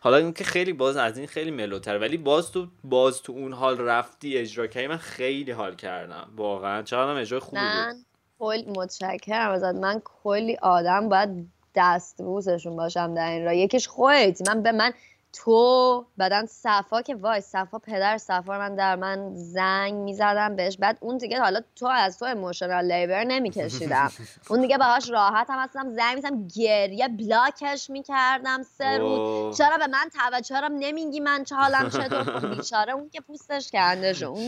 حالا 0.02 0.18
این 0.18 0.34
که 0.34 0.44
خیلی 0.44 0.74
باز 0.74 0.98
از 0.98 1.18
این 1.18 1.28
خیلی 1.28 1.52
ملوتر 1.52 2.00
ولی 2.00 2.18
باز 2.18 2.52
تو 2.52 2.68
باز 2.84 3.22
تو 3.22 3.34
اون 3.34 3.54
حال 3.54 3.78
رفتی 3.78 4.38
اجرا 4.38 4.68
کردی. 4.68 4.88
من 4.88 4.98
خیلی 4.98 5.52
حال 5.52 5.76
کردم. 5.76 6.32
واقعا. 6.36 6.82
چقدر 6.82 7.22
اجرای 7.22 7.40
خوبی 7.40 7.62
بود. 7.62 8.11
کل 8.42 8.64
متشکرم 8.76 9.52
ازت. 9.52 9.76
من 9.76 10.02
کلی 10.24 10.58
آدم 10.62 11.10
باید 11.10 11.48
دستبوسشون 11.76 12.76
باشم 12.76 13.16
در 13.16 13.30
این 13.30 13.46
را 13.46 13.54
یکیش 13.54 13.88
خودتی 13.88 14.44
من 14.48 14.64
به 14.64 14.72
من 14.72 14.94
تو 15.34 16.06
بعدا 16.18 16.46
صفا 16.46 17.02
که 17.02 17.16
وای 17.16 17.42
صفا 17.42 17.80
پدر 17.80 18.18
صفا 18.18 18.58
من 18.58 18.76
در 18.76 18.96
من 18.96 19.36
زنگ 19.36 19.94
می‌زدم 19.94 20.56
بهش. 20.56 20.78
بعد 20.78 20.98
اون 21.00 21.18
دیگه 21.18 21.40
حالا 21.40 21.62
تو 21.76 21.88
از 21.88 22.20
تو 22.20 22.26
ایموشنال 22.26 22.92
لیبر 22.92 23.24
نمیکشیدم. 23.24 24.12
اون 24.50 24.62
دیگه 24.62 24.78
باهاش 24.78 25.10
راحت 25.10 25.50
هم 25.50 25.60
هستم. 25.60 25.90
زنگ 25.90 26.16
می‌زدم. 26.16 26.48
گریه 26.48 27.08
بلاکش 27.08 27.90
می‌کردم 27.90 28.64
سه 28.64 28.98
روز. 28.98 29.58
چرا 29.58 29.78
به 29.78 29.88
من 29.88 30.10
توجه؟ 30.14 30.42
چرا 30.42 30.68
نمیگی 30.68 31.20
من 31.20 31.44
چه 31.44 31.56
حالم؟ 31.56 31.90
چطور؟ 31.90 32.56
بیچاره 32.56 32.94
اون 32.94 33.10
که 33.10 33.22
پوستش 33.22 33.72
کنده 33.72 34.14
شد. 34.14 34.26
اون 34.26 34.48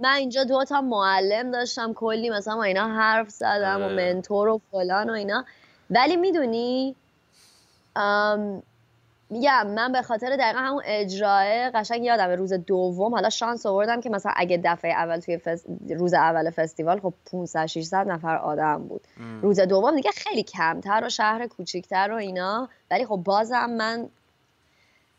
من 0.00 0.14
اینجا 0.14 0.44
دو 0.44 0.64
تا 0.64 0.80
معلم 0.80 1.50
داشتم 1.50 1.92
کلی 1.92 2.30
مثلا 2.30 2.56
ما 2.56 2.62
اینا 2.62 2.88
حرف 2.88 3.28
زدم 3.28 3.80
و 3.80 3.84
آره. 3.84 4.12
منتور 4.12 4.48
و 4.48 4.60
فلان 4.70 5.10
و 5.10 5.12
اینا. 5.12 5.44
ولی 5.90 6.16
می‌دونی 6.16 6.96
میگم 9.30 9.66
من 9.66 9.92
به 9.92 10.02
خاطر 10.02 10.36
دقیقا 10.36 10.58
همون 10.58 10.82
اجراه 10.86 11.70
قشنگ 11.70 12.04
یادم 12.04 12.30
روز 12.30 12.52
دوم 12.52 13.14
حالا 13.14 13.30
شانس 13.30 13.66
آوردم 13.66 14.00
که 14.00 14.10
مثلا 14.10 14.32
اگه 14.36 14.60
دفعه 14.64 14.92
اول 14.92 15.20
توی 15.20 15.40
روز 15.90 16.14
اول 16.14 16.50
فستیوال 16.50 17.00
خب 17.00 17.14
500 17.32 17.66
600 17.66 18.08
نفر 18.08 18.36
آدم 18.36 18.82
بود. 18.88 19.00
روز 19.42 19.60
دوم 19.60 19.96
دیگه 19.96 20.10
خیلی 20.10 20.42
کمتر 20.42 21.04
و 21.04 21.08
شهر 21.08 21.46
کوچیکتر 21.46 22.08
و 22.12 22.14
اینا. 22.14 22.68
ولی 22.90 23.06
خب 23.06 23.16
بازم 23.16 23.70
من 23.70 24.08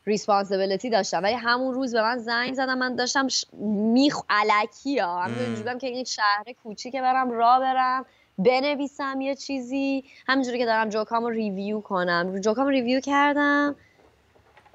responsibility 0.05 0.89
داشتم. 0.89 1.23
ولی 1.23 1.33
همون 1.33 1.73
روز 1.73 1.95
به 1.95 2.01
من 2.01 2.17
زنگ 2.17 2.53
زدم 2.53 2.77
من 2.77 2.95
داشتم 2.95 3.27
ش... 3.27 3.45
میخ 3.93 4.21
الکی 4.29 4.99
ها. 4.99 5.21
همینجوری 5.21 5.79
که 5.79 5.87
این 5.87 6.03
شهر 6.03 6.45
کوچیکه 6.63 7.01
برم 7.01 7.31
را 7.31 7.59
برم 7.59 8.05
بنویسم 8.37 9.21
یه 9.21 9.35
چیزی. 9.35 10.03
همینجوری 10.27 10.59
که 10.59 10.65
دارم 10.65 10.89
joke 10.89 11.16
امو 11.16 11.29
review 11.29 11.81
کنم. 11.81 12.39
joke 12.39 12.59
امو 12.59 12.69
review 12.69 12.99
کردم. 12.99 13.75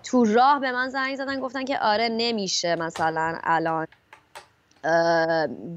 تو 0.02 0.24
راه 0.24 0.60
به 0.60 0.72
من 0.72 0.88
زنگ 0.88 1.16
زدن 1.16 1.40
گفتن 1.40 1.64
که 1.64 1.78
آره 1.78 2.08
نمیشه 2.08 2.76
مثلا 2.76 3.38
الان 3.44 3.86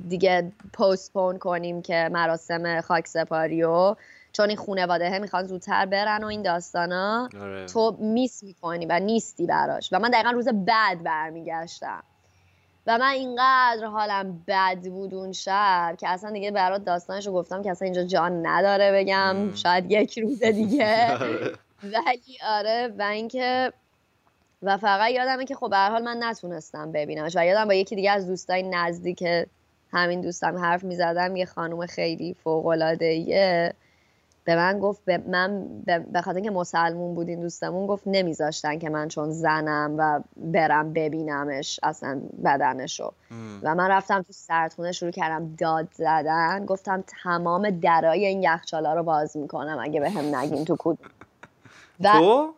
دیگه 0.09 0.51
postpone 0.73 1.37
کنیم 1.37 1.81
که 1.81 2.09
مراسم 2.11 2.81
خاک 2.81 3.07
سپاریو 3.07 3.95
چون 4.31 4.47
این 4.47 4.57
خونواده 4.57 5.19
می‌خوان 5.19 5.43
زودتر 5.43 5.85
برن 5.85 6.23
و 6.23 6.27
این 6.27 6.41
داستانا 6.41 7.29
آره. 7.41 7.65
تو 7.65 7.97
miss 7.99 8.43
می‌کنی 8.43 8.85
و 8.85 8.99
نیستی 8.99 9.45
براش. 9.45 9.89
و 9.91 9.99
من 9.99 10.09
دقیقا 10.09 10.29
روز 10.31 10.47
بعد 10.47 11.03
برمیگشتم. 11.03 12.03
و 12.87 12.97
من 12.97 13.09
اینقدر 13.09 13.85
حالم 13.85 14.43
بد 14.47 14.81
بود 14.81 15.13
اون 15.13 15.31
شب 15.31 15.95
که 15.99 16.09
اصلا 16.09 16.31
دیگه 16.31 16.51
برات 16.51 16.85
داستانش 16.85 17.27
رو 17.27 17.33
گفتم 17.33 17.61
که 17.61 17.71
اصلا 17.71 17.85
اینجا 17.85 18.03
جان 18.03 18.47
نداره 18.47 18.91
بگم. 18.91 19.55
شاید 19.55 19.91
یک 19.91 20.19
روز 20.19 20.43
دیگه. 20.59 21.13
آره. 21.13 21.53
ولی 21.83 22.37
آره 22.47 22.93
و 22.97 23.01
اینکه 23.01 23.73
و 24.63 24.77
فقط 24.77 25.11
یادمه 25.11 25.45
که 25.45 25.55
خب 25.55 25.69
به 25.69 25.77
حال 25.77 26.03
من 26.03 26.17
نتونستم 26.23 26.91
ببینمش 26.91 27.35
و 27.35 27.45
یادم 27.45 27.65
با 27.65 27.73
یکی 27.73 27.95
دیگه 27.95 28.11
از 28.11 28.27
دوستای 28.27 28.63
نزدیک 28.63 29.23
همین 29.93 30.21
دوستم 30.21 30.57
حرف 30.57 30.83
می‌زدم 30.83 31.35
یه 31.35 31.45
خانم 31.45 31.85
خیلی 31.85 32.33
فوق 32.43 32.65
العاده 32.65 33.75
به 34.43 34.55
من 34.55 34.79
گفت 34.79 35.05
به 35.05 35.17
من 35.17 35.67
به 35.85 36.21
خاطر 36.21 36.35
اینکه 36.35 36.51
مسلمون 36.51 37.15
بودین 37.15 37.39
دوستمون 37.39 37.87
گفت 37.87 38.03
نمیذاشتن 38.05 38.79
که 38.79 38.89
من 38.89 39.07
چون 39.07 39.31
زنم 39.31 39.95
و 39.97 40.19
برم 40.37 40.93
ببینمش 40.93 41.79
اصلا 41.83 42.21
بدنشو. 42.45 43.13
و 43.63 43.75
من 43.75 43.91
رفتم 43.91 44.21
تو 44.21 44.33
سرتونه 44.33 44.91
شروع 44.91 45.11
کردم 45.11 45.55
داد 45.55 45.87
زدن. 45.93 46.65
گفتم 46.65 47.03
تمام 47.23 47.69
درای 47.69 48.25
این 48.25 48.43
یخچالا 48.43 48.93
رو 48.93 49.03
باز 49.03 49.37
می‌کنم 49.37 49.77
اگه 49.81 49.99
به 49.99 50.09
هم 50.09 50.35
نگین 50.35 50.65
تو 50.65 50.75
کود. 50.75 50.99
و 52.03 52.07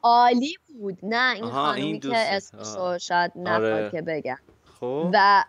عالی 0.04 0.56
بود. 0.80 0.98
نه 1.04 1.36
این 1.36 1.46
خانومی 1.46 2.00
که 2.00 2.18
اسمشو 2.18 2.98
شاید 2.98 3.32
نخواد 3.36 3.64
آره. 3.64 3.90
که 3.92 4.02
بگم. 4.02 4.38
خب؟ 4.80 5.10
و 5.14 5.44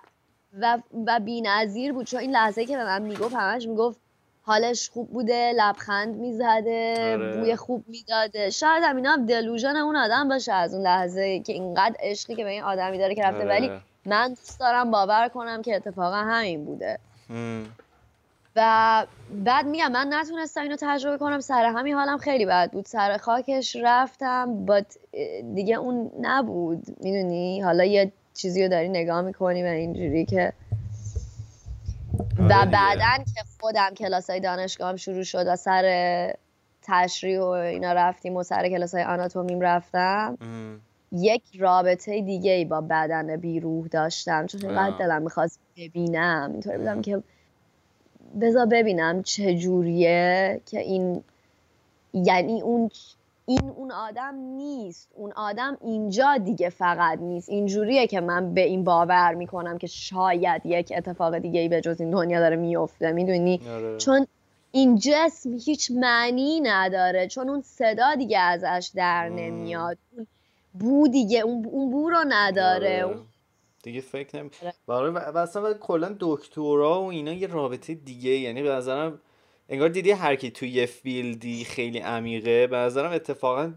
و 0.60 0.78
و 1.06 1.20
بی‌نظیر 1.20 1.92
بود. 1.92 2.06
چون 2.06 2.20
این 2.20 2.30
لحظه 2.30 2.66
که 2.66 2.76
به 2.76 2.84
من 2.84 3.02
می‌گفت 3.02 3.34
همش 3.34 3.66
می‌گفت 3.66 4.00
حالش 4.44 4.90
خوب 4.90 5.10
بوده 5.10 5.52
لبخند 5.56 6.16
می‌زده 6.16 6.94
آره. 6.98 7.36
بوی 7.36 7.56
خوب 7.56 7.84
می‌داده. 7.88 8.50
شاید 8.50 8.82
هم 8.84 8.96
اینا 8.96 9.16
دلوژن 9.16 9.76
اون 9.76 9.96
آدم 9.96 10.28
باشه 10.28 10.52
از 10.52 10.74
اون 10.74 10.82
لحظه 10.82 11.40
که 11.40 11.52
اینقدر 11.52 11.96
عشقی 12.00 12.34
که 12.34 12.44
به 12.44 12.50
این 12.50 12.62
آدمی 12.62 12.98
داره 12.98 13.14
که 13.14 13.22
رفته. 13.22 13.38
آره. 13.38 13.48
ولی 13.48 13.70
من 14.06 14.28
دوست 14.28 14.60
دارم 14.60 14.90
باور 14.90 15.28
کنم 15.28 15.62
که 15.62 15.76
اتفاقا 15.76 16.16
همین 16.16 16.64
بوده. 16.64 16.98
و 18.56 19.06
بعد 19.44 19.66
میگم 19.66 19.92
من 19.92 20.06
نتونستم 20.10 20.60
اینو 20.60 20.76
تجربه 20.80 21.18
کنم. 21.18 21.40
سر 21.40 21.64
همین 21.64 21.94
حالم 21.94 22.18
خیلی 22.18 22.46
بد 22.46 22.70
بود. 22.70 22.86
سر 22.86 23.16
خاکش 23.16 23.76
رفتم 23.82 24.66
با 24.66 24.82
دیگه 25.54 25.74
اون 25.74 26.10
نبود. 26.20 26.82
می‌دونی؟ 27.00 27.60
حالا 27.60 27.84
یه 27.84 28.12
چیزی 28.34 28.62
رو 28.62 28.68
داری 28.68 28.88
نگاه 28.88 29.22
می‌کنی 29.22 29.62
و 29.62 29.66
اینجوری 29.66 30.24
که 30.24 30.52
و 32.38 32.42
آره 32.52 32.70
بعدا 32.70 33.24
که 33.24 33.42
خودم 33.60 33.90
کلاس 33.98 34.30
های 34.30 34.40
دانشگاهم 34.40 34.96
شروع 34.96 35.22
شد 35.22 35.44
و 35.46 35.56
سر 35.56 36.34
تشریح 36.82 37.40
و 37.40 37.44
اینا 37.44 37.92
رفتیم 37.92 38.36
و 38.36 38.42
سر 38.42 38.68
کلاس 38.68 38.94
های 38.94 39.04
آناتومیم 39.04 39.60
رفتم 39.60 40.38
یک 41.12 41.42
رابطه 41.58 42.20
دیگه 42.20 42.52
ای 42.52 42.64
با 42.64 42.80
بدن 42.80 43.36
بیروح 43.36 43.86
داشتم. 43.86 44.46
چون 44.46 44.64
اینقدر 44.64 44.96
دلم 44.98 45.22
می‌خواست 45.22 45.60
ببینم. 45.76 46.50
اینطوری 46.52 46.78
بودم 46.78 47.02
که 47.02 47.22
بذار 48.40 48.66
ببینم 48.66 49.22
چجوریه 49.22 50.60
که 50.66 50.80
این 50.80 51.24
یعنی 52.12 52.60
اون 52.60 52.90
این 53.46 53.70
اون 53.76 53.92
آدم 53.92 54.34
نیست. 54.34 55.08
اون 55.14 55.32
آدم 55.32 55.78
اینجا 55.80 56.36
دیگه 56.36 56.68
فقط 56.68 57.18
نیست. 57.18 57.48
اینجوریه 57.48 58.06
که 58.06 58.20
من 58.20 58.54
به 58.54 58.60
این 58.60 58.84
باور 58.84 59.34
می‌کنم 59.34 59.78
که 59.78 59.86
شاید 59.86 60.62
یک 60.64 60.92
اتفاق 60.96 61.38
دیگه 61.38 61.60
ای 61.60 61.68
به 61.68 61.80
جز 61.80 62.00
این 62.00 62.10
دنیا 62.10 62.40
داره 62.40 62.56
میفته 62.56 63.12
می‌دونی؟ 63.12 63.60
آره. 63.68 63.96
چون 63.96 64.26
این 64.72 64.98
جسم 64.98 65.52
هیچ 65.64 65.90
معنی 65.90 66.60
نداره. 66.60 67.28
چون 67.28 67.48
اون 67.48 67.62
صدا 67.62 68.14
دیگه 68.14 68.38
ازش 68.38 68.90
در 68.94 69.28
نمیاد. 69.28 69.98
اون 70.16 70.26
بو 70.74 71.08
دیگه 71.08 71.40
اون, 71.40 71.66
اون 71.66 71.90
بو 71.90 72.10
رو 72.10 72.24
نداره. 72.28 73.04
آره. 73.04 73.16
دیگه 73.82 74.00
فکر 74.00 74.38
نمی 74.38 74.50
برای 74.88 75.10
و 75.10 75.38
اصلا 75.38 75.74
کلا 75.74 76.16
دکترا 76.20 77.02
و 77.02 77.06
اینا 77.10 77.32
یه 77.32 77.46
رابطه 77.46 77.94
دیگه 77.94 78.30
یعنی 78.30 78.62
به 78.62 78.68
نظرم 78.68 79.20
انگار 79.68 79.88
دیدی 79.88 80.10
هر 80.10 80.36
کی 80.36 80.50
توی 80.50 80.68
یه 80.68 80.86
field 80.86 81.51
ی 81.51 81.64
خیلی 81.64 81.98
عمیقه 81.98 82.66
به 82.66 82.76
نظرم 82.76 83.12
اتفاقا 83.12 83.72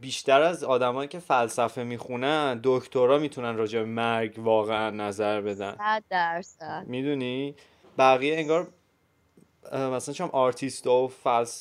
بیشتر 0.00 0.42
از 0.42 0.64
آدمایی 0.64 1.08
که 1.08 1.18
فلسفه 1.18 1.82
می‌خونن 1.82 2.60
دکترا 2.64 3.18
می‌تونن 3.18 3.56
راجع 3.56 3.78
به 3.78 3.84
مرگ 3.84 4.38
واقعا 4.38 4.90
نظر 4.90 5.40
بدن. 5.40 5.76
100 5.78 6.04
درصد. 6.10 6.84
می‌دونی؟ 6.86 7.54
بقیه 7.98 8.36
انگار 8.36 8.68
مثلا 9.72 10.14
چون 10.14 10.28
آرتیست 10.32 10.86
و 10.86 11.10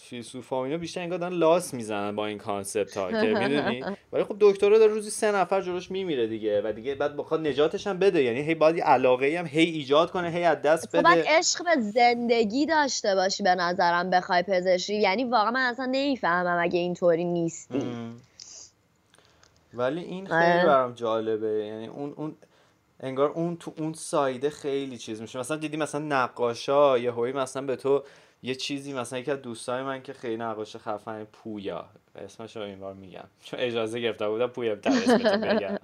فیلسوف 0.04 0.54
و 0.54 0.56
اینا 0.56 0.78
بیشتر 0.78 1.02
انگار 1.02 1.20
دارن 1.20 1.34
لاس 1.34 1.74
می‌زنن 1.74 2.16
با 2.16 2.26
این 2.26 2.38
concept 2.38 2.98
ها 2.98 3.12
که 3.12 3.34
می‌دونی؟ 3.40 3.84
ولی 4.14 4.24
خب 4.24 4.36
دکترا 4.40 4.78
داره 4.80 4.94
روزی 4.94 5.10
سه 5.10 5.32
نفر 5.32 5.62
جلوش 5.62 5.92
میمیره 5.92 6.28
دیگه 6.28 6.62
و 6.62 6.72
دیگه 6.72 6.96
بعد 6.96 7.18
بخواد 7.18 7.48
نجاتش 7.48 7.88
هم 7.88 8.00
بده. 8.00 8.24
یعنی 8.24 8.42
هی 8.42 8.56
باید 8.56 8.82
علاقه 8.82 9.40
هم 9.40 9.46
هی 9.46 9.64
ایجاد 9.64 10.12
کنه 10.12 10.30
هی 10.30 10.44
از 10.44 10.62
دست 10.62 10.86
خب 10.86 10.94
بده. 10.94 11.02
باید 11.02 11.26
عشق 11.28 11.64
به 11.66 11.82
زندگی 11.82 12.66
داشته 12.66 13.16
باشی 13.16 13.44
به 13.44 13.56
نظرم 13.56 14.10
بخوای 14.10 14.44
پزشکی. 14.44 14.96
یعنی 14.96 15.24
واقعا 15.24 15.52
من 15.52 15.70
اصلا 15.70 15.86
نمی‌فهمم 15.86 16.58
اگه 16.62 16.80
اینطوری 16.80 17.24
نیستی. 17.24 17.82
ولی 19.74 20.04
این 20.04 20.26
خیلی 20.28 20.40
آره. 20.40 20.66
برام 20.66 20.94
جالبه. 20.94 21.66
یعنی 21.66 21.88
اون 21.88 22.14
اون 22.18 22.36
انگار 23.04 23.30
اون 23.30 23.58
تو 23.58 23.74
اون 23.78 23.94
side 23.94 24.38
ه 24.38 24.50
خیلی 24.50 24.98
چیز 24.98 25.22
میشه. 25.22 25.40
مثلا 25.40 25.58
دیدی 25.58 25.78
مثلا 25.78 26.02
نقاشا 26.02 26.98
یه 26.98 27.12
هوی 27.12 27.32
مثلا 27.32 27.62
به 27.62 27.76
تو 27.76 28.04
یه 28.44 28.56
چیزی 28.56 28.94
مثلا 28.94 29.20
یکی 29.20 29.32
از 29.32 29.42
دوستای 29.42 29.84
من 29.84 30.04
که 30.04 30.14
خیلی 30.14 30.38
نقاش 30.38 30.76
خفن 30.76 31.24
پویا. 31.24 31.86
اسمش 32.16 32.58
رو 32.58 32.64
این 32.64 32.80
بار 32.80 32.94
میگم. 32.94 33.24
چون 33.44 33.60
اجازه 33.60 34.00
گرفته 34.00 34.30
بودم 34.30 34.48
پویا 34.48 34.76
بگم. 34.76 35.78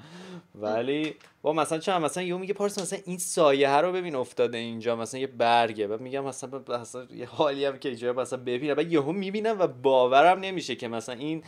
ولی 0.56 1.16
با 1.42 1.54
مثلا 1.54 1.78
چند 1.78 2.02
مثلا 2.02 2.24
یه 2.24 2.38
میگه 2.38 2.54
پارس 2.54 2.80
مثلا 2.80 3.00
این 3.06 3.18
سایه 3.18 3.78
رو 3.78 3.92
ببین 3.92 4.16
افتاده 4.16 4.58
اینجا. 4.58 4.96
مثلا 4.96 5.20
یه 5.20 5.28
برگه. 5.28 5.88
بعد 5.88 6.02
میگم 6.02 6.24
مثلا 6.24 6.64
مثلا 6.82 7.08
یه 7.16 7.26
حالی 7.26 7.66
هم 7.66 7.78
که 7.78 7.90
اینجا 7.90 8.14
مثلا 8.14 8.40
ببینم. 8.40 8.74
بعد 8.74 8.92
یهو 8.92 9.12
می‌بینم 9.12 9.60
و 9.60 9.68
باورم 9.68 10.40
نمیشه 10.40 10.76
که 10.76 10.88
مثلا 10.88 11.16
این 11.16 11.44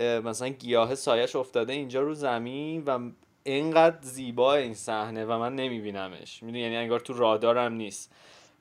مثلا 0.00 0.48
گیاه 0.48 0.94
سایش 0.94 1.36
افتاده 1.36 1.72
اینجا 1.72 2.00
رو 2.00 2.14
زمین 2.14 2.84
و 2.86 3.10
اینقدر 3.42 3.96
زیبا 4.00 4.54
این 4.54 4.74
صحنه 4.74 5.24
و 5.24 5.38
من 5.38 5.54
نمیبینمش. 5.54 6.42
می‌دونی 6.42 6.62
یعنی 6.62 6.76
انگار 6.76 7.00
تو 7.00 7.12
رادارم 7.12 7.72
نیست. 7.72 8.12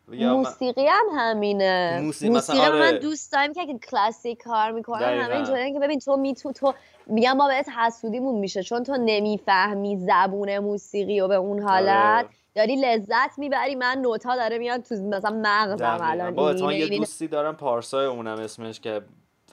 موسیقی 0.07 0.88
هم 0.88 1.05
همینه. 1.15 1.99
موسیقی, 2.01 2.34
موسیقی 2.34 2.59
آره. 2.59 2.80
من 2.80 2.97
دوست 2.97 3.32
دارم 3.32 3.53
که 3.53 3.80
کلاسیک 3.91 4.43
کار 4.43 4.71
می‌کنم 4.71 5.21
همه 5.21 5.36
اینطوری 5.36 5.73
که 5.73 5.80
ببین 5.80 5.99
تو 5.99 6.17
می 6.17 6.36
تو 6.36 6.51
تو 6.51 6.73
میگم 7.07 7.38
ما 7.38 7.47
بهت 7.47 7.69
حسودیمون 7.69 8.39
میشه 8.39 8.63
چون 8.63 8.84
تو 8.84 8.97
نمی‌فهمی 8.99 9.97
زبون 9.97 10.59
موسیقی 10.59 11.19
و 11.19 11.27
به 11.27 11.36
اون 11.36 11.59
حالت. 11.59 12.25
آره. 12.25 12.30
داری 12.55 12.75
لذت 12.75 13.39
می‌بری. 13.39 13.75
من 13.75 13.97
نوتا 14.01 14.36
داره 14.36 14.57
میاد 14.57 14.82
تو 14.82 14.95
مثلا 14.95 15.41
مغزم 15.43 15.97
الان 16.01 16.36
با 16.36 16.73
یه 16.73 16.97
دوستی 16.97 17.27
دارم 17.27 17.55
پارسای 17.55 18.05
اونم 18.05 18.39
اسمش 18.39 18.80
که 18.80 19.01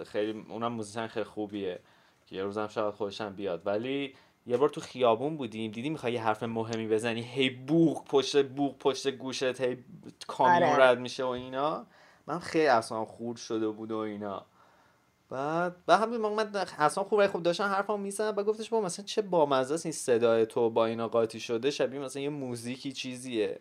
خیلی 0.06 0.44
اونم 0.48 0.72
موزیسین 0.72 1.06
خیلی 1.06 1.24
خوبیه. 1.24 1.78
یه 2.30 2.42
روزم 2.42 2.68
شاید 2.68 2.94
خوشم 2.94 3.34
بیاد. 3.34 3.62
ولی 3.66 4.14
یه 4.46 4.56
بار 4.56 4.68
تو 4.68 4.80
خیابون 4.80 5.36
بودیم 5.36 5.70
دیدی 5.70 5.90
می‌خوای 5.90 6.12
یه 6.12 6.22
حرف 6.22 6.42
مهمی 6.42 6.88
بزنی؟ 6.88 7.20
هی 7.22 7.50
بوغ 7.50 8.04
پشت 8.04 8.44
بوغ 8.44 8.78
پشت 8.78 9.08
گوشت 9.08 9.60
هی 9.60 9.84
کامیون 10.26 10.62
آره. 10.62 10.82
رد 10.82 10.98
میشه 10.98 11.24
و 11.24 11.28
اینا. 11.28 11.86
من 12.26 12.38
خیلی 12.38 12.66
اصلا 12.66 13.04
خورد 13.04 13.38
شده 13.38 13.68
بود 13.68 13.92
و 13.92 13.96
اینا. 13.96 14.46
بعد 15.30 15.76
به 15.86 15.96
همین 15.96 16.20
من 16.20 16.50
اصلا 16.78 17.04
خوب 17.04 17.26
خوب 17.26 17.42
داشتن 17.42 17.68
حرفام 17.68 18.00
می‌زنم 18.00 18.34
و 18.36 18.42
گفتش 18.42 18.68
با 18.68 18.80
مثلا 18.80 19.04
چه 19.04 19.22
بامزه 19.22 19.74
است 19.74 19.86
این 19.86 19.92
صدای 19.92 20.46
تو 20.46 20.70
با 20.70 20.86
اینا 20.86 21.08
قاطی 21.08 21.40
شده؟ 21.40 21.70
شبیه 21.70 22.00
مثلا 22.00 22.22
یه 22.22 22.28
موزیکی 22.28 22.92
چیزیه. 22.92 23.60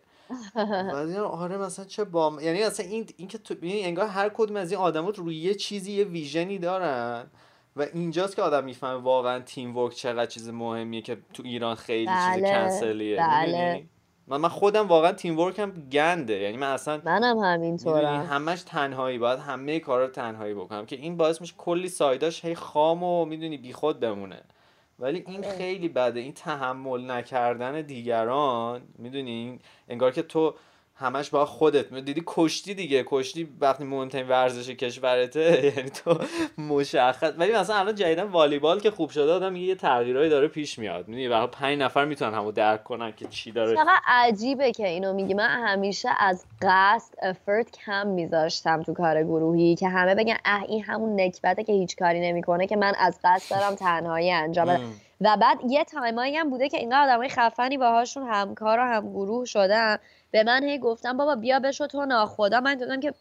بعد 0.54 1.16
آره 1.16 1.58
مثلا 1.58 1.84
چه 1.84 2.04
بام 2.04 2.40
یعنی 2.40 2.64
مثلا 2.64 2.86
این 2.86 3.06
این 3.16 3.28
که 3.28 3.38
تو 3.38 3.64
یعنی 3.64 3.82
انگار 3.84 4.06
هر 4.06 4.28
کدوم 4.28 4.56
از 4.56 4.70
این 4.72 4.80
آدمات 4.80 5.18
روی 5.18 5.36
یه 5.36 5.54
چیزی 5.54 5.92
یه 5.92 6.04
ویژنی 6.04 6.58
دارن. 6.58 7.26
و 7.76 7.86
اینجاست 7.94 8.36
که 8.36 8.42
آدم 8.42 8.64
می‌فهمه 8.64 9.02
واقعا 9.02 9.40
تیم 9.40 9.76
ورک 9.76 9.94
چقدر 9.94 10.26
چیز 10.26 10.48
مهمیه 10.48 11.02
که 11.02 11.16
تو 11.34 11.42
ایران 11.46 11.74
خیلی 11.74 12.06
بله. 12.06 12.34
چیز 12.34 12.44
کنسلیه. 12.44 13.16
بله. 13.16 13.84
من 14.26 14.36
من 14.36 14.48
خودم 14.48 14.88
واقعا 14.88 15.12
تیم 15.12 15.38
ورک 15.38 15.58
هم 15.58 15.70
گنده. 15.70 16.34
یعنی 16.34 16.56
من 16.56 16.72
اصلا 16.72 17.00
منم 17.04 17.38
همینطورم. 17.38 18.26
همش 18.30 18.62
تنهایی. 18.62 19.18
باید 19.18 19.38
همه 19.38 19.80
کارا 19.80 20.04
رو 20.04 20.10
تنهایی 20.10 20.54
بکنم 20.54 20.86
که 20.86 20.96
این 20.96 21.16
باعث 21.16 21.40
میشه 21.40 21.54
کلی 21.58 21.88
سایداش 21.88 22.44
هی 22.44 22.54
خام 22.54 23.02
و 23.02 23.24
می‌دونی 23.24 23.56
بیخود 23.56 24.00
بمونه. 24.00 24.40
ولی 24.98 25.24
این 25.26 25.42
خیلی 25.42 25.88
بده. 25.88 26.20
این 26.20 26.32
تحمل 26.32 27.10
نکردن 27.10 27.80
دیگران 27.80 28.82
می‌دونی؟ 28.98 29.58
انگار 29.88 30.12
که 30.12 30.22
تو 30.22 30.54
همش 30.98 31.30
با 31.30 31.46
خودت 31.46 31.94
دیدی 31.94 32.22
کشتی 32.26 32.74
دیگه. 32.74 33.04
کشتی 33.06 33.48
وقتی 33.60 33.84
مهمترین 33.84 34.28
ورزش 34.28 34.70
کشورته 34.70 35.40
یعنی 35.76 35.90
تو 35.90 36.18
مشخص. 36.58 37.32
ولی 37.38 37.52
مثلا 37.52 37.76
الان 37.76 37.94
جدیدا 37.94 38.26
والیبال 38.26 38.80
که 38.80 38.90
خوب 38.90 39.10
شده 39.10 39.32
آدم 39.32 39.56
یه 39.56 39.74
تغییرایی 39.74 40.30
داره 40.30 40.48
پیش 40.48 40.78
میاد. 40.78 41.08
می‌دونی؟ 41.08 41.28
واقعا 41.28 41.46
پنج 41.46 41.78
نفر 41.78 42.04
می‌تونن 42.04 42.34
همو 42.34 42.52
درک 42.52 42.84
کنن 42.84 43.12
که 43.12 43.26
چی 43.26 43.52
داره. 43.52 43.74
چقدر 43.74 44.00
عجیبه 44.06 44.72
که 44.72 44.88
اینو 44.88 45.12
میگی. 45.12 45.34
من 45.34 45.48
همیشه 45.48 46.08
از 46.18 46.44
قصد 46.62 47.14
افرت 47.22 47.70
کم 47.70 48.06
میذاشتم 48.06 48.82
تو 48.82 48.94
کار 48.94 49.22
گروهی 49.22 49.74
که 49.74 49.88
همه 49.88 50.14
بگن 50.14 50.36
اه 50.44 50.62
این 50.68 50.84
همون 50.84 51.20
نکبته 51.20 51.64
که 51.64 51.72
هیچ 51.72 51.96
کاری 51.96 52.20
نمی‌کنه 52.20 52.66
که 52.66 52.76
من 52.76 52.92
از 52.98 53.18
قصد 53.24 53.56
دارم 53.56 53.74
تنهایی 53.74 54.32
انجام 54.32 54.96
و 55.20 55.36
بعد 55.36 55.58
یه 55.68 55.84
تایمایی 55.84 56.36
هم 56.36 56.50
بوده 56.50 56.68
که 56.68 56.76
اینقدر 56.76 57.02
آدمای 57.02 57.28
خفنی 57.28 57.78
باهاشون 57.78 58.22
همکار 58.28 58.78
و 58.78 58.82
هم 58.82 59.10
گروه 59.10 59.44
شدم 59.44 59.98
به 60.36 60.42
من 60.42 60.64
هی 60.64 60.78
گفتم 60.78 61.16
بابا 61.16 61.34
بیا 61.34 61.58
بشو 61.58 61.86
تو 61.86 62.06
ناخدا. 62.06 62.60
من 62.60 62.74
دادم 62.74 63.00
که 63.00 63.14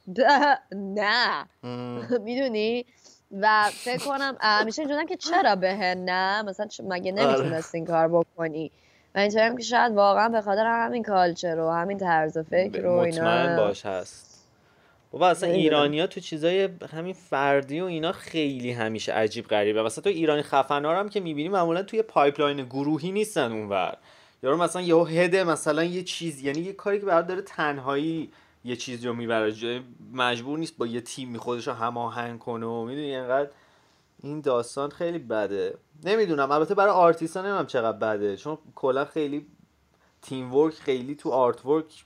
نه. 0.72 1.46
می‌دونی؟ 2.26 2.86
و 3.32 3.64
فکر 3.74 4.06
کنم 4.06 4.38
همیشه 4.42 4.82
اینجورم 4.82 5.06
که 5.06 5.16
چرا 5.16 5.56
به 5.56 5.74
نه؟ 5.96 6.42
مثلا 6.42 6.68
مگه 6.84 7.12
آره. 7.14 7.24
نمی‌تونست 7.24 7.76
این 7.76 7.86
کار 7.86 8.08
بکنی؟ 8.08 8.72
و 9.16 9.20
اینطوریم 9.20 9.58
که 9.58 9.64
شاید 9.64 9.94
واقعا 9.94 10.30
به 10.30 10.42
خاطر 10.42 10.66
همین 10.66 11.04
culture 11.04 11.60
و 11.60 11.72
همین 11.72 11.98
طرز 11.98 12.38
فکر 12.38 12.86
و 12.86 12.92
اینا. 12.92 13.22
مطمئن 13.22 13.58
باش 13.58 13.86
هست. 13.86 14.48
بابا 15.12 15.30
اصلا 15.30 15.50
ایرانی 15.50 16.00
ها 16.00 16.08
تو 16.08 16.20
چیزای 16.20 16.70
همین 16.92 17.14
فردی 17.14 17.82
و 17.82 17.86
اینا 17.86 18.12
خیلی 18.12 18.72
همیشه 18.72 19.14
عجیب 19.14 19.48
غریبه. 19.48 19.84
مثلا 19.84 20.02
تو 20.02 20.10
ایرانی 20.10 20.42
خفن 20.42 20.86
هم 20.86 21.10
که 21.10 21.20
می‌بینی 21.20 21.50
معمولا 21.50 21.84
توی 21.84 22.02
pipeline 22.02 22.66
گروهی 22.66 23.12
نیستن 23.12 23.52
اونور. 23.52 23.98
یارو 24.46 24.58
مثلا 24.58 24.82
یهو 24.82 25.04
head 25.06 25.36
ه 25.36 25.44
مثلا 25.44 25.84
یه 25.84 26.04
چیز 26.04 26.42
یعنی 26.42 26.60
یه 26.60 26.74
کاری 26.74 27.00
که 27.00 27.06
برات 27.06 27.28
داره 27.28 27.42
تنهایی 27.42 28.32
یه 28.66 28.76
چیزی 28.76 29.08
رو 29.08 29.14
می‌بره. 29.14 29.82
مجبور 30.14 30.60
نیست 30.60 30.78
با 30.78 30.88
یه 30.88 31.02
تیم 31.02 31.38
خودش 31.38 31.68
رو 31.68 31.74
هماهنگ 31.74 32.40
کنه 32.40 32.66
و 32.66 32.86
می‌دونی 32.86 33.16
اینقدر؟ 33.16 33.50
این 34.24 34.42
داستان 34.42 34.90
خیلی 34.90 35.20
بده. 35.20 35.78
نمی‌دونم 36.04 36.52
البته 36.52 36.76
برای 36.76 36.92
آرتیستا 36.92 37.42
نمی‌دونم 37.42 37.66
چقدر 37.66 37.98
بده. 37.98 38.38
چون 38.38 38.58
کلا 38.76 39.06
خیلی 39.06 39.46
team 40.22 40.56
work 40.56 40.74
خیلی 40.74 41.16
تو 41.16 41.32
artwork 41.32 42.06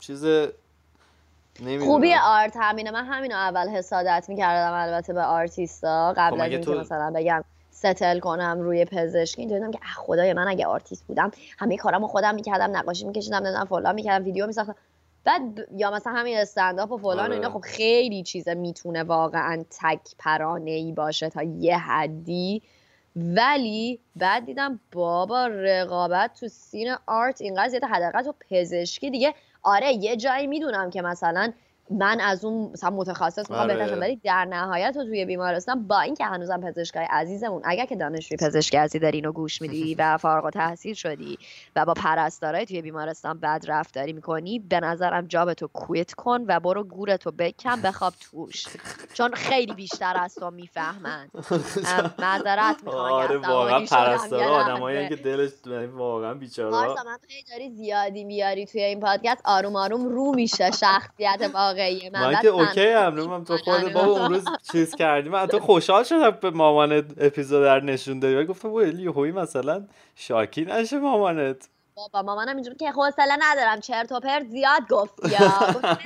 چیز 0.00 0.24
نمی‌دونم. 0.24 1.84
خوبی 1.84 2.14
آرت 2.14 2.56
همینه. 2.56 2.90
من 2.90 3.04
همینو 3.04 3.34
اول 3.34 3.68
حسادت 3.68 4.24
می‌کردم 4.28 4.72
البته 4.74 5.12
به 5.12 5.22
آرتیستا 5.22 6.14
قبل 6.16 6.36
خب 6.36 6.42
از 6.42 6.50
اینکه 6.50 6.64
تو... 6.64 6.80
مثلا 6.80 7.12
بگم 7.14 7.44
settle 7.82 8.18
کنم 8.18 8.60
روی 8.60 8.84
پزشکی 8.84 9.46
دیدم 9.46 9.70
که 9.70 9.78
خدای 9.96 10.32
من 10.32 10.48
اگه 10.48 10.66
آرتیست 10.66 11.06
بودم 11.06 11.30
همه 11.58 11.76
کارامو 11.76 12.06
خودم 12.06 12.34
می‌کردم 12.34 12.76
نقاشی 12.76 13.06
میکشیدم 13.06 13.36
نمی‌دونم 13.36 13.64
فلان 13.64 13.94
می‌کردم 13.94 14.24
ویدیو 14.24 14.46
میساختم. 14.46 14.74
بعد 15.24 15.42
یا 15.76 15.90
مثلا 15.90 16.12
همین 16.12 16.36
استنداپ 16.36 16.92
و 16.92 16.98
فلان 16.98 17.30
و 17.30 17.32
اینا 17.32 17.48
آره. 17.48 17.54
خب 17.54 17.60
خیلی 17.60 18.22
چیز 18.22 18.48
می‌تونه 18.48 19.02
واقعا 19.02 19.64
تک 19.80 20.00
نفره 20.18 20.70
ای 20.70 20.92
باشه 20.92 21.28
تا 21.28 21.42
یه 21.42 21.78
حدی. 21.78 22.62
ولی 23.16 24.00
بعد 24.16 24.46
دیدم 24.46 24.80
بابا 24.92 25.46
رقابت 25.46 26.30
تو 26.40 26.48
سین 26.48 26.94
آرت 27.06 27.40
اینقدر 27.40 27.68
زیاده 27.68 27.86
حداقل 27.86 28.22
تو 28.22 28.34
پزشکی 28.50 29.10
دیگه. 29.10 29.34
آره 29.62 29.92
یه 29.92 30.16
جایی 30.16 30.46
می‌دونم 30.46 30.90
که 30.90 31.02
مثلا 31.02 31.52
من 31.98 32.20
از 32.20 32.44
اون 32.44 32.72
مثلا 32.72 32.90
متخصص 32.90 33.50
می‌خوام 33.50 33.70
آره. 33.70 33.96
ولی 33.96 34.16
در 34.16 34.44
نهایت 34.44 34.94
تو 34.94 35.04
توی 35.04 35.24
بیمارستان 35.24 35.86
با 35.86 36.00
اینکه 36.00 36.24
هنوزم 36.24 36.60
پزشکای 36.60 37.06
عزیزمون 37.10 37.62
اگر 37.64 37.86
که 37.86 37.96
دانشجوی 37.96 38.36
پزشکی 38.36 38.76
عزیز 38.76 39.00
داری 39.00 39.18
اینو 39.18 39.32
گوش 39.32 39.62
میدی 39.62 39.94
و 39.98 40.18
فارغ 40.18 40.44
التحصیل 40.44 40.94
شدی 40.94 41.38
و 41.76 41.84
با 41.84 41.94
پرستارای 41.94 42.66
توی 42.66 42.82
بیمارستان 42.82 43.40
بد 43.40 43.64
رفتاری 43.68 44.12
می‌کنی 44.12 44.58
به 44.58 44.80
نظرم 44.80 45.26
جاب 45.26 45.54
تو 45.54 45.68
کویت 45.72 46.14
کن 46.14 46.44
و 46.48 46.60
برو 46.60 46.84
گورتو 46.84 47.30
بکن 47.30 47.82
بخواب 47.82 48.12
توش. 48.20 48.64
چون 49.14 49.34
خیلی 49.34 49.74
بیشتر 49.74 50.16
از 50.16 50.34
تو 50.34 50.50
می‌فهمن. 50.50 51.28
معذرت 52.18 52.76
می‌خوام 52.84 53.12
آره 53.12 53.38
واقعا 53.38 53.80
پرستارا 53.80 54.46
آدمایی 54.46 55.08
که 55.08 55.16
دلش 55.16 55.50
واقعا 55.92 56.34
بیچاره. 56.34 56.70
من 56.70 57.18
خیلی 57.28 57.44
داری 57.50 57.70
زیادی 57.70 58.24
میاری 58.24 58.66
توی 58.66 58.82
این 58.82 59.00
پادکست 59.00 59.42
آروم 59.44 59.76
آروم 59.76 60.08
رو 60.08 60.34
میشه 60.34 60.70
شخصیت 60.70 61.50
واقعی. 61.54 61.81
من 62.12 62.32
من 62.32 62.42
که 62.42 62.48
اوکی 62.48 62.88
هم 62.88 63.14
من 63.14 63.44
تو 63.44 63.56
خود 63.56 63.92
بابا 63.92 64.20
اون 64.20 64.34
روز 64.34 64.44
چیز 64.72 64.94
کردی. 64.94 65.28
من 65.28 65.46
تو 65.46 65.60
خوشحال 65.60 66.04
شدم 66.04 66.30
به 66.30 66.50
مامانت 66.50 67.04
اپیزود 67.20 67.64
در 67.64 67.80
نشون 67.80 68.18
دادی. 68.18 68.34
و 68.34 68.44
گفتم 68.44 68.72
ولی 68.72 69.06
هوی 69.06 69.32
مثلا 69.32 69.86
شاکی 70.16 70.64
نشه 70.64 70.98
مامانت. 70.98 71.68
بابا 71.96 72.22
مامانم 72.22 72.56
اینجوری 72.56 72.76
که 72.76 72.90
حوصله 72.90 73.36
ندارم. 73.40 73.80
چرت 73.80 74.12
و 74.12 74.20
پرت 74.20 74.46
زیاد 74.46 74.88
گفت 74.90 75.14
یا 75.32 75.38
گفت 75.74 76.02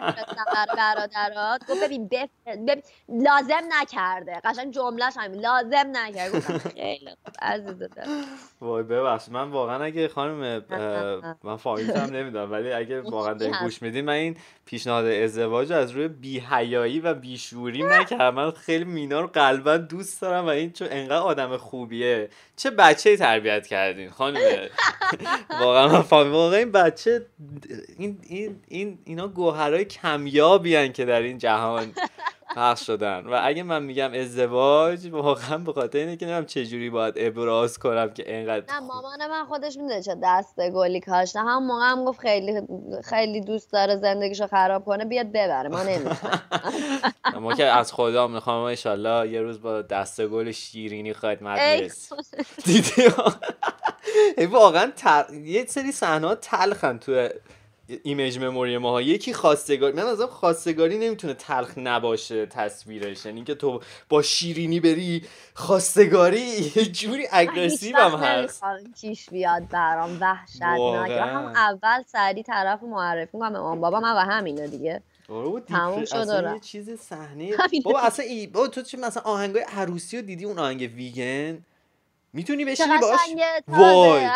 برادرات. 0.76 1.60
گفت 1.68 1.84
ببین 1.84 2.08
بف... 2.08 2.28
ببین 2.46 2.82
لازم 3.08 3.62
نکرده. 3.80 4.40
قشنگ 4.44 4.74
جملهش 4.74 5.14
همین. 5.16 5.40
لازم 5.40 5.90
نکرده. 5.92 6.40
خیلی 6.58 7.10
خوب. 7.10 7.34
عزیز 7.42 7.82
وای 8.60 8.82
ببخش 8.82 9.28
من 9.28 9.50
واقعا 9.50 9.84
اگه 9.84 10.08
خانم 10.08 10.64
من 11.44 11.56
فامیلتم 11.56 12.16
نمی‌دونم 12.16 12.52
ولی 12.52 12.72
اگه 12.72 13.00
واقعا 13.00 13.34
دارین 13.34 13.54
گوش 13.62 13.82
میدین 13.82 14.04
من 14.04 14.12
این 14.12 14.36
پیشنهاد 14.64 15.06
ازدواج 15.06 15.72
از 15.72 15.90
روی 15.90 16.08
بی‌حیایی 16.08 17.00
و 17.00 17.14
بیشوری 17.14 17.82
نکردم. 17.82 18.34
من 18.34 18.50
خیلی 18.50 18.84
مینا 18.84 19.20
رو 19.20 19.26
قلبا 19.26 19.76
دوست 19.76 20.22
دارم 20.22 20.44
و 20.46 20.48
این 20.48 20.72
چون 20.72 20.88
انقدر 20.90 21.16
آدم 21.16 21.56
خوبیه. 21.56 22.30
چه 22.56 22.70
بچه 22.70 23.16
تربیت 23.16 23.66
کردین 23.66 24.10
خانم. 24.10 24.40
واقعا 25.76 25.88
من 25.88 26.02
واقعا 26.30 26.58
این 26.58 26.72
بچه 26.72 27.26
این 27.98 28.18
این 28.22 28.60
این 28.68 28.98
اینا 29.04 29.28
گوهرای 29.28 29.84
کمیابی 29.84 30.88
که 30.88 31.04
در 31.04 31.22
این 31.22 31.38
جهان. 31.38 31.92
پخش 32.56 32.86
شدن. 32.86 33.26
و 33.26 33.40
اگه 33.42 33.62
من 33.62 33.82
میگم 33.82 34.12
ازدواج 34.14 35.06
واقعا 35.06 35.58
به 35.58 35.72
خاطر 35.72 35.98
اینه 35.98 36.16
که 36.16 36.26
نمی‌دونم 36.26 36.46
چه 36.46 36.66
جوری 36.66 36.90
باید 36.90 37.14
ابراز 37.16 37.78
کنم 37.78 38.10
که 38.10 38.34
اینقدر 38.34 38.74
نه 38.74 38.80
مامان 38.80 39.26
من 39.30 39.44
خودش 39.44 39.76
می‌دونه 39.76 40.02
چه 40.02 40.16
دست 40.22 40.70
گلی 40.70 41.00
کاشته 41.00 41.40
هم 41.40 41.66
موقع 41.66 41.90
هم 41.90 42.04
گفت 42.04 42.20
خیلی 42.20 42.60
خیلی 43.04 43.40
دوست 43.40 43.72
داره 43.72 43.96
زندگیشو 43.96 44.46
خراب 44.46 44.84
کنه 44.84 45.04
بیاد 45.04 45.26
ببره. 45.26 45.68
ما 45.68 45.82
نمی‌خوام 45.82 46.40
ما 47.42 47.54
که 47.54 47.64
از 47.64 47.92
خدا 47.92 48.26
می‌خوام 48.28 48.76
ان 48.84 49.30
یه 49.30 49.40
روز 49.40 49.62
با 49.62 49.82
دست 49.82 50.26
گل 50.26 50.50
شیرینی 50.50 51.12
خدمت 51.12 51.58
برسیم 51.58 52.18
دیدی؟ 52.64 53.02
واقعا 54.50 54.92
یه 55.44 55.66
سری 55.66 55.92
صحنه 55.92 56.34
تلخن 56.34 56.98
تو 56.98 57.28
image 58.02 58.38
memory 58.38 58.78
ماها. 58.78 59.02
یکی 59.02 59.32
خواستگاری 59.32 59.96
من 59.96 60.06
از 60.06 60.22
خواستگاری 60.22 60.98
نمی‌تونه 60.98 61.34
تلخ 61.34 61.72
نباشه 61.76 62.46
تصویرش. 62.46 63.26
یعنی 63.26 63.44
که 63.44 63.54
تو 63.54 63.80
با 64.08 64.22
شیرینی 64.22 64.80
بری 64.80 65.22
خواستگاری 65.54 66.40
یه 66.76 66.84
جوری 66.84 67.28
aggressive 67.30 67.96
هم 67.96 68.18
هست. 68.18 68.62
چیش 69.00 69.30
بیاد 69.30 69.68
برام 69.68 70.18
وحشتناک. 70.20 71.10
هم 71.10 71.52
اول 71.56 72.02
سری 72.06 72.42
طرف 72.42 72.82
معرفی 72.82 73.38
کنم 73.38 73.52
به 73.52 73.58
مام 73.58 73.80
بابا 73.80 74.00
من 74.00 74.12
و 74.12 74.18
همینه 74.18 74.66
دیگه. 74.68 75.02
تموم 75.68 76.04
شد 76.04 76.52
یه 76.54 76.60
چیز 76.60 76.90
صحنه. 76.90 77.50
بابا 77.84 78.00
اصلا 78.00 78.24
ای... 78.24 78.46
بابا 78.46 78.68
تو 78.68 78.82
چه 78.82 78.98
مثلا 78.98 79.22
آهنگای 79.22 79.64
عروسی 79.76 80.16
رو 80.16 80.22
دیدی؟ 80.22 80.44
اون 80.44 80.58
آهنگ 80.58 80.90
ویگن؟ 80.96 81.58
می‌تونی 82.36 82.64
بشینی 82.64 82.98
باش؟ 83.00 83.20
وای. 83.68 84.26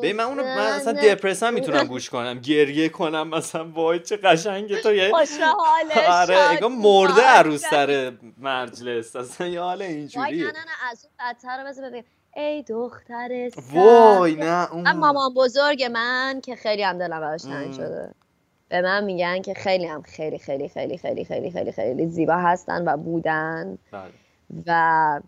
به 0.00 0.12
من 0.12 0.24
اونو 0.24 0.42
من 0.44 0.58
اصلا 0.58 0.92
دپرسم 0.92 1.54
می‌تونم 1.54 1.84
گوش 1.84 2.10
کنم. 2.10 2.38
گریه 2.38 2.88
کنم 2.88 3.28
مثلا. 3.28 3.68
وای 3.68 3.98
چه 3.98 4.16
قشنگه 4.16 4.82
تو 4.82 4.94
یه 4.94 5.12
آره 6.08 6.36
انگار 6.36 6.70
مرده 6.70 7.22
عروس 7.22 7.60
سر 7.60 8.12
مجلس. 8.40 9.16
اصلا 9.16 9.46
یه 9.46 9.60
حال 9.60 9.82
اینجوریه 9.82 10.44
نه 10.44 10.52
نه 10.52 10.58
نه 10.58 10.90
از 10.90 11.04
اون 11.04 11.12
بدتر 11.32 11.64
بذار 11.64 12.02
ای 12.36 12.62
دختر 12.62 13.50
وای 13.72 14.34
نه 14.34 14.72
اون 14.72 14.92
مامان 14.92 15.34
بزرگ 15.34 15.84
من 15.92 16.40
که 16.44 16.56
خیلی 16.56 16.82
هم 16.82 16.98
دلم 16.98 17.20
براش 17.20 17.42
تنگ 17.42 17.72
شده. 17.72 18.14
به 18.68 18.80
من 18.82 19.04
میگن 19.04 19.42
که 19.42 19.54
خیلی 19.54 19.86
هم 19.86 20.02
خیلی 20.02 20.38
خیلی 20.38 20.68
خیلی 20.68 20.96
خیلی 20.98 21.24
خیلی 21.24 21.50
خیلی 21.50 21.72
خیلی 21.72 22.06
زیبا 22.06 22.36
هستن 22.36 22.88
و 22.88 22.96
بودن. 22.96 23.78
بله. 23.92 24.10
و 24.66 25.20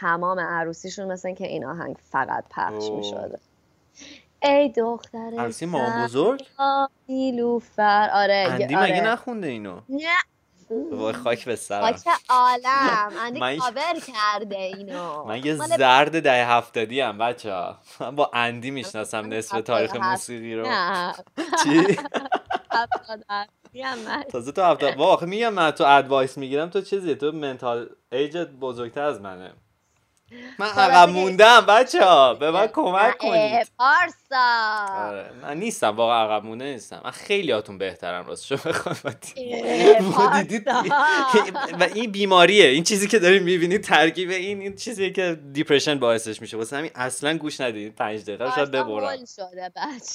تمام 0.00 0.40
عروسیشون 0.40 1.12
مثل 1.12 1.34
که 1.34 1.46
این 1.46 1.64
آهنگ 1.64 1.96
فقط 2.10 2.44
پخش 2.50 2.90
می‌شده. 2.90 3.38
ای 4.42 4.68
دختر 4.68 5.32
عروسی 5.38 5.66
مامان 5.66 6.04
بزرگ؟ 6.04 6.46
نیلوفر. 7.08 8.10
آره 8.12 8.46
اندی 8.50 8.74
آره. 8.76 8.92
مگه 8.92 9.00
نخونده 9.00 9.48
اینو؟ 9.48 9.80
نه. 9.88 10.08
وای 10.90 11.12
خاک 11.12 11.44
به 11.44 11.56
سرم. 11.56 11.82
خاک 11.82 12.00
عالم. 12.28 13.12
اندی 13.20 13.40
کاور 13.58 13.94
کرده 14.06 14.56
اینو. 14.56 15.24
من 15.24 15.44
یه 15.44 15.54
زرد 15.54 16.22
ده 16.22 16.46
هفتادی 16.46 17.00
هم 17.00 17.18
بچه 17.18 17.52
ها. 17.52 17.78
من 18.00 18.16
با 18.16 18.30
اندی 18.34 18.70
می‌شناسم 18.70 19.32
نصف 19.32 19.60
تاریخ 19.60 19.96
موسیقی 19.96 20.54
رو. 20.54 20.66
چی؟ 21.64 21.98
تازه 24.30 24.52
تو 24.52 24.62
هفته 24.62 24.96
آخه 24.96 25.26
میگم 25.26 25.52
من 25.52 25.70
تو 25.70 25.84
ادوایس 25.84 26.38
می‌گیرم 26.38 26.68
تو 26.68 26.80
چیزیه 26.80 27.14
تو 27.14 27.32
منتال 27.32 27.90
ایجت 28.12 28.48
بزرگتر 28.48 29.02
از 29.02 29.20
منه. 29.20 29.52
من 30.58 30.66
عقب 30.66 31.08
موندم 31.08 31.60
بچه 31.68 32.04
ها. 32.04 32.34
به 32.34 32.50
من 32.50 32.66
کمک 32.66 33.18
کنید. 33.18 33.68
پارسا. 33.78 34.86
آره 35.08 35.30
من 35.42 35.56
نیستم 35.56 35.96
واقعا 35.96 36.24
عقب 36.24 36.44
مونده 36.44 36.64
نیستم. 36.64 37.00
من 37.04 37.10
خیلی 37.10 37.52
هاتون 37.52 37.78
بهترم 37.78 38.26
راست 38.26 38.46
شو 38.46 38.56
و 41.80 41.86
این 41.94 42.10
بیماریه. 42.12 42.66
این 42.66 42.84
چیزی 42.84 43.08
که 43.08 43.18
داریم 43.18 43.42
می‌بینید 43.42 43.80
ترکیب 43.84 44.30
این 44.30 44.60
این 44.60 44.76
چیزی 44.76 45.12
که 45.12 45.38
دیپرشن 45.52 45.98
باعثش 45.98 46.40
میشه. 46.40 46.56
واسه 46.56 46.76
همین 46.76 46.90
اصلا 46.94 47.38
گوش 47.38 47.60
ندید 47.60 47.94
پنج 47.94 48.22
دقیقه 48.22 48.50
شاید 48.54 48.70
ببرم. 48.70 49.18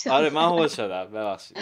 آره 0.10 0.30
من 0.30 0.44
هول 0.46 0.68
شدم. 0.68 1.06
ببخشید. 1.12 1.58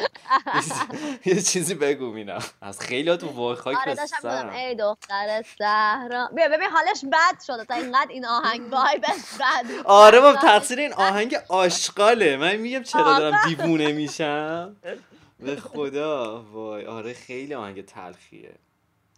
یه 1.25 1.41
چیزی 1.41 1.75
بگو 1.75 2.05
مینا. 2.11 2.39
از 2.61 2.79
خیلی 2.79 3.09
هاتون 3.09 3.29
وای 3.29 3.55
خاک 3.55 3.77
آره 3.77 3.95
داشتم 3.95 4.49
ای 4.49 4.75
دختر 4.75 5.43
صحرا. 5.59 6.29
بیا 6.35 6.47
ببین 6.47 6.69
حالش 6.69 7.01
بد 7.11 7.41
شده. 7.47 7.65
تا 7.65 7.73
اینقدر 7.73 8.07
این 8.09 8.25
آهنگ 8.43 8.73
وایبش 8.73 9.33
بد 9.39 9.85
آره 9.85 10.19
بابا 10.19 10.39
تقصیر 10.41 10.79
این 10.79 10.93
آهنگ 10.93 11.35
آشغاله. 11.49 12.37
من 12.37 12.55
میگم 12.55 12.83
چرا 12.83 13.19
دارم 13.19 13.37
دیوونه 13.47 13.91
میشم؟ 13.91 14.75
به 15.45 15.55
خدا. 15.55 16.43
وای. 16.43 16.85
آره 16.85 17.13
خیلی 17.13 17.53
آهنگ 17.53 17.85
تلخیه. 17.85 18.55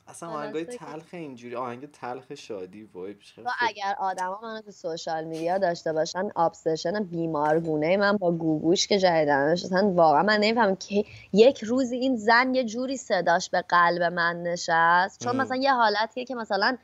اصلا 0.08 0.30
آهنگای 0.30 0.66
تلخ 0.66 1.06
اینجوری. 1.14 1.56
آهنگ 1.56 1.92
تلخ 1.92 2.36
شادی. 2.36 2.90
وای 2.94 3.16
و 3.46 3.52
اگر 3.60 3.96
آدما 4.00 4.40
منو 4.44 4.62
تو 4.62 4.72
سوشال 4.72 5.24
میدیا 5.24 5.58
داشته 5.58 5.94
باشن 5.94 6.30
ابسشن 6.36 7.04
بیمارگونه 7.04 7.98
من 7.98 8.18
با 8.18 8.32
گوگوش 8.32 8.88
که 8.88 9.00
جدیدن 9.00 9.52
اصلا 9.52 9.90
واقعا 9.96 10.24
من 10.24 10.40
نمی‌فهمم 10.40 10.76
که 10.76 11.06
یک 11.34 11.64
روزی 11.64 11.96
این 11.96 12.16
زن 12.16 12.56
یه 12.56 12.64
جوری 12.64 12.98
صداش 12.98 13.50
به 13.50 13.62
قلب 13.62 14.02
من 14.02 14.44
نشست؟ 14.44 15.24
چون 15.24 15.36
مثلا 15.36 15.58
یه 15.58 15.74
حالتیه 15.74 16.26
که 16.26 16.36
مثلا 16.36 16.78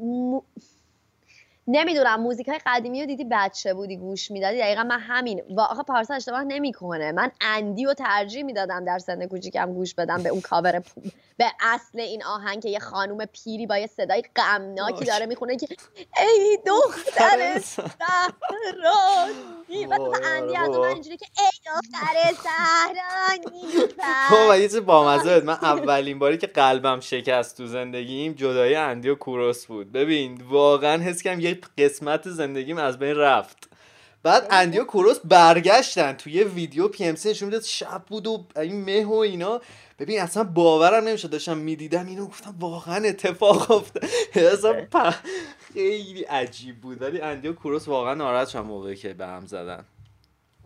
م... 0.00 0.40
نمی‌دونم 1.68 2.20
موزیک 2.20 2.48
های 2.48 2.60
قدیمی 2.66 3.00
رو 3.00 3.06
دیدی 3.06 3.26
بچه 3.30 3.74
بودی 3.74 3.96
گوش 3.96 4.30
می‌دادی؟ 4.30 4.58
دقیقا 4.58 4.82
من 4.82 4.98
همین. 4.98 5.42
واقعا 5.50 5.82
پارسا 5.82 6.14
اشتباه 6.14 6.44
نمی‌کنه. 6.44 7.12
من 7.12 7.30
اندی 7.40 7.84
رو 7.84 7.94
ترجیح 7.94 8.42
می‌دادم 8.42 8.84
در 8.84 8.98
سن 8.98 9.26
کوچیکم 9.26 9.72
گوش 9.72 9.94
بدم 9.94 10.22
به 10.22 10.28
اون 10.28 10.40
کاور 10.40 10.82
به 11.36 11.46
اصل 11.60 12.00
این 12.00 12.24
آهنگ 12.24 12.62
که 12.62 12.68
یه 12.68 12.78
خانوم 12.78 13.24
پیری 13.24 13.66
با 13.66 13.78
یه 13.78 13.86
صدای 13.86 14.22
غمناکی 14.36 15.04
داره 15.04 15.26
می‌خونه 15.26 15.56
که 15.56 15.66
ای 16.20 16.58
دختر 16.66 17.58
سهرانی 17.58 19.34
بعد 19.90 20.00
اندی 20.24 20.56
از 20.56 20.68
من 20.70 20.84
اینجوری 20.84 21.16
که 21.16 21.26
ای 21.38 21.50
دختر 21.66 22.42
سهرانی 22.42 23.88
خب 24.28 24.60
یه 24.60 24.68
چیز 24.68 24.76
بامزه 24.76 25.40
من 25.40 25.58
اولین 25.62 26.18
باری 26.18 26.38
که 26.38 26.46
قلبم 26.46 27.00
شکست 27.00 27.56
تو 27.56 27.66
زندگیم 27.66 28.32
جدای 28.32 28.74
اندی 28.74 29.08
و 29.08 29.14
کوروس 29.14 29.66
بود. 29.66 29.92
ببین 29.92 30.42
واقعا 30.48 31.02
حس 31.02 31.22
کردم 31.22 31.40
یه 31.40 31.58
قسمت 31.78 32.28
زندگیم 32.28 32.78
از 32.78 32.98
بین 32.98 33.16
رفت. 33.16 33.68
بعد 34.22 34.46
اندی 34.50 34.78
و 34.78 34.84
کوروس 34.84 35.18
برگشتن. 35.24 36.12
توی 36.12 36.32
یه 36.32 36.44
ویدیو 36.44 36.88
پی 36.88 37.04
ام 37.04 37.14
سی 37.14 37.30
نشون 37.30 37.46
می‌داد 37.46 37.62
شب 37.62 38.02
بود 38.08 38.26
و 38.26 38.46
این 38.56 38.84
مه 38.84 39.06
و 39.06 39.14
اینا. 39.14 39.60
ببین 39.98 40.20
اصلا 40.20 40.44
باورم 40.44 41.04
نمیشه 41.04 41.28
داشتم 41.28 41.56
می‌دیدم 41.56 42.06
اینو 42.06 42.26
گفتم 42.26 42.54
واقعا 42.60 43.04
اتفاق 43.04 43.70
افتاد. 43.70 44.04
اصلا 44.52 44.86
خیلی 45.74 46.22
عجیب 46.22 46.80
بود. 46.80 47.02
ولی 47.02 47.20
اندی 47.20 47.48
و 47.48 47.52
کوروس 47.52 47.88
واقعا 47.88 48.14
ناراحت 48.14 48.48
شدم 48.48 48.66
موقعی 48.66 48.96
که 48.96 49.14
به 49.14 49.26
هم 49.26 49.46
زدن. 49.46 49.84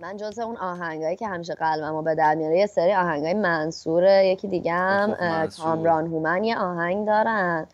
من 0.01 0.17
جز 0.17 0.39
اون 0.39 0.57
آهنگایی 0.57 1.17
که 1.17 1.29
همیشه 1.29 1.55
قلبمو 1.55 2.03
به 2.03 2.15
در 2.15 2.35
میاره 2.35 2.59
یه 2.59 2.67
سری 2.67 2.95
آهنگای 2.95 3.35
منصور 3.35 4.25
یکی 4.25 4.49
دیگه 4.49 4.73
هم 4.73 5.17
کامران 5.47 6.07
هومن 6.07 6.45
یه 6.45 6.59
آهنگ 6.59 7.07
دارن. 7.07 7.67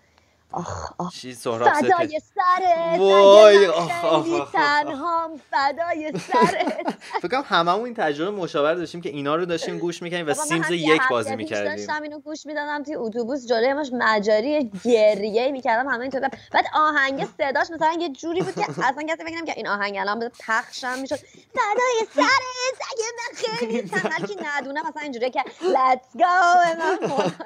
آخ 0.55 0.93
آخ. 0.99 1.15
فدای 1.15 2.21
سرت 2.35 2.99
وای 2.99 3.69
تنهام 4.53 5.41
فدای 5.51 6.13
سرت 6.33 6.95
فکر 7.23 7.43
هممون 7.45 7.85
این 7.85 7.95
تجربه 7.95 8.31
مشاور 8.31 8.75
داشتیم 8.75 9.01
که 9.01 9.09
اینا 9.09 9.37
رو 9.37 9.47
داشتیم 9.47 9.79
گوش 9.79 10.03
می‌کنیم 10.03 10.27
و 10.27 10.35
سیمز 10.35 10.71
یک 10.71 11.03
بازی 11.11 11.37
می‌کردیم. 11.37 11.77
داشتم 11.77 12.03
اینو 12.03 12.19
گوش 12.19 12.47
می‌دادم 12.47 12.83
توی 12.83 12.95
اتوبوس 12.97 13.47
جلوی 13.47 13.73
ماش 13.73 13.91
مجاری 13.93 14.71
گریه 14.85 15.53
می‌کردم 15.53 15.89
همه 15.89 16.01
اینطور. 16.01 16.21
بعد 16.53 16.65
آهنگ 16.75 17.27
صداش 17.39 17.71
مثلا 17.71 17.97
یه 18.01 18.09
جوری 18.09 18.43
بود 18.43 18.55
که 18.55 18.71
اصلا 18.71 19.03
کسی 19.09 19.25
فکر 19.25 19.45
که 19.45 19.53
این 19.57 19.69
آهنگ 19.69 19.97
الان 19.97 20.19
بده 20.19 20.31
پخشم 20.47 20.99
می‌شد. 20.99 21.17
فدای 21.55 22.07
سرت 22.15 22.25
اگه 22.93 23.05
من 23.19 23.59
خیلی 23.59 23.83
تنبل 23.89 24.27
که 24.27 24.35
ندونم 24.47 24.83
مثلا 24.89 25.03
اینجوریه 25.03 25.31
که 25.31 25.41
let's 25.61 26.19
go 26.19 26.25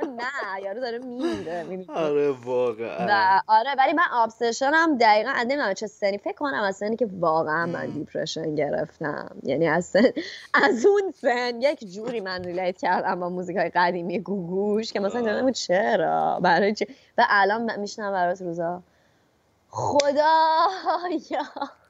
نه 0.06 0.62
یارو 0.64 0.80
داره 0.80 0.98
میمیره. 0.98 1.84
آره 1.94 2.30
واقعا. 2.30 2.97
و 2.98 3.42
آره 3.46 3.74
ولی 3.78 3.92
من 3.92 4.04
obsession 4.12 4.90
م 4.90 4.98
دقیقا 4.98 5.32
نمی‌دونم 5.32 5.74
چه 5.74 5.86
سنی 5.86 6.18
فکر 6.18 6.36
کنم 6.36 6.62
از 6.62 6.76
سنی 6.76 6.96
که 6.96 7.08
واقعا 7.12 7.66
من 7.66 7.86
depression 7.86 8.54
گرفتم. 8.54 9.36
یعنی 9.42 9.68
از 9.68 9.84
سن 9.84 10.12
از 10.54 10.86
اون 10.86 11.12
سن 11.20 11.62
یک 11.62 11.84
جوری 11.94 12.20
من 12.20 12.44
relate 12.44 12.78
کردم 12.78 13.20
با 13.20 13.28
موزیک 13.28 13.56
های 13.56 13.68
قدیمی 13.68 14.18
گوگوش 14.18 14.92
که 14.92 15.00
مثلا 15.00 15.20
نمی‌دونم 15.20 15.52
چرا؟ 15.52 16.40
برای 16.42 16.74
چی؟ 16.74 16.86
و 17.18 17.26
الان 17.28 17.80
میشنم 17.80 18.12
برات 18.12 18.42
روزا. 18.42 18.82
خدا 19.70 20.46
یا. 21.30 21.42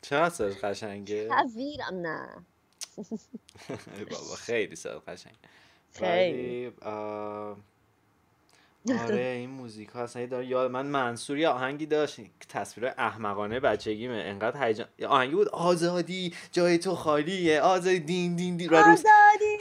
چرا 0.02 0.30
سر 0.30 0.48
قشنگه؟ 0.48 1.28
کویرم 1.28 1.94
نه. 1.94 2.28
بابا 4.10 4.34
خیلی 4.38 4.76
سر 4.76 4.98
قشنگ 4.98 5.34
خیلی. 5.92 6.72
آره 8.92 9.36
این 9.40 9.50
موزیک 9.50 9.88
ها 9.88 10.02
اصلا 10.02 10.42
یاد 10.42 10.70
من 10.70 10.86
منصور 10.86 11.38
یه 11.38 11.48
آهنگی 11.48 11.86
داشت 11.86 12.20
تصویر 12.48 12.86
احمقانه 12.98 13.60
بچگیمه. 13.60 14.14
انقدر 14.26 14.66
هیجان 14.66 14.86
آهنگی 15.08 15.34
بود 15.34 15.48
آزادی 15.48 16.34
جای 16.52 16.78
تو 16.78 16.94
خالیه 16.94 17.60
آزادی 17.60 18.00
دین 18.00 18.36
دین 18.36 18.56
دین. 18.56 18.68
رو 18.68 18.76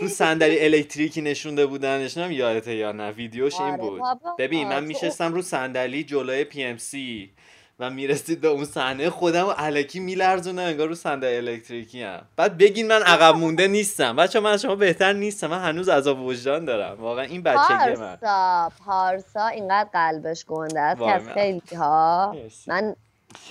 رو 0.01 0.07
صندلی 0.07 0.59
الکتریکی 0.59 1.21
نشونده 1.21 1.65
بودنش 1.65 2.17
نم 2.17 2.31
یادته 2.31 2.75
یا 2.75 2.91
نه 2.91 3.11
ویدیوش 3.11 3.61
این 3.61 3.77
بود. 3.77 4.01
ببین 4.39 4.67
من 4.67 4.83
میشستم 4.85 5.33
رو 5.33 5.41
صندلی 5.41 6.03
جلوی 6.03 6.43
پی 6.43 6.63
ام 6.63 6.77
سی. 6.77 7.31
و 7.79 7.89
می‌رسید 7.89 8.41
به 8.41 8.47
اون 8.47 8.65
صحنه 8.65 9.09
خودم 9.09 9.47
و 9.47 9.51
علکی 9.51 9.99
میلرزونه 9.99 10.61
انگار 10.61 10.87
رو 10.87 10.95
صندلی 10.95 11.37
الکتریکی 11.37 12.03
هم 12.03 12.21
بعد 12.35 12.57
بگین 12.57 12.87
من 12.87 13.01
عقب 13.01 13.35
مونده 13.35 13.67
نیستم. 13.67 14.15
بچه 14.15 14.39
من 14.39 14.51
از 14.51 14.61
شما 14.61 14.75
بهتر 14.75 15.13
نیستم. 15.13 15.47
من 15.47 15.59
هنوز 15.63 15.89
عذاب 15.89 16.19
وجدان 16.19 16.65
دارم. 16.65 17.01
واقعا 17.01 17.25
این 17.25 17.43
بچگی 17.43 17.95
من. 17.99 18.15
پارسا 18.15 18.71
پارسا 18.85 19.47
اینقدر 19.47 19.89
قلبش 19.93 20.45
گنده 20.45 20.79
است 20.79 20.99
که 20.99 21.11
از 21.11 21.29
خیلی 21.29 21.61
ها 21.75 22.35
من 22.67 22.95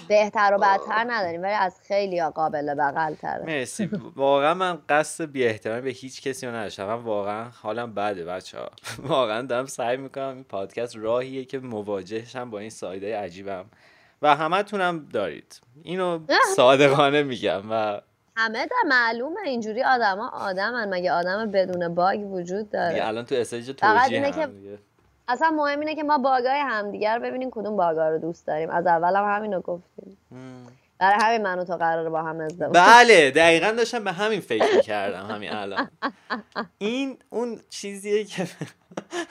بهتر 0.08 0.54
و 0.54 0.58
بدتر 0.58 1.04
نداریم 1.08 1.42
ولی 1.42 1.52
از 1.52 1.80
خیلی 1.88 2.18
ها 2.18 2.30
قابل 2.30 2.74
بغل 2.74 3.14
تره 3.14 3.44
مرسی. 3.46 3.90
واقعا 4.16 4.54
من 4.54 4.78
قصد 4.88 5.24
بی 5.24 5.44
احترامی 5.44 5.80
به 5.80 5.90
هیچ 5.90 6.22
کسی 6.22 6.46
رو 6.46 6.54
نداشتم. 6.54 6.84
من 6.86 7.02
واقعا 7.02 7.48
حالم 7.62 7.94
بده 7.94 8.24
بچه 8.24 8.58
ها 8.58 8.70
واقعا 9.08 9.42
دارم 9.42 9.66
سعی 9.66 9.96
می‌کنم 9.96 10.34
این 10.34 10.44
پادکست 10.44 10.96
راهیه 10.96 11.44
که 11.44 11.58
مواجهشم 11.58 12.50
با 12.50 12.58
این 12.58 12.70
سایده 12.70 13.18
عجیبم 13.18 13.64
و 14.22 14.36
همه 14.36 14.62
تونم 14.62 15.08
دارید. 15.12 15.60
اینو 15.82 16.18
صادقانه 16.56 17.22
میگم 17.22 17.62
و 17.70 18.00
همه 18.36 18.66
در 18.66 18.88
معلومه. 18.88 19.40
اینجوری 19.44 19.82
آدما 19.82 20.28
آدمن. 20.28 20.88
مگه 20.88 21.12
آدم 21.12 21.50
بدون 21.50 21.94
باگ 21.94 22.32
وجود 22.32 22.70
داره؟ 22.70 23.06
الان 23.06 23.24
تو 23.24 23.34
استیج 23.34 23.70
توجیه 23.70 24.32
هم 24.32 24.52
اصلا 25.28 25.50
مهم 25.50 25.80
اینه 25.80 25.94
که 25.94 26.02
ما 26.02 26.18
باگای 26.18 26.58
همدیگر 26.58 27.18
ببینیم 27.18 27.50
کدوم 27.50 27.76
باگا 27.76 28.08
رو 28.08 28.18
دوست 28.18 28.46
داریم. 28.46 28.70
از 28.70 28.86
اول 28.86 29.16
هم 29.16 29.36
همینو 29.36 29.60
گفتیم. 29.60 30.18
برای 30.98 31.18
همین 31.20 31.42
من 31.42 31.58
و 31.58 31.64
تو 31.64 31.76
قراره 31.76 32.10
با 32.10 32.22
هم 32.22 32.40
ازدواج 32.40 32.72
بله 32.74 33.30
دقیقا 33.30 33.70
داشتم 33.70 34.04
به 34.04 34.12
همین 34.12 34.40
فکر 34.40 34.80
کردم 34.80 35.26
همین 35.26 35.52
الان. 35.52 35.90
این 36.78 37.18
اون 37.30 37.60
چیزیه 37.70 38.24
که 38.24 38.46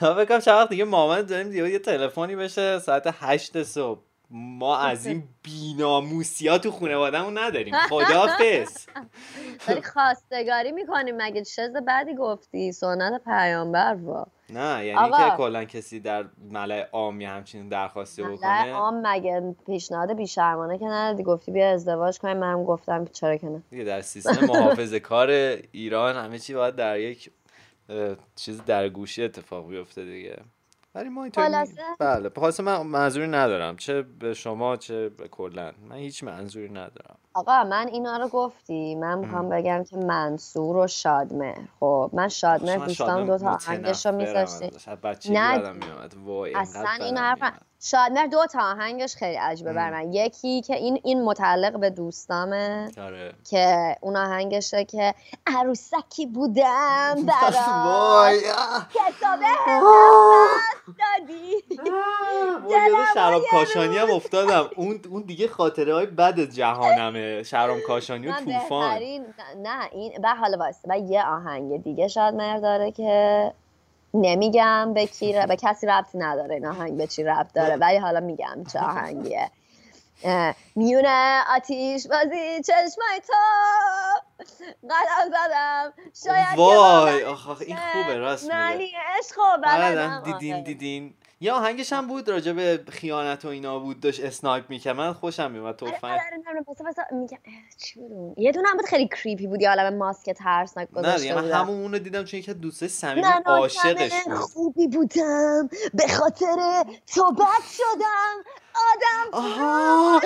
بکنم 0.18 0.40
وقت 0.46 0.68
دیگه 0.68 0.84
مامان 0.84 1.22
داریم 1.22 1.48
دیگه 1.48 1.70
یه 1.70 1.78
تلفنی 1.78 2.36
بشه 2.36 2.78
ساعت 2.78 3.14
هشت 3.20 3.62
صبح. 3.62 4.00
ما 4.30 4.78
از 4.78 5.06
این 5.06 5.24
بیناموسی 5.42 6.48
ها 6.48 6.58
تو 6.58 6.70
خانوادهمون 6.70 7.38
نداریم. 7.38 7.74
خدافز 7.88 8.86
داری 9.68 9.82
خواستگاری 9.94 10.72
می‌کنیم 10.72 11.14
مگه 11.16 11.44
چه 11.44 11.68
بعدی 11.86 12.14
گفتی؟ 12.14 12.72
سنت 12.72 13.24
پیامبر 13.24 13.94
وا. 13.94 14.26
نه 14.50 14.86
یعنی 14.86 15.10
که 15.10 15.36
کلا 15.36 15.64
کسی 15.64 16.00
در 16.00 16.24
ملع 16.50 16.88
عام 16.92 17.22
همچین 17.22 17.68
درخواستی 17.68 18.22
بکنه. 18.22 18.72
عام 18.72 19.06
مگه 19.06 19.54
پیشنهاد 19.66 20.12
بیشرمانه 20.12 20.78
که 20.78 20.84
ندادی؟ 20.84 21.22
گفتی 21.22 21.52
بیا 21.52 21.70
ازدواج 21.70 22.18
کنیم. 22.18 22.36
منم 22.36 22.64
گفتم 22.64 23.04
چرا 23.04 23.36
که 23.36 23.46
نه. 23.46 23.62
دیگه 23.70 23.84
در 23.84 24.00
سیستم 24.00 24.46
محافظه 24.46 25.00
کار 25.00 25.30
ایران 25.72 26.16
همه 26.16 26.38
چی 26.38 26.54
باید 26.54 26.76
در 26.76 27.00
یک 27.00 27.30
چیز 28.36 28.64
در 28.64 28.88
گوشی 28.88 29.24
اتفاق 29.24 29.68
بیفته 29.68 30.04
دیگه. 30.04 30.36
ولی 30.96 31.08
ما 31.08 31.22
اینطور 31.22 31.44
بله 31.98 32.30
خلاصه 32.36 32.62
من 32.62 32.82
منظوری 32.82 33.26
ندارم 33.28 33.76
چه 33.76 34.02
به 34.02 34.34
شما 34.34 34.76
چه 34.76 35.08
به 35.08 35.28
کلا. 35.28 35.72
من 35.88 35.96
هیچ 35.96 36.24
منظوری 36.24 36.68
ندارم. 36.68 37.18
آقا 37.36 37.64
من 37.64 37.88
اینا 37.88 38.16
رو 38.16 38.28
گفتی 38.28 38.94
من 38.94 39.18
می‌خوام 39.18 39.48
بگم 39.48 39.84
که 39.84 39.96
منصور 39.96 40.76
و 40.76 40.86
شادمهر. 40.86 41.68
خب 41.80 42.10
من 42.12 42.28
شادمهر 42.28 42.76
دوستان 42.86 43.26
دو 43.26 43.38
تا 43.38 43.50
آهنگش 43.50 44.06
رو 44.06 44.12
میذاشتی 44.12 44.70
نه 45.30 45.62
اصلا 46.54 46.90
این 47.00 47.16
حرف 47.18 47.38
شادمر 47.80 48.26
دو 48.26 48.46
تا 48.52 48.70
آهنگش 48.70 49.16
خیلی 49.16 49.36
عجبه 49.36 49.72
بر 49.72 49.90
من. 49.90 50.12
یکی 50.12 50.60
که 50.62 50.74
این 50.76 51.00
این 51.04 51.24
متعلق 51.24 51.80
به 51.80 51.90
دوستامه 51.90 52.90
آره. 52.98 53.32
که 53.50 53.96
اون 54.00 54.16
آهنگشه 54.16 54.84
که 54.84 55.14
عروسکی 55.46 56.26
بودم 56.26 57.14
برای 57.26 58.40
کتابه 58.90 59.46
دادی. 61.00 61.52
یاد 62.70 63.06
شراب 63.14 63.42
کاشانی 63.50 63.98
هم 63.98 64.10
افتادم. 64.10 64.70
اون 64.76 65.00
اون 65.10 65.22
دیگه 65.22 65.48
خاطره 65.48 65.94
های 65.94 66.06
بد 66.06 66.40
جهانمه. 66.40 67.25
شراب 67.46 67.80
کاشانی 67.80 68.28
و 68.28 68.32
طوفان. 68.32 69.00
نه 69.56 69.88
این 69.92 70.12
به 70.22 70.28
حال 70.28 70.54
واسه 70.54 70.88
و 70.88 70.98
یه 70.98 71.22
آهنگ 71.26 71.82
دیگه 71.82 72.08
شاد 72.08 72.36
داره 72.62 72.92
که 72.92 73.52
نمیگم 74.14 74.94
به 74.94 75.06
کی 75.06 75.32
به 75.48 75.56
کسی 75.56 75.86
ربطی 75.86 76.18
نداره 76.18 76.54
این 76.54 76.66
آهنگ 76.66 76.96
به 76.96 77.06
چی 77.06 77.24
ربط 77.24 77.52
داره 77.52 77.76
ولی 77.76 77.96
حالا 77.98 78.20
میگم 78.20 78.64
چه 78.72 78.80
آهنگیه. 78.80 79.50
میونه 80.74 81.42
آتیش 81.56 82.06
بازی 82.06 82.62
چشمای 82.62 83.20
تو. 83.26 83.34
قدم 84.90 85.30
زدم. 85.30 85.92
شاید 86.24 86.56
وای 86.56 87.24
آخ 87.24 87.60
این 87.60 87.76
خوبه 87.92 88.18
راست 88.18 88.44
میگه. 88.44 88.88
عشق 89.18 89.38
آره، 89.66 90.22
دیدین 90.22 90.62
دیدین. 90.62 91.14
یه 91.40 91.52
آهنگش 91.52 91.92
هم 91.92 92.06
بود 92.06 92.28
راجع 92.28 92.52
به 92.52 92.80
خیانت 92.88 93.44
و 93.44 93.48
اینا 93.48 93.78
بود 93.78 94.00
داشت 94.00 94.24
اسنایپ 94.24 94.70
می‌کرد. 94.70 94.96
من 94.96 95.12
خوشم 95.12 95.50
میومد 95.50 95.76
تو 95.76 95.86
فن 95.86 96.18
یه 98.36 98.52
دونه 98.52 98.68
هم 98.68 98.76
بود 98.76 98.86
خیلی 98.86 99.08
کریپی 99.08 99.46
بود 99.46 99.62
یه 99.62 99.68
عالم 99.68 99.96
ماسک 99.96 100.30
ترسناک 100.30 100.90
گذاشته 100.90 101.34
نه 101.34 101.42
من 101.42 101.50
همون 101.52 101.82
اونو 101.82 101.98
دیدم 101.98 102.24
چون 102.24 102.40
یکی 102.40 102.54
دوست 102.54 102.86
صمیمی 102.86 103.26
عاشقش 103.46 104.12
بود. 104.26 104.34
خوبی 104.34 104.88
بودم. 104.88 105.68
به 105.94 106.08
خاطر 106.08 106.84
تو 107.14 107.32
بد 107.32 107.64
شدم. 107.72 108.36
آدم 108.74 109.28
آها 109.32 110.20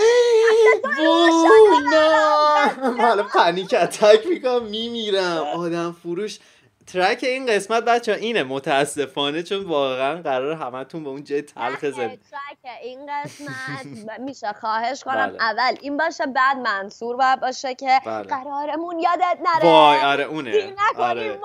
نه. 1.92 3.02
حالا 3.02 3.22
پنیک 3.22 3.74
اتک 3.82 4.26
می‌کنم 4.26 4.64
میمیرم. 4.64 5.42
آدم 5.56 5.96
فروش 6.02 6.38
ترک 6.86 7.24
این 7.24 7.46
قسمت 7.46 7.84
بچه 7.84 8.12
اینه. 8.12 8.42
متاسفانه 8.42 9.42
چون 9.42 9.64
واقعا 9.64 10.22
قرار 10.22 10.52
همتون 10.52 11.04
به 11.04 11.10
اون 11.10 11.24
جای 11.24 11.42
تلخ 11.42 11.80
زد 11.80 11.96
ترک 11.96 12.72
این 12.82 12.98
قسمت. 13.06 14.20
میشه 14.26 14.52
خواهش 14.52 15.04
کنم. 15.04 15.26
بله. 15.26 15.42
اول 15.42 15.76
این 15.80 15.96
باشه 15.96 16.26
بعد 16.26 16.56
منصور 16.56 17.16
باید 17.16 17.40
باشه 17.40 17.74
که 17.74 18.00
بله. 18.06 18.22
قرارمون 18.22 18.98
یادت 18.98 19.38
نره. 19.42 19.70
وای 19.70 20.00
آره 20.00 20.24
اونه. 20.24 20.74
آره. 20.96 21.38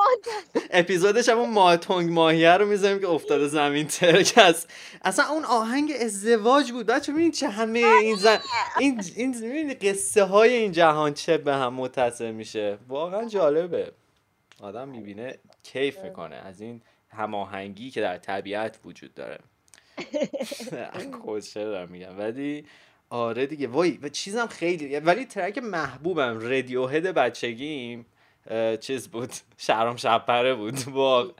اپیزودش 0.71 1.29
همون 1.29 1.49
ماه 1.49 1.77
تنگ 1.77 2.11
ماهیه 2.11 2.57
رو 2.57 2.65
می‌ذاریم 2.65 2.99
که 2.99 3.07
افتاده 3.09 3.47
زمین 3.47 3.87
ترک 3.87 4.33
است. 4.37 4.69
اصلا 5.03 5.25
اون 5.25 5.45
آهنگ 5.45 5.93
ازدواج 6.01 6.71
بود. 6.71 6.85
بچه 6.85 7.11
ببینید 7.11 7.33
چه 7.33 7.47
همه 7.49 7.79
این 7.79 8.15
زن 8.15 8.39
این 8.79 9.03
این 9.43 9.75
قصه 9.81 10.23
های 10.23 10.53
این 10.53 10.71
جهان 10.71 11.13
چه 11.13 11.37
به 11.37 11.53
هم 11.53 11.73
متصل 11.73 12.31
میشه. 12.31 12.77
واقعا 12.87 13.25
جالبه. 13.25 13.91
آدم 14.61 14.87
می‌بینه 14.87 15.39
کیف 15.63 15.99
می‌کنه. 15.99 16.35
از 16.35 16.61
این 16.61 16.81
هماهنگی 17.09 17.91
که 17.91 18.01
در 18.01 18.17
طبیعت 18.17 18.79
وجود 18.85 19.13
داره. 19.13 19.39
خوشه 21.23 21.63
دارم 21.63 21.89
میگم؟ 21.89 22.17
ولی 22.17 22.65
آره 23.09 23.45
دیگه. 23.45 23.67
وای 23.67 23.99
و 24.01 24.09
چیزم 24.09 24.47
خیلی 24.47 24.99
ولی 24.99 25.25
ترک 25.25 25.57
محبوبم 25.57 26.39
رادیو 26.39 26.87
هد 26.87 27.03
بچگیم 27.03 28.05
چیز 28.79 29.07
بود؟ 29.07 29.33
شهرام 29.57 29.95
شپره 29.95 30.55
بود. 30.55 30.85
با 30.85 31.33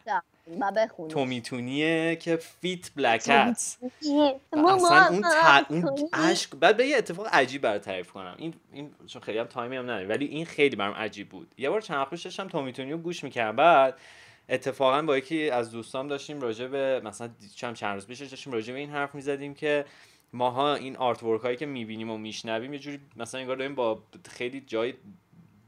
تو 1.10 1.26
میتونیه 1.26 2.16
که 2.16 2.36
فیت 2.36 2.92
بلکت 2.96 3.30
اصلا 3.30 5.08
اون, 5.08 5.22
ت... 5.22 5.66
اون 5.70 6.10
عشق 6.14 6.56
بعد 6.56 6.78
به 6.78 6.88
یه 6.88 6.98
اتفاق 6.98 7.28
عجیب 7.32 7.62
برای 7.62 7.80
تعریف 7.80 8.12
کنم. 8.12 8.36
این 8.38 8.54
این 8.72 8.92
چون 9.08 9.22
خیلی 9.22 9.38
هم 9.38 9.46
تایمی 9.46 9.76
هم 9.76 9.84
نداره 9.84 10.08
ولی 10.08 10.26
این 10.26 10.46
خیلی 10.46 10.76
برام 10.76 10.94
عجیب 10.94 11.30
بود. 11.30 11.54
یه 11.58 11.70
بار 11.70 11.82
چند 11.82 11.98
وقت 11.98 12.24
داشتم 12.24 12.48
تو 12.48 12.62
می‌تونی 12.62 12.94
گوش 12.94 13.24
می‌کردم. 13.24 13.56
بعد 13.56 13.98
اتفاقا 14.50 15.02
با 15.02 15.18
یکی 15.18 15.50
از 15.50 15.72
دوستام 15.72 16.08
داشتیم 16.08 16.42
راجع 16.42 16.68
به 16.68 17.02
مثلا 17.04 17.30
چند 17.56 17.76
چند 17.76 17.94
روز 17.94 18.08
پیش 18.08 18.22
داشتیم 18.22 18.54
راجع 18.54 18.74
به 18.74 18.80
این 18.80 18.90
حرف 18.90 19.16
می‌زدیم 19.16 19.54
که 19.54 19.86
ماها 20.34 20.76
این 20.76 20.98
آرت 20.98 21.24
ورک 21.24 21.42
هایی 21.42 21.58
که 21.58 21.66
می‌بینیم 21.66 22.12
و 22.12 22.18
میشنویم 22.18 22.74
یه 22.74 22.80
جوری 22.80 23.00
مثلا 23.16 23.42
انگار 23.42 23.56
داریم 23.56 23.76
با 23.76 24.04
خیلی 24.30 24.62
جای 24.62 24.94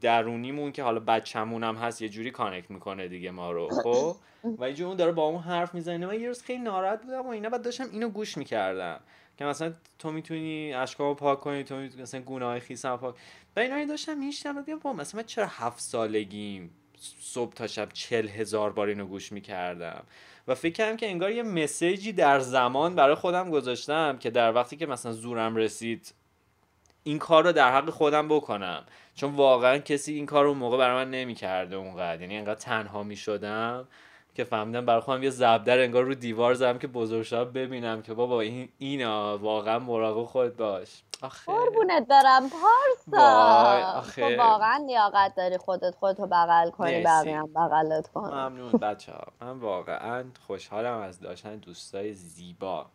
درونیمون 0.00 0.72
که 0.72 0.82
حالا 0.82 1.00
بچه‌مون 1.00 1.64
هم 1.64 1.76
هست 1.76 2.02
یه 2.02 2.08
جوری 2.08 2.30
کانکت 2.30 2.70
می‌کنه 2.70 3.08
دیگه 3.08 3.30
ما 3.30 3.52
رو 3.52 3.68
خب؟ 3.82 4.16
و 4.44 4.64
اینجوری 4.64 4.88
اون 4.88 4.96
داره 4.96 5.12
با 5.12 5.22
اون 5.22 5.42
حرف 5.42 5.74
می‌زنه. 5.74 6.06
من 6.06 6.20
یه 6.20 6.28
روز 6.28 6.42
خیلی 6.42 6.62
ناراحت 6.62 7.02
بودم 7.02 7.26
و 7.26 7.28
اینا 7.28 7.48
بعد 7.48 7.62
داشتم 7.62 7.86
اینو 7.92 8.08
گوش 8.08 8.36
می‌کردم 8.36 9.00
که 9.38 9.44
مثلا 9.44 9.72
تو 9.98 10.12
می‌تونی 10.12 10.74
اشکامو 10.74 11.14
پاک 11.14 11.40
کنی 11.40 11.64
تو 11.64 11.76
می‌تونی 11.76 12.02
مثلا 12.02 12.20
گناه 12.20 12.60
خیسم 12.60 12.96
پاک 12.96 13.14
و 13.56 13.60
اینا 13.60 13.84
داشتم 13.84 14.18
میشتم 14.18 14.62
بگم 14.62 14.78
با 14.78 14.92
مثلا 14.92 15.22
چرا 15.22 15.46
هفت 15.46 15.80
سالگیم؟ 15.80 16.70
صبح 17.20 17.52
تا 17.52 17.66
شب 17.66 17.88
چل 17.92 18.28
هزار 18.28 18.72
بار 18.72 18.88
اینو 18.88 19.06
گوش 19.06 19.32
می‌کردم. 19.32 20.02
و 20.48 20.54
فکر 20.54 20.72
کردم 20.72 20.96
که 20.96 21.06
انگار 21.06 21.30
یه 21.30 21.42
مسیجی 21.42 22.12
در 22.12 22.40
زمان 22.40 22.94
برای 22.94 23.14
خودم 23.14 23.50
گذاشتم 23.50 24.18
که 24.18 24.30
در 24.30 24.54
وقتی 24.54 24.76
که 24.76 24.86
مثلا 24.86 25.12
زورم 25.12 25.56
رسید 25.56 26.14
این 27.02 27.18
کار 27.18 27.44
رو 27.44 27.52
در 27.52 27.72
حق 27.72 27.90
خودم 27.90 28.28
بکنم. 28.28 28.84
چون 29.18 29.34
واقعا 29.34 29.78
کسی 29.78 30.12
این 30.12 30.26
کار 30.26 30.44
رو 30.44 30.54
موقع 30.54 30.78
برای 30.78 31.04
من 31.04 31.10
نمی‌کرده 31.10 31.76
اونقدر. 31.76 32.20
یعنی 32.20 32.38
انقدر 32.38 32.54
تنها 32.60 33.02
می‌شدم 33.02 33.88
که 34.34 34.44
فهمیدم 34.44 34.86
برای 34.86 35.00
خودم 35.00 35.22
یه 35.22 35.30
زبدر 35.30 35.78
انگار 35.78 36.04
رو 36.04 36.14
دیوار 36.14 36.54
زدم 36.54 36.78
که 36.78 36.86
بزرگ 36.86 37.52
ببینم 37.52 38.02
که 38.02 38.14
بابا 38.14 38.40
این 38.40 38.68
اینا 38.78 39.38
واقعا 39.38 39.78
مراقب 39.78 40.24
خود 40.24 40.56
باش. 40.56 41.02
آخه. 41.22 41.52
قربونت 41.52 42.08
دارم 42.08 42.42
پارسا. 42.50 44.02
تو 44.16 44.36
واقعا 44.36 44.84
لیاقت 44.86 45.34
داری 45.36 45.58
خودت 45.58 45.94
خودتو 45.94 46.26
بغل 46.26 46.70
کنی 46.70 47.02
بقیه 47.02 47.42
بغلت 47.42 48.08
کن 48.08 48.34
ممنون 48.34 48.72
بچه 48.72 49.12
ها 49.12 49.24
من 49.40 49.58
واقعا 49.58 50.24
خوشحالم 50.46 50.98
از 50.98 51.20
داشتن 51.20 51.56
دوستای 51.56 52.12
زیبا 52.12 52.86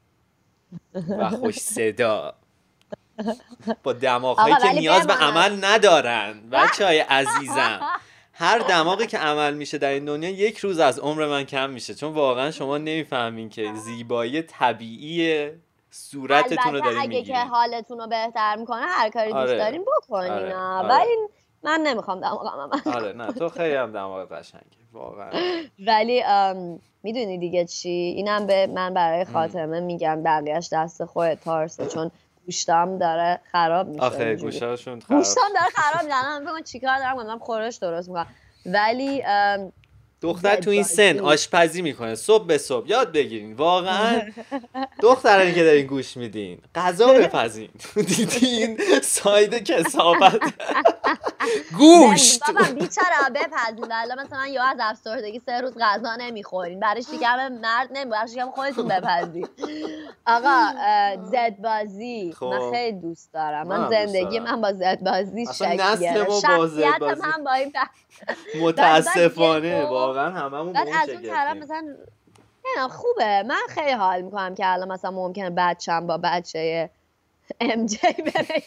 و 1.09 1.29
خوش 1.29 1.57
صدا. 1.57 2.33
با 3.83 3.93
دماغهایی 3.93 4.55
که 4.55 4.71
نیاز 4.71 5.07
به 5.07 5.13
عمل 5.13 5.65
ندارن. 5.65 6.41
بچه 6.51 6.85
های 6.85 6.99
عزیزم 6.99 7.79
هر 8.33 8.59
دماغی 8.59 9.07
که 9.07 9.17
عمل 9.17 9.53
میشه 9.53 9.77
در 9.77 9.89
این 9.89 10.05
دنیا 10.05 10.29
یک 10.29 10.57
روز 10.57 10.79
از 10.79 10.99
عمر 10.99 11.25
من 11.25 11.43
کم 11.43 11.69
میشه. 11.69 11.95
چون 11.95 12.13
واقعا 12.13 12.51
شما 12.51 12.77
نمی‌فهمین 12.77 13.49
که 13.49 13.73
زیبایی 13.73 14.41
طبیعی 14.41 15.49
صورتتون 15.91 16.73
رو 16.73 16.79
دارین 16.79 16.99
اگه 16.99 17.23
که 17.23 17.37
حالتون 17.37 17.99
رو 17.99 18.07
بهتر 18.07 18.55
می‌کنه 18.55 18.81
هر 18.81 19.09
کاری 19.09 19.31
دوست 19.31 19.39
آره. 19.39 19.57
دارین 19.57 19.85
بکنین 19.97 20.31
آره. 20.31 20.55
آره. 20.55 20.87
ولی 20.89 21.17
من 21.63 21.81
نمی‌خوام 21.81 22.19
دماغم 22.19 22.81
آره 22.85 23.13
نه 23.13 23.31
تو 23.31 23.49
خیلی 23.49 23.75
هم 23.75 23.91
دماغ 23.91 24.31
قشنگی 24.31 24.77
واقعا. 24.93 25.31
ولی 25.87 26.23
می‌دونی 27.03 27.37
دیگه 27.37 27.65
چی؟ 27.65 27.89
اینم 27.89 28.47
به 28.47 28.67
من 28.67 28.93
برای 28.93 29.25
خاتمه 29.25 29.79
میگم 29.79 30.23
بقیهش 30.23 30.69
دست 30.71 31.05
خودت 31.05 31.43
تارسه 31.43 31.85
چون 31.85 32.11
گوشتم 32.45 32.97
داره 32.97 33.39
خراب 33.51 33.87
میشه 33.87 34.03
آخه 34.03 34.35
گوشتاشون 34.35 34.99
خراب 34.99 35.19
گوشتم 35.19 35.41
داره 35.55 35.69
خراب 35.75 36.05
میشه. 36.05 36.53
من 36.53 36.61
چیکار 36.63 36.97
دارم 36.99 37.15
کنم 37.15 37.39
خورش 37.39 37.75
درست 37.75 38.09
می‌کنم. 38.09 38.27
ولی 38.65 39.23
دختر 40.23 40.55
تو 40.55 40.69
این 40.69 40.83
سن 40.83 41.19
آشپزی 41.19 41.81
می‌کنه. 41.81 42.15
صبح 42.15 42.47
به 42.47 42.57
صبح. 42.57 42.87
یاد 42.87 43.11
بگیرین. 43.11 43.53
واقعا 43.53 44.21
دخترانی 45.01 45.53
که 45.53 45.63
دارین 45.63 45.85
گوش 45.87 46.17
میدین. 46.17 46.57
غذا 46.75 47.07
بپزین. 47.07 47.69
دیدین 48.07 48.77
ساید 49.01 49.63
کسافت. 49.63 50.39
گوشت. 51.79 52.39
بابا 52.47 52.59
بیچاره. 52.59 53.29
بپزین. 53.35 53.91
الان 53.91 54.25
مثلا 54.25 54.47
یا 54.47 54.63
از 54.63 54.77
افسردگی 54.81 55.41
سه 55.45 55.61
روز 55.61 55.73
غذا 55.81 56.15
نمی‌خورین. 56.15 56.79
برای 56.79 57.03
شکم 57.03 57.47
مرد 57.47 57.89
نمی 57.93 58.11
برای 58.11 58.27
شکم 58.27 58.51
خودتون 58.51 58.87
بپزین. 58.87 59.47
آقا 60.25 60.67
زد 61.31 61.57
بازی 61.63 62.25
من 62.41 62.59
خب. 62.59 62.71
خیلی 62.71 62.99
دوست 62.99 63.33
دارم. 63.33 63.67
من 63.67 63.89
زندگی 63.89 64.39
من 64.39 64.61
با 64.61 64.73
زد 64.73 64.99
بازی 65.03 65.45
شکل 65.45 65.95
شخصیت 66.41 67.01
من 67.01 67.43
با 67.43 67.53
این 67.53 67.73
متاسفانه 68.61 69.85
واقعا 70.13 70.31
هممون 70.31 70.73
بعد 70.73 70.87
از 71.01 71.09
اون 71.09 71.21
طرف 71.21 71.57
مثلا 71.57 71.95
خوبه. 72.89 73.43
من 73.43 73.61
خیلی 73.69 73.91
حال 73.91 74.21
می‌کنم 74.21 74.55
که 74.55 74.73
الان 74.73 74.91
مثلا 74.91 75.11
ممکنه 75.11 75.49
بچم 75.49 76.07
با 76.07 76.19
بچه 76.23 76.89
ام 77.61 77.85
جی 77.85 78.13
بره. 78.13 78.63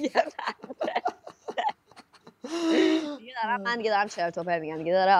دیگه 3.19 3.33
دارم 3.43 3.61
من 3.61 3.77
دیگه 3.77 3.91
دارم 3.91 4.09
چرت 4.09 4.39
و 4.39 4.43
پرت 4.43 4.61
میگم 4.61 4.79
دیگه 4.79 4.93
داره 4.93 5.13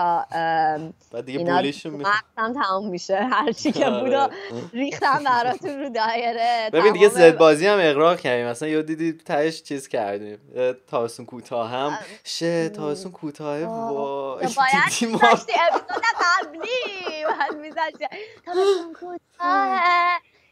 بعد 1.11 1.25
دیگه 1.25 1.39
بولیشون 1.39 1.93
می‌خوام 1.93 2.53
تمام 2.53 2.89
میشه. 2.89 3.15
هر 3.17 3.51
چی 3.51 3.71
که 3.71 3.89
بود 3.89 4.31
ریختم 4.73 5.23
براتون 5.25 5.79
رو 5.79 5.89
دایره. 5.89 6.69
ببین 6.73 6.93
دیگه 6.93 7.09
زد 7.09 7.37
بازی 7.37 7.67
هم 7.67 7.77
اقرار 7.81 8.17
کردیم. 8.17 8.47
مثلا 8.47 8.67
یاد 8.67 8.85
دیدی 8.85 9.13
تهش 9.13 9.63
چیز 9.63 9.87
کردیم. 9.87 10.37
تاسون 10.87 11.25
کوتاه 11.25 11.69
هم. 11.71 11.99
شه 12.23 12.69
تاسون 12.69 13.11
کوتاه 13.11 13.63
وای. 13.63 14.47
باید 14.57 15.01
میذاشتی 15.01 15.53
اپیزود 15.71 16.03
قبلی. 16.21 17.25
باید 17.25 17.61
میذاشتی. 17.61 18.07
تاسون 18.45 18.93
کوتاه 18.99 19.79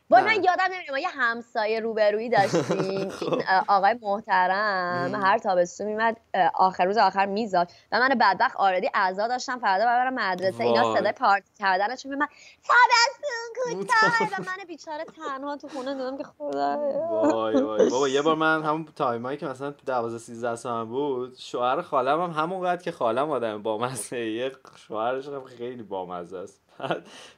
با 0.10 0.22
من 0.22 0.44
یادم 0.44 0.64
نمیاد 0.64 0.92
ما 0.92 1.00
یه 1.00 1.08
همسایه 1.08 1.80
روبرویی 1.80 2.30
داشتیم. 2.30 3.10
خب. 3.20 3.42
آقای 3.68 3.96
محترم 4.02 5.22
هر 5.24 5.38
تابستون 5.38 5.88
میمد 5.88 6.18
آخر 6.54 6.86
روز 6.86 6.98
آخر 6.98 7.26
میزاد. 7.26 7.72
و 7.92 8.00
من 8.00 8.10
بدبخت 8.10 8.56
آردی 8.56 8.90
اعضا 8.94 9.28
داشتم 9.28 9.60
فردا 9.60 9.86
برم 9.86 10.14
مدرسه. 10.14 10.64
اینا 10.64 10.96
صدای 10.98 11.12
پارتی 11.12 11.52
کردنشون 11.60 12.12
میمد 12.12 12.30
تابستون 12.64 13.86
کوتاه. 13.86 14.40
و 14.40 14.44
من 14.44 14.66
بیچاره 14.68 15.06
تنها 15.06 15.58
تو 15.58 15.68
خونه 15.68 15.96
دادم 15.96 16.18
که 16.18 16.24
خدا 16.24 16.78
وای 16.78 17.62
وای. 17.62 17.90
بابا 17.92 18.08
یه 18.08 18.22
بار 18.22 18.36
من 18.36 18.64
همون 18.64 18.86
تایمایی 18.96 19.38
که 19.38 19.46
مثلا 19.46 19.74
12 19.86 20.18
13 20.18 20.56
سالم 20.56 20.90
بود 20.90 21.38
شوهر 21.38 21.82
خالم 21.82 22.22
هم 22.22 22.44
همونقدر 22.44 22.82
که 22.82 22.92
خالم 22.92 23.32
آدم 23.32 23.64
با 23.64 23.78
مزه. 23.78 24.52
شوهرش 24.88 25.28
هم 25.28 25.44
خیلی 25.44 25.84
بامزه 25.84 26.38
است. 26.38 26.65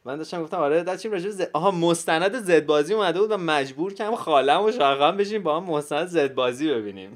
من 0.05 0.17
داشتم 0.17 0.43
گفتم 0.43 0.57
آره 0.57 0.83
داشتیم 0.83 1.11
راجع 1.11 1.29
ز... 1.29 1.41
آها 1.53 1.71
مستند 1.71 2.39
زد 2.39 2.65
بازی 2.65 2.93
اومده 2.93 3.19
بود 3.19 3.31
و 3.31 3.37
مجبور 3.37 3.93
کردم 3.93 4.15
خالم 4.15 4.63
و 4.63 4.71
شاقم 4.71 5.17
بشیم 5.17 5.43
با 5.43 5.59
هم 5.59 5.63
مستند 5.63 6.07
زد 6.07 6.33
بازی 6.33 6.69
ببینیم 6.69 7.13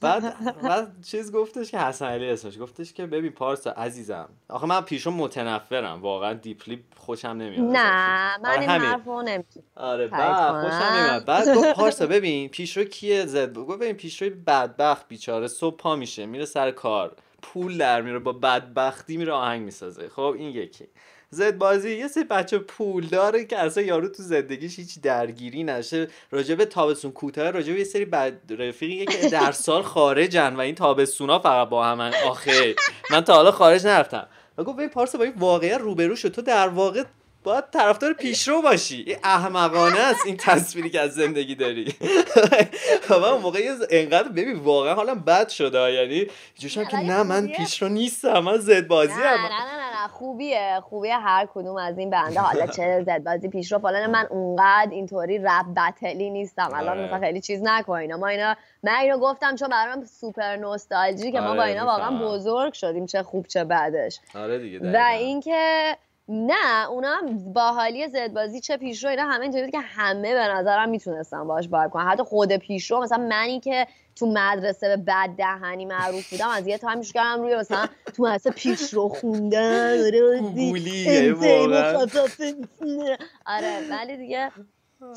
بعد 0.00 0.34
بعد 0.62 1.04
چیز 1.06 1.32
گفتش 1.32 1.70
که 1.70 1.78
حسن 1.78 2.06
علی 2.06 2.30
اسمش 2.30 2.58
گفتش 2.60 2.92
که 2.92 3.06
ببین 3.06 3.32
پارسا 3.32 3.70
عزیزم 3.70 4.28
آخه 4.48 4.66
من 4.66 4.80
پیشون 4.80 5.14
متنفرم 5.14 6.02
واقعا 6.02 6.34
دیپلی 6.34 6.84
خوشم 6.96 7.28
نمیاد 7.28 7.76
نه 7.76 8.38
من 8.38 8.50
آره 8.50 8.60
این 8.60 8.70
حرفو 8.70 9.24
آره 9.76 10.06
بعد 10.06 10.64
خوشم 10.64 10.96
نمیاد. 10.96 11.24
بعد 11.24 11.54
گفت 11.54 11.72
پارسا 11.72 12.06
ببین 12.06 12.48
پیشرو 12.48 12.84
کیه؟ 12.84 13.26
زد 13.26 13.54
گفت 13.54 13.78
ببین 13.78 13.92
پیشروی 13.96 14.30
بدبخت 14.30 15.08
بیچاره 15.08 15.48
صبح 15.48 15.76
پا 15.76 15.96
میشه 15.96 16.26
میره 16.26 16.44
سر 16.44 16.70
کار 16.70 17.16
پول 17.42 17.78
در 17.78 18.02
میره 18.02 18.18
با 18.18 18.32
بدبختی 18.32 19.16
میره 19.16 19.32
آهنگ 19.32 19.62
می‌سازه. 19.62 20.08
خب 20.08 20.34
این 20.38 20.48
یکی. 20.48 20.88
زد 21.30 21.58
بازی. 21.58 21.90
یه 21.90 22.08
سری 22.08 22.24
بچه 22.24 22.58
پول 22.58 23.06
داره 23.06 23.44
که 23.44 23.58
اصلا 23.58 23.82
یارو 23.82 24.08
تو 24.08 24.22
زندگیش 24.22 24.78
هیچ 24.78 25.00
درگیری 25.00 25.64
نشه. 25.64 26.08
راجب 26.30 26.64
تابستون 26.64 27.12
کوتاه 27.12 27.50
راجب 27.50 27.76
یه 27.76 27.84
سری 27.84 28.04
بد 28.04 28.32
رفیقی 28.58 29.06
که 29.06 29.28
در 29.28 29.52
سال 29.52 29.82
خارجن 29.82 30.56
و 30.56 30.60
این 30.60 30.74
تابستونا 30.74 31.38
فقط 31.38 31.68
با 31.68 31.84
همن. 31.84 32.14
آخه 32.26 32.74
من 33.10 33.20
تا 33.20 33.34
حالا 33.34 33.50
خارج 33.50 33.86
نرفتم. 33.86 34.26
و 34.58 34.64
گفت 34.64 34.76
ببین 34.76 34.88
پارسا 34.88 35.18
با 35.18 35.24
این 35.24 35.34
واقعیت 35.36 35.78
روبرو 35.78 36.16
شد 36.16 36.28
تو 36.28 36.42
در 36.42 36.68
واقع 36.68 37.04
باید 37.44 37.64
طرفدار 37.70 38.12
پیشرو 38.12 38.62
باشی. 38.62 39.04
این 39.06 39.16
احمقانه 39.24 39.98
است 39.98 40.26
این 40.26 40.36
تصویری 40.36 40.90
که 40.90 41.00
از 41.00 41.14
زندگی 41.14 41.54
داری. 41.54 41.94
و 43.10 43.18
من 43.18 43.32
موقع 43.32 43.74
انقدر 43.90 44.28
ببین 44.28 44.56
واقعا 44.56 44.94
حالا 44.94 45.14
بد 45.14 45.48
شده. 45.48 45.92
یعنی 45.92 46.26
جوشم 46.58 46.84
که 46.84 46.96
نه 46.96 47.22
من 47.22 47.48
پیشرو 47.48 47.88
نیستم. 47.88 48.38
من 48.38 48.58
زد 48.58 48.86
بازی 48.86 49.12
نه, 49.12 49.48
نه 50.02 50.08
خوبیه 50.08 50.80
خوبیه 50.82 51.16
هر 51.18 51.48
کدوم 51.54 51.76
از 51.76 51.98
این 51.98 52.10
بنده. 52.10 52.40
حالا 52.40 52.66
چه 52.66 53.02
زد 53.06 53.24
بازی 53.24 53.48
پیشرو 53.48 53.78
فلان. 53.78 54.10
من 54.10 54.26
اونقدر 54.30 54.90
اینطوری 54.90 55.38
رپ 55.38 55.66
بتلی 55.76 56.30
نیستم. 56.30 56.70
الان 56.74 56.98
آره. 56.98 57.06
مثلا 57.06 57.20
خیلی 57.20 57.40
چیز 57.40 57.60
نکنین 57.64 58.14
ما 58.14 58.26
اینا 58.26 58.56
من 58.82 58.94
اینو 58.94 59.18
گفتم 59.18 59.56
چون 59.56 59.68
برام 59.68 60.04
سوپر 60.04 60.56
نوستالژی 60.56 61.32
که 61.32 61.40
ما 61.40 61.54
با 61.54 61.62
آره، 61.62 61.70
اینا 61.70 61.86
واقعا 61.86 62.28
بزرگ 62.28 62.72
شدیم. 62.72 63.06
چه 63.06 63.22
خوب 63.22 63.46
چه 63.46 63.64
بعدش 63.64 64.20
آره 64.34 64.58
دیگه 64.58 64.92
و 64.92 64.96
اینکه 64.96 65.96
نه 66.28 66.90
اونا 66.90 67.14
هم 67.14 67.52
باحالی 67.52 68.08
زد 68.08 68.32
بازی 68.32 68.60
چه 68.60 68.76
پیشرو 68.76 69.10
اینا 69.10 69.22
همه 69.22 69.42
اینطوری 69.42 69.70
که 69.70 69.80
همه 69.80 70.34
به 70.34 70.40
نظرم 70.40 70.88
می‌تونستن 70.88 71.44
باش 71.44 71.68
بار 71.68 71.88
کنن. 71.88 72.04
حتی 72.04 72.22
خود 72.22 72.56
پیشرو 72.56 73.00
مثلا 73.00 73.18
منی 73.18 73.60
که 73.60 73.86
تو 74.16 74.26
مدرسه 74.26 74.88
به 74.88 74.96
بد 74.96 75.30
دهنی 75.38 75.84
معروف 75.84 76.30
بودم 76.30 76.48
از 76.48 76.66
یه 76.66 76.78
تایمش 76.78 77.12
کردم 77.12 77.42
روی 77.42 77.56
مثلا 77.56 77.86
تو 78.16 78.22
مدرسه 78.22 78.50
پیشرو 78.50 79.08
خوندن 79.08 79.96
آره 83.46 83.78
ولی 83.90 84.16
دیگه 84.16 84.50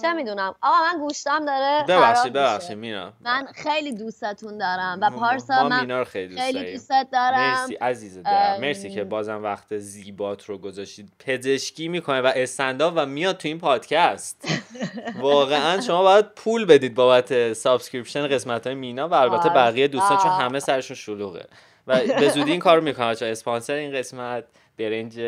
چه 0.01 0.13
می‌دونم؟ 0.13 0.55
آقا 0.61 0.77
من 0.91 0.99
گوشتم 0.99 1.45
داره 1.45 1.85
ببخشید 1.87 2.33
ببخشید 2.33 2.77
مینا. 2.77 3.13
من 3.21 3.45
خیلی 3.55 3.93
دوستتون 3.93 4.57
دارم 4.57 4.99
و 5.01 5.09
پارسا 5.09 5.67
من 5.67 5.81
مینا 5.81 6.03
خیلی 6.03 6.27
دوست 6.27 6.41
خیلی 6.41 6.73
دوستت 6.73 7.07
دارم. 7.11 7.59
مرسی 7.59 7.75
عزیز 7.75 8.23
دارم 8.23 8.61
مرسی 8.61 8.89
که 8.89 9.03
بازم 9.03 9.43
وقت 9.43 9.77
زیبات 9.77 10.45
رو 10.45 10.57
گذاشتید. 10.57 11.11
پزشکی 11.19 11.87
می‌کنه 11.87 12.21
و 12.21 12.31
استنداپ 12.35 12.93
و 12.95 13.05
میاد 13.05 13.37
تو 13.37 13.47
این 13.47 13.59
پادکست. 13.59 14.47
واقعا 15.21 15.81
شما 15.81 16.01
باید 16.01 16.25
پول 16.25 16.65
بدید 16.65 16.95
بابت 16.95 17.53
subscription 17.53 18.27
قسمت 18.27 18.67
های 18.67 18.75
مینا 18.75 19.07
و 19.07 19.13
البته 19.13 19.49
بقیه 19.49 19.87
دوستان 19.87 20.17
چون 20.17 20.31
همه 20.31 20.59
سرشون 20.59 20.97
شلوغه. 20.97 21.45
و 21.87 21.99
به 22.19 22.29
زودی 22.29 22.51
این 22.51 22.59
کار 22.59 22.79
می‌کنم 22.79 23.13
چون 23.13 23.27
اسپانسر 23.27 23.73
این 23.73 23.93
قسمت 23.93 24.43
برنج 24.77 25.19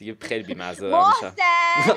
دیگه 0.00 0.16
خیلی 0.20 0.42
بیمزه 0.54 0.90
دارم 0.90 1.12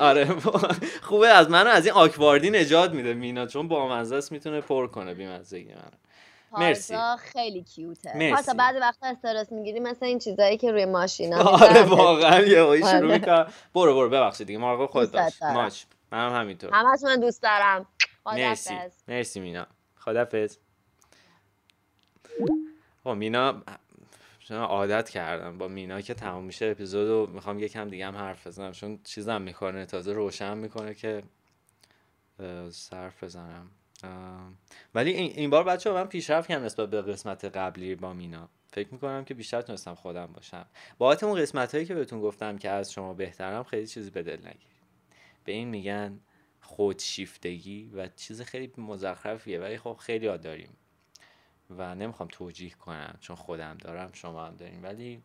آره 0.00 0.28
خوبه. 1.08 1.28
از 1.28 1.50
منو 1.50 1.70
از 1.70 1.86
این 1.86 1.94
awkward 1.94 2.43
ی 2.43 2.50
نجات 2.50 2.90
میده 2.92 3.14
مینا 3.14 3.46
چون 3.46 3.68
با 3.68 3.88
مزه 3.88 4.16
است 4.16 4.32
می‌تونه 4.32 4.60
پر 4.60 4.86
کنه 4.86 5.14
بیمزگی 5.14 5.74
من 5.74 6.60
مرسی. 6.60 6.94
خیلی 7.18 7.62
cute 7.62 7.98
ه. 7.98 8.16
مرسی. 8.16 8.32
پارسا 8.34 8.54
بعد 8.54 8.76
وقت 8.80 8.98
استرس 9.02 9.52
می‌گیری 9.52 9.80
مثل 9.80 10.06
این 10.06 10.18
چیزایی 10.18 10.56
که 10.56 10.72
روی 10.72 10.84
ماشینا 10.84 11.42
آره 11.62 11.82
واقعا 11.82 12.40
یه 12.40 12.56
شروع 12.80 12.86
آره. 12.86 13.00
می‌کنم 13.18 13.46
برو 13.74 13.94
برو 13.94 14.08
ببخشید 14.08 14.46
دیگه. 14.46 14.58
مراقب 14.58 14.86
خودت 14.90 15.12
باش. 15.12 15.42
ماچ. 15.42 15.82
منم 16.12 16.32
همینطور. 16.40 16.70
من 17.04 17.20
دوست 17.20 17.42
دارم. 17.42 17.86
مرسی. 18.26 18.74
مرسی 19.08 19.40
مینا. 19.40 19.66
خدافظ. 19.96 20.56
خب 23.04 23.10
مینا 23.10 23.62
چون 24.48 24.56
عادت 24.56 25.10
کردم 25.10 25.58
با 25.58 25.68
مینا 25.68 26.00
که 26.00 26.14
تمام 26.14 26.44
میشه 26.44 26.66
اپیزود 26.66 27.08
رو 27.08 27.26
می‌خوام 27.26 27.58
یکم 27.58 27.88
دیگه 27.88 28.06
هم 28.06 28.16
حرف 28.16 28.46
بزنم. 28.46 28.72
چون 28.72 28.98
چیزم 29.04 29.42
می‌کنه 29.42 29.86
تازه 29.86 30.12
روشن 30.12 30.58
می‌کنه 30.58 30.94
که 30.94 31.22
صرف 32.70 33.24
بزنم. 33.24 33.70
ولی 34.94 35.10
این 35.10 35.50
بار 35.50 35.64
بچه 35.64 35.92
من 35.92 36.04
پیشرفت 36.04 36.48
کردم 36.48 36.64
نسبت 36.64 36.90
به 36.90 37.02
قسمت 37.02 37.44
قبلی 37.44 37.94
با 37.94 38.12
مینا. 38.12 38.48
فکر 38.72 38.88
می‌کنم 38.92 39.24
که 39.24 39.34
بیشتر 39.34 39.62
تونستم 39.62 39.94
خودم 39.94 40.26
باشم. 40.26 40.66
با 40.98 41.16
اون 41.22 41.40
قسمت 41.40 41.74
هایی 41.74 41.86
که 41.86 41.94
بهتون 41.94 42.20
گفتم 42.20 42.58
که 42.58 42.70
از 42.70 42.92
شما 42.92 43.14
بهترم 43.14 43.62
خیلی 43.62 43.86
چیزی 43.86 44.10
به 44.10 44.22
دل 44.22 44.38
نگیرید 44.38 44.84
به 45.44 45.52
این 45.52 45.68
میگن 45.68 46.20
خودشیفتگی 46.60 47.90
و 47.94 48.08
چیز 48.16 48.42
خیلی 48.42 48.72
مزخرفیه. 48.78 49.60
ولی 49.60 49.78
خب 49.78 49.96
خیلی 50.00 50.38
داریم. 50.38 50.76
و 51.78 51.94
نمی‌خوام 51.94 52.28
توجیه 52.32 52.70
کنم 52.70 53.16
چون 53.20 53.36
خودم 53.36 53.76
دارم 53.80 54.10
شما 54.12 54.46
هم 54.46 54.56
داریم 54.56 54.82
ولی 54.82 55.22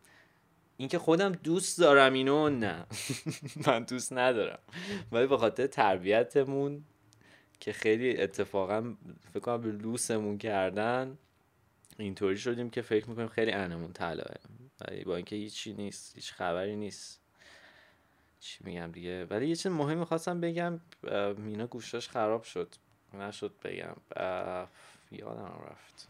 اینکه 0.76 0.98
خودم 0.98 1.32
دوست 1.32 1.78
دارم 1.78 2.12
اینو 2.12 2.48
نه. 2.48 2.86
من 3.66 3.82
دوست 3.82 4.12
ندارم. 4.12 4.58
ولی 5.12 5.26
به 5.26 5.36
خاطر 5.36 5.66
تربیتمون 5.66 6.84
که 7.60 7.72
خیلی 7.72 8.20
اتفاقا 8.20 8.94
فکر 9.30 9.40
کنم 9.40 9.60
به 9.60 9.72
لوسمون 9.72 10.38
کردن 10.38 11.18
اینطوری 11.98 12.38
شدیم 12.38 12.70
که 12.70 12.82
فکر 12.82 13.08
می‌کنیم 13.08 13.28
خیلی 13.28 13.52
انمون 13.52 13.92
طلاه 13.92 14.34
ولی 14.80 15.04
با 15.04 15.16
اینکه 15.16 15.36
هیچی 15.36 15.72
نیست 15.72 16.14
هیچ 16.14 16.32
خبری 16.32 16.76
نیست. 16.76 17.20
چی 18.40 18.64
میگم 18.64 18.92
دیگه؟ 18.92 19.24
ولی 19.24 19.48
یه 19.48 19.56
چیز 19.56 19.72
مهمی 19.72 20.04
خواستم 20.04 20.40
بگم 20.40 20.80
مینا 21.36 21.66
گوشاش 21.66 22.08
خراب 22.08 22.42
شد. 22.42 22.74
نشد 23.14 23.52
بگم. 23.64 23.96
یادم 25.12 25.64
رفت. 25.70 26.09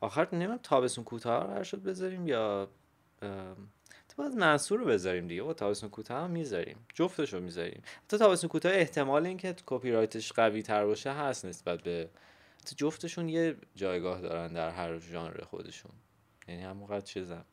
آخر 0.00 0.34
نمیم 0.34 0.56
تابستون 0.56 1.04
کوتاه 1.04 1.46
قرار 1.46 1.64
شد 1.64 1.82
بذاریم 1.82 2.28
یا 2.28 2.68
باید 4.16 4.32
منصور 4.34 4.78
رو 4.78 4.86
بذاریم 4.86 5.26
دیگه. 5.26 5.42
با 5.42 5.54
تابستون 5.54 5.90
کوتاه 5.90 6.22
هم 6.22 6.30
می‌ذاریم. 6.30 6.86
جفتش 6.94 7.34
رو 7.34 7.40
می‌ذاریم. 7.40 7.82
تا 8.08 8.18
تابستون 8.18 8.48
کوتاه 8.50 8.72
احتمال 8.72 9.26
اینکه 9.26 9.54
کپی 9.66 9.90
رایتش 9.90 10.32
قوی 10.32 10.62
تر 10.62 10.84
باشه 10.86 11.12
هست 11.12 11.44
نسبت 11.44 11.82
به 11.82 12.08
جفتشون 12.76 13.28
یه 13.28 13.56
جایگاه 13.74 14.20
دارن 14.20 14.52
در 14.52 14.70
هر 14.70 14.98
ژانر 14.98 15.44
خودشون. 15.44 15.92
یعنی 16.48 16.62
همونقدر 16.62 17.00
چیزم. 17.00 17.44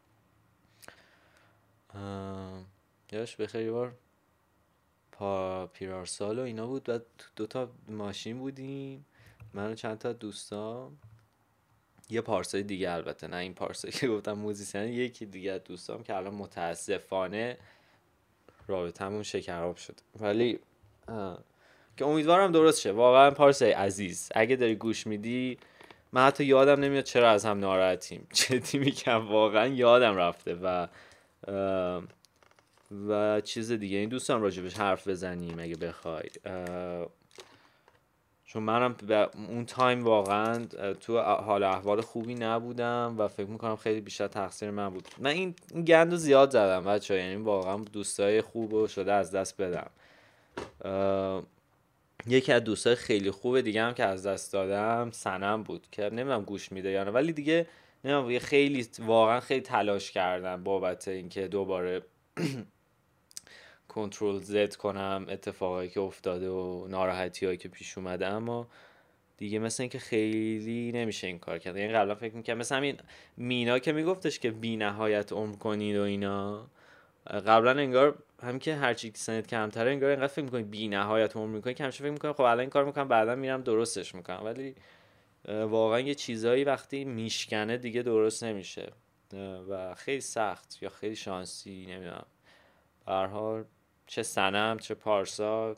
یاش 3.12 3.36
بخیر 3.36 3.72
بار. 3.72 3.96
پا 5.12 5.68
پیرارسال 5.68 6.40
و 6.40 6.42
اینا 6.42 6.68
بود. 6.68 6.84
بعد 6.84 7.06
دوتا 7.36 7.72
ماشین 7.88 8.40
بودیم. 8.40 9.06
من 9.54 9.72
و 9.72 9.76
چند 9.76 9.98
تا 9.98 10.14
دوستام. 10.14 10.98
یه 12.14 12.22
پارسای 12.22 12.64
دیگه 12.64 12.92
البته 12.92 13.28
نه 13.28 13.38
این 13.38 13.54
پارسایی 13.54 13.94
که 13.94 14.08
گفتم 14.08 14.32
موزیسین 14.32 14.84
یکی 14.84 15.26
دیگه 15.26 15.58
دوستام 15.58 16.04
که 16.04 16.16
الان 16.16 16.34
متاسفانه 16.34 17.58
رابطمون 18.68 19.24
شکراب 19.24 19.76
شد. 19.76 19.96
ولی 20.20 20.60
که 21.98 22.06
امیدوارم 22.06 22.52
درست 22.52 22.82
شه. 22.82 22.92
واقعا 22.92 23.32
پارسای 23.32 23.72
عزیز. 23.72 24.30
اگه 24.36 24.56
داری 24.56 24.76
گوش 24.76 25.08
میدی 25.08 25.58
من 26.12 26.26
حتی 26.26 26.44
یادم 26.46 26.80
نمیاد 26.80 27.04
چرا 27.04 27.30
از 27.32 27.46
هم 27.46 27.60
ناراحتیم. 27.60 28.28
جدی 28.34 28.78
میگم 28.78 29.28
واقعا 29.28 29.68
یادم 29.68 30.16
رفته 30.16 30.56
و 30.56 30.88
و 33.08 33.42
چیز 33.42 33.72
دیگه. 33.72 33.98
این 33.98 34.10
دوستان 34.10 34.42
راجبش 34.42 34.74
حرف 34.74 35.08
بزنیم 35.08 35.60
اگه 35.60 35.76
بخوای. 35.76 36.30
چون 38.54 38.64
منم 38.64 38.96
اون 39.50 39.66
تایم 39.66 40.04
واقعا 40.04 40.66
تو 41.00 41.20
حال 41.20 41.64
احوال 41.64 42.02
خوبی 42.02 42.36
نبودم 42.36 43.16
و 43.18 43.28
فکر 43.28 43.48
می‌کنم 43.48 43.76
خیلی 43.76 44.02
بیشتر 44.02 44.28
تقصیر 44.28 44.72
من 44.72 44.90
بود. 44.90 45.08
من 45.20 45.30
این, 45.30 45.56
این 45.72 45.84
گند 45.84 46.12
رو 46.12 46.18
زیاد 46.18 46.52
زدم 46.52 46.84
بچه 46.84 47.16
یعنی 47.18 47.36
واقعا 47.36 47.78
دوستای 47.78 48.42
خوب 48.42 48.74
و 48.74 48.88
شده 48.88 49.14
از 49.14 49.32
دست 49.32 49.62
بدم. 49.62 49.90
یکی 52.28 52.52
از 52.52 52.64
دوستای 52.64 52.96
خیلی 52.96 53.32
خوب 53.32 53.62
دیگه 53.62 53.84
هم 53.84 53.94
که 53.94 54.04
از 54.04 54.26
دست 54.26 54.54
دادم 54.54 55.12
سنم 55.12 55.64
بود 55.64 55.88
که 55.92 56.04
نمی‌دونم 56.04 56.44
گوش 56.44 56.72
میده 56.72 56.90
یا 56.90 57.04
نه 57.04 57.12
ولی 57.12 57.34
دیگه 57.34 57.68
نمی‌دونم 58.04 58.40
خیلی 58.40 58.88
واقعا 59.00 59.40
خیلی 59.40 59.62
تلاش 59.62 60.12
کردم 60.12 60.64
بابت 60.64 61.08
اینکه 61.08 61.48
دوباره 61.48 62.02
کنترل 63.96 64.40
زد 64.40 64.76
کنم 64.76 65.26
اتفاقایی 65.30 65.90
که 65.90 66.00
افتاده 66.00 66.50
و 66.50 66.88
ناراحتی 66.88 67.46
هایی 67.46 67.58
که 67.58 67.70
پیش 67.70 67.98
اومده 67.98 68.28
اما 68.28 68.68
دیگه 69.38 69.60
مثل 69.60 69.84
اینکه 69.84 70.00
خیلی 70.00 70.92
نمیشه 70.92 71.28
این 71.28 71.40
کار 71.40 71.60
کرد. 71.60 71.78
یعنی 71.78 71.94
قبلا 71.94 72.16
فکر 72.16 72.36
می‌کنم 72.36 72.58
مثل 72.58 72.76
همین 72.76 72.98
مینا 73.38 73.80
که 73.80 73.92
میگفتش 73.92 74.40
که 74.40 74.52
بی 74.52 74.78
نهایت 74.78 75.34
عمر 75.34 75.56
کنید 75.56 75.98
و 75.98 76.02
اینا 76.02 76.68
قبلا 77.28 77.72
انگار 77.72 78.16
هم 78.44 78.60
که 78.60 78.76
هرچی 78.76 79.12
سنت 79.16 79.48
کمتره 79.48 79.92
انگار 79.92 80.10
اینقدر 80.10 80.28
فکر 80.28 80.46
می‌کنی 80.46 80.64
بی 80.64 80.88
نهایت 80.88 81.36
عمر 81.36 81.56
می‌کنی 81.56 81.74
که 81.74 81.84
همیشه 81.84 82.04
فکر 82.04 82.12
می‌کنم 82.12 82.34
خب 82.34 82.42
الان 82.42 82.60
این 82.60 82.70
کار 82.70 82.86
می‌کنم 82.86 83.08
بعدا 83.08 83.36
میرم 83.36 83.62
درستش 83.62 84.16
می‌کنم. 84.16 84.42
ولی 84.44 84.76
واقعا 85.48 86.00
یه 86.00 86.16
چیزایی 86.16 86.64
وقتی 86.64 87.06
میشکنه 87.06 87.78
دیگه 87.78 88.02
درست 88.02 88.44
نمیشه. 88.44 88.92
و 89.70 89.96
خیلی 89.96 90.22
سخت 90.22 90.78
یا 90.82 90.90
خیلی 90.90 91.16
شانسی 91.16 91.86
نمی‌دونم. 91.90 92.26
به 93.06 93.14
حال 93.14 93.66
چه 94.08 94.24
سنم 94.24 94.78
چه 94.80 94.96
پارسا 94.96 95.76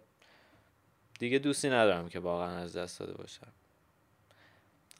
دیگه 1.19 1.39
دوستی 1.39 1.69
ندارم 1.69 2.09
که 2.09 2.19
واقعا 2.19 2.57
از 2.57 2.75
دست 2.75 2.99
داده 2.99 3.13
باشم. 3.13 3.47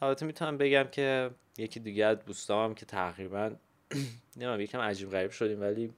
البته 0.02 0.26
می‌تونم 0.26 0.58
بگم 0.58 0.84
که 0.84 1.32
یکی 1.58 1.80
دیگه 1.80 2.06
از 2.06 2.18
دوستام 2.26 2.76
که 2.76 2.86
تقریبا 2.86 3.52
نمیم 4.38 4.62
یکم 4.62 4.80
عجیب 4.80 5.10
غریب 5.12 5.32
شدیم 5.32 5.62
ولی 5.62 5.94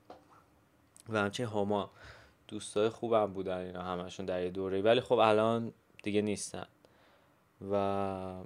و 1.09 1.19
همچنین 1.19 1.49
هما 1.49 1.91
دوستای 2.47 2.89
خوبم 2.89 3.33
بودن 3.33 3.57
اینا 3.57 3.81
همشون 3.81 4.25
در 4.25 4.43
یه 4.43 4.49
دوره 4.49 4.81
ولی 4.81 5.01
خب 5.01 5.17
الان 5.17 5.73
دیگه 6.03 6.21
نیستن. 6.21 6.67
و 7.71 8.43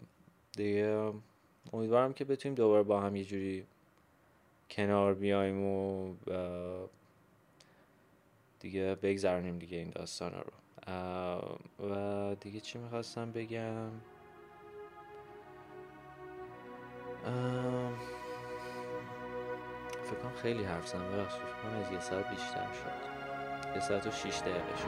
دیگه 0.52 1.12
امیدوارم 1.74 2.14
که 2.14 2.26
بتونیم 2.26 2.56
دوباره 2.56 2.84
با 2.84 3.02
هم 3.02 3.16
یه 3.16 3.26
جوری 3.26 3.66
کنار 4.70 5.14
بیایم 5.14 5.64
و 5.64 6.14
دیگه 8.62 8.96
بگذرانیم 8.96 9.60
دیگه 9.60 9.78
این 9.78 9.90
داستان 9.90 10.32
رو. 10.34 10.52
و 11.90 12.36
دیگه 12.36 12.60
چی 12.60 12.80
می‌خواستم 12.80 13.32
بگم؟ 13.32 13.90
فکر 20.04 20.20
کنم 20.24 20.34
خیلی 20.42 20.64
حرف 20.64 20.88
زدم. 20.88 21.12
ببخشید 21.12 21.42
فکر 21.42 21.86
از 21.86 21.92
یه 21.92 22.00
ساعت 22.00 22.30
بیشتر 22.30 22.68
شد. 22.74 23.12
یه 23.76 23.80
ساعت 23.82 24.08
و 24.08 24.12
شیش 24.12 24.40
دقیقه 24.40 24.78
شد. 24.78 24.88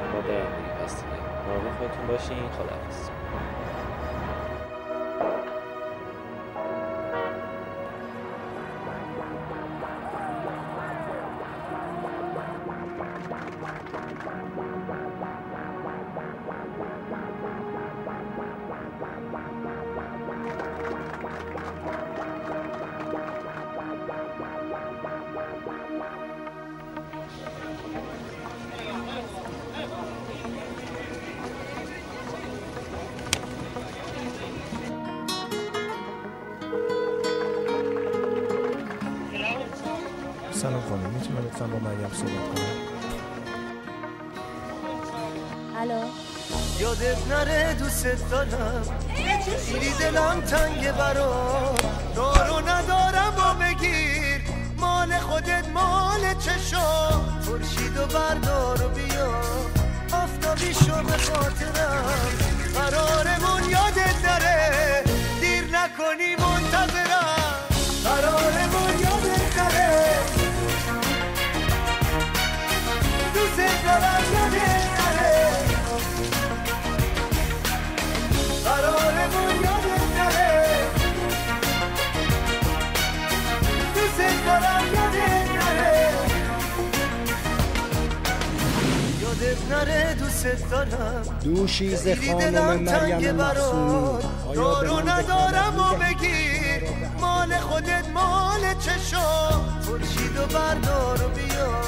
من 0.00 0.12
با 0.12 0.20
برم 0.20 0.56
دیگه 0.56 0.74
پس 0.74 1.04
دیگه 1.04 1.46
مراقب 1.46 1.78
خودتون 1.78 2.06
باشین. 2.06 2.48
خداحافظ. 2.48 3.25
نره 89.70 90.14
دوست 90.14 90.70
دارم. 90.70 91.22
دوشیز 91.44 92.08
خانم 92.08 92.82
مریم 92.82 93.36
مخصومی 93.36 94.22
دارو 94.54 95.08
ندارم 95.08 95.78
و 95.78 95.96
بگیر. 95.96 96.90
مال 97.20 97.54
خودت 97.58 98.08
مال 98.14 98.74
چشا. 98.80 99.50
خورشید 99.86 100.36
و 100.36 100.46
بردار 100.46 101.22
و 101.22 101.28
بیا. 101.28 101.80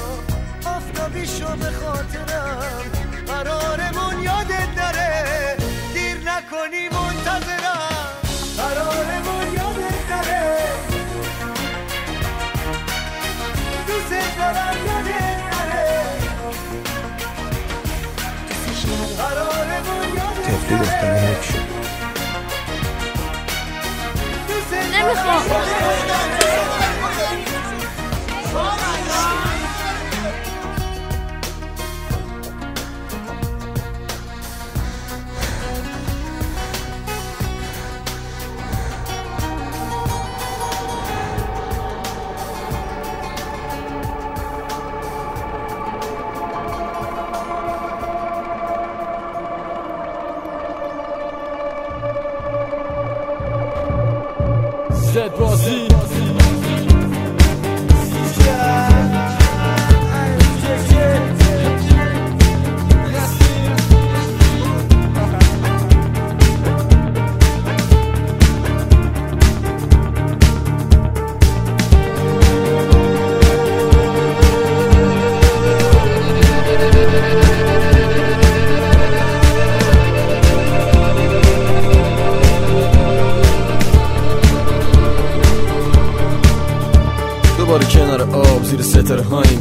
آفتابی 0.75 1.27
شو 1.27 1.55
به 1.55 1.71
خاطرم. 1.71 2.81
قرارمون 3.27 4.23
یادت 4.23 4.75
داره. 4.77 5.55
دیر 5.93 6.17
نکنی 6.17 6.89
تفلی 20.69 20.79
دختر 20.79 21.15
هک 21.15 21.43
شد. 21.43 21.69
نمی‌خوام. 24.93 26.38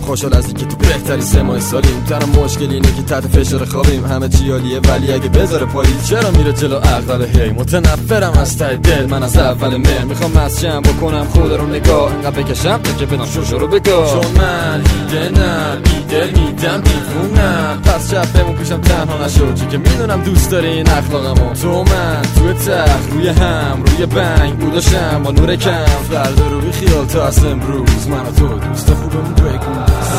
خوشحال 0.09 0.35
از 0.35 0.47
اینکه 0.47 0.67
تو 0.67 0.78
بهترین 1.09 1.27
سه 1.27 1.43
ماه 1.43 1.61
سالیم. 1.61 2.05
تنم 2.09 2.45
مشکل 2.45 2.71
اینه 2.71 2.95
که 2.97 3.03
تحت 3.03 3.27
فشار 3.27 3.65
خوابیم. 3.65 4.07
همه 4.07 4.29
چی 4.29 4.51
عالیه 4.51 4.81
ولی 4.81 5.13
اگه 5.13 5.29
بذاره 5.29 5.67
پاییز 5.67 6.09
چرا 6.09 6.31
میره 6.31 6.53
جلو 6.53 6.77
عقل 6.77 7.25
هی؟ 7.25 7.51
متنفرم 7.51 8.33
از 8.33 8.59
ته 8.59 8.77
دل. 8.77 9.07
من 9.07 9.23
از 9.23 9.37
اول 9.37 9.77
مهر 9.77 10.05
می‌خوام 10.05 10.33
مسجم 10.33 10.81
بکنم. 10.81 11.25
خود 11.25 11.53
رو 11.53 11.67
نگاه. 11.67 12.13
انقدر 12.13 12.43
بکشم 12.43 12.81
که 12.99 13.07
بدم 13.07 13.25
شوشو 13.25 13.59
رو 13.59 13.67
بگاه 13.67 14.11
چون 14.11 14.43
من 14.43 14.83
ایده 15.13 15.41
نم 15.41 15.83
ایده 15.85 16.41
میدم 16.41 16.81
دیوونم 16.81 17.83
پس 17.85 18.11
شب 18.11 18.33
بمون 18.33 18.57
پیشم 18.57 18.81
تنها 18.81 19.25
نشو. 19.25 19.55
چون 19.55 19.69
که 19.69 19.79
می‌دونم 19.79 20.23
دوست 20.23 20.51
داری 20.51 20.69
این 20.69 20.91
اخلاقمو. 20.91 21.55
تو 21.55 21.83
من 21.83 22.23
توی 22.37 22.53
تخت 22.53 23.13
روی 23.13 23.29
هم 23.29 23.83
روی 23.87 24.07
بنگ 24.07 24.59
بوداشم 24.59 25.23
با 25.25 25.31
نور 25.31 25.57
کم. 25.57 25.85
فردا 26.11 26.47
رو 26.47 26.61
بی 26.61 26.73
خیال 26.73 27.07
تا 27.07 27.27
از 27.27 27.45
امروز. 27.45 28.09
من 28.09 28.21
و 28.21 28.31
تو 28.39 28.49
دوست 28.49 28.95
خوبمون 28.95 29.35
بگو 29.35 29.73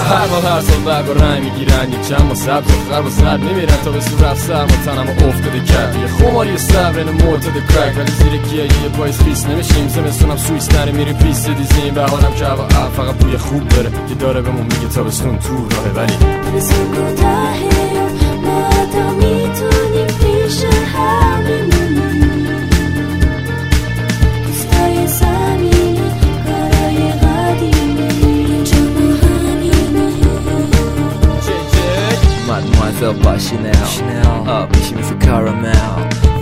هر 0.09 0.27
ماه 0.27 0.53
هر 0.53 0.61
سال 0.61 0.78
و 0.85 1.13
رنگ 1.13 1.43
می‌گیرن 1.43 1.91
یک 1.91 2.07
چند 2.07 2.21
ما 2.21 2.35
سبز 2.35 2.67
و 2.67 2.91
خرب 2.91 3.05
و 3.05 3.09
سرد 3.09 3.39
میمیرن 3.39 3.77
تا 3.83 3.91
به 3.91 3.99
صورت 3.99 4.37
سر 4.37 4.61
ما 4.61 4.75
تنم 4.85 5.27
افتاده 5.29 5.59
کرد 5.59 5.95
یه 5.95 6.07
خماری 6.07 6.57
صبر 6.57 6.99
این 6.99 7.09
معتاد 7.09 7.53
کرک 7.53 7.97
ولی 7.97 8.11
زیر 8.11 8.41
گیاه 8.41 8.65
یه 8.65 8.89
پایز 8.97 9.21
خیس 9.23 9.45
نمیشیم 9.45 9.87
زمستونم 9.87 10.37
سویس 10.37 10.73
نره 10.73 10.91
میریم 10.91 11.17
پیست 11.17 11.49
دیزیم 11.49 11.93
به 11.93 12.01
حالم 12.03 12.33
که 12.33 12.45
هوا 12.45 12.67
فقط 12.67 13.15
بوی 13.15 13.37
خوب 13.37 13.67
داره 13.67 13.91
که 14.09 14.15
داره 14.15 14.41
بهمون 14.41 14.63
میگه 14.63 14.87
تابستون 14.95 15.39
تو 15.39 15.55
راهه 15.55 15.91
ولی 15.95 16.13
تابستون 16.43 16.85
کوتاهه 16.85 17.69
ما 18.43 18.69
تا 18.93 19.11
می‌تونیم 19.11 20.07
پیش 20.07 20.63
هم 20.95 21.58
Mademoiselle 32.99 33.23
با 33.23 33.37
شنل 33.37 34.49
آب 34.49 34.75
میشی 34.75 34.95
مثل 34.95 35.18
کارامل 35.29 35.73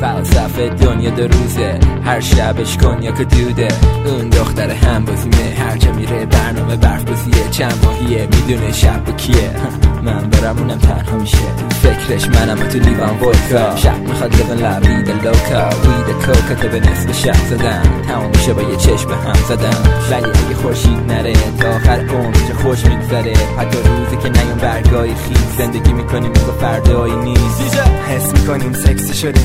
فلسفه 0.02 0.70
دنیا 0.70 1.10
دو 1.10 1.28
روزه. 1.28 1.80
هر 2.06 2.20
شبش 2.20 2.78
کنیا 2.78 3.12
که 3.12 3.24
دوده. 3.24 3.68
اون 4.06 4.30
دختر 4.30 4.70
هم 4.70 5.06
بازیمه 5.06 5.56
هر 5.60 5.78
جا 5.78 5.92
میره 5.92 6.26
برنامه 6.26 6.76
برف 6.76 7.04
بازیه 7.04 7.50
چند 7.52 7.86
ماهیه. 7.86 8.28
می‌دونه 8.32 8.72
شب 8.72 9.04
با 9.06 9.12
کیه. 9.12 9.52
من 10.06 10.30
برم 10.30 10.58
اونم 10.58 10.78
تنها 10.78 11.18
میشه. 11.18 11.38
فکرش 11.70 12.28
منم 12.28 12.58
تو 12.58 12.80
لیوان 12.80 13.20
ودکا 13.20 13.76
شب 13.76 14.00
می‌خواد 14.00 14.36
لیون 14.36 14.58
لبید 14.58 15.10
لوکا. 15.10 15.70
وید 15.70 16.16
کوکت 16.26 16.66
به 16.72 16.80
نصف 16.80 17.22
شب 17.26 17.46
زدن. 17.50 17.82
تمام 18.08 18.30
میشه 18.30 18.54
با 18.54 18.62
یه 18.62 18.76
چشم 18.76 19.08
به 19.08 19.16
هم 19.16 19.36
زدن. 19.48 19.78
ولی 20.12 20.26
اگه 20.26 20.56
خورشید 20.62 21.12
نره 21.12 21.34
تا 21.34 21.70
آخر 21.76 22.06
عمر 22.10 22.54
خوش 22.64 22.86
میگذره. 22.86 23.34
حتی 23.58 23.78
روزی 23.78 24.18
که 24.18 24.30
نیون 24.30 24.58
برگای 24.58 25.10
خیز 25.10 25.58
زندگی 25.58 25.94
می‌کنیم 25.94 26.34
با 26.34 26.54
فردایی 26.60 27.16
نیست. 27.16 27.78
حس 28.08 28.34
می‌کنیم 28.34 28.74
سکسی 28.84 29.14
شده 29.14 29.42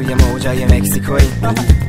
روی 0.00 0.14
موجای 0.14 0.64
مکسیکوی 0.64 1.28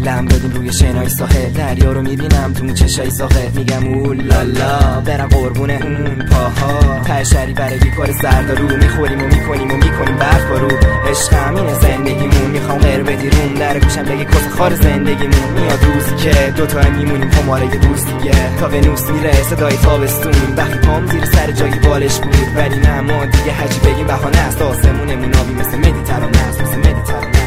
لم 0.06 0.26
دادیم 0.26 0.52
روی 0.52 0.74
شنای 0.74 1.10
ساحل. 1.10 1.50
دریا 1.50 1.92
رو 1.92 2.02
می‌بینم 2.02 2.54
تو 2.54 2.74
چشای 2.74 3.10
ساحل. 3.10 3.50
میگم 3.56 3.94
اولالا 3.94 5.02
برم 5.06 5.28
قربونه 5.28 5.80
اون 5.84 6.26
پاها. 6.32 7.00
پشری 7.00 7.54
برای 7.54 7.80
کار 7.80 8.12
زردارو 8.12 8.78
می‌خوریم 8.78 9.22
و 9.24 9.26
می‌کنیم 9.26 9.72
و 9.72 9.76
می‌کنیم 9.76 10.16
برف 10.16 10.46
بارو 10.50 10.68
عشق 11.10 11.34
همینه 11.34 11.74
زندگیمون. 11.74 12.52
می‌خوام 12.52 12.78
غیر 12.78 13.04
بدی 13.04 13.30
روم. 13.30 13.54
در 13.54 13.80
گوشم 13.80 14.04
بگی 14.04 14.26
کس 14.26 14.48
خار 14.58 14.76
زندگیمون. 14.76 15.50
میاد 15.56 15.80
روزی 15.84 16.16
که 16.16 16.54
دوتا 16.58 16.90
میمونیم. 16.90 17.30
پماره 17.30 17.66
یه 17.66 17.76
دوست 17.76 18.08
دیگه. 18.08 18.58
تا 18.60 18.68
ونوس 18.68 19.10
میره 19.10 19.34
صدای 19.34 19.78
تابستون. 19.78 20.34
وقتی 20.58 20.78
پام 20.78 21.08
زیر 21.08 21.26
سر 21.26 21.52
جایی 21.52 21.74
بالش 21.74 22.20
بود. 22.20 22.36
ولی 22.56 22.80
نه 22.80 23.02
ما 23.02 23.26
دیگه 23.26 23.52
هرچی 23.52 23.80
بگیم 23.80 24.08
بهانه 24.08 24.38
است. 24.38 24.62
آسمونمون 24.62 25.34
آبی 25.36 25.54
مثل 25.54 25.78
مدیترانه 25.78 26.38
است. 26.50 26.62
مثل 26.62 26.78
مدیترانه. 26.78 27.41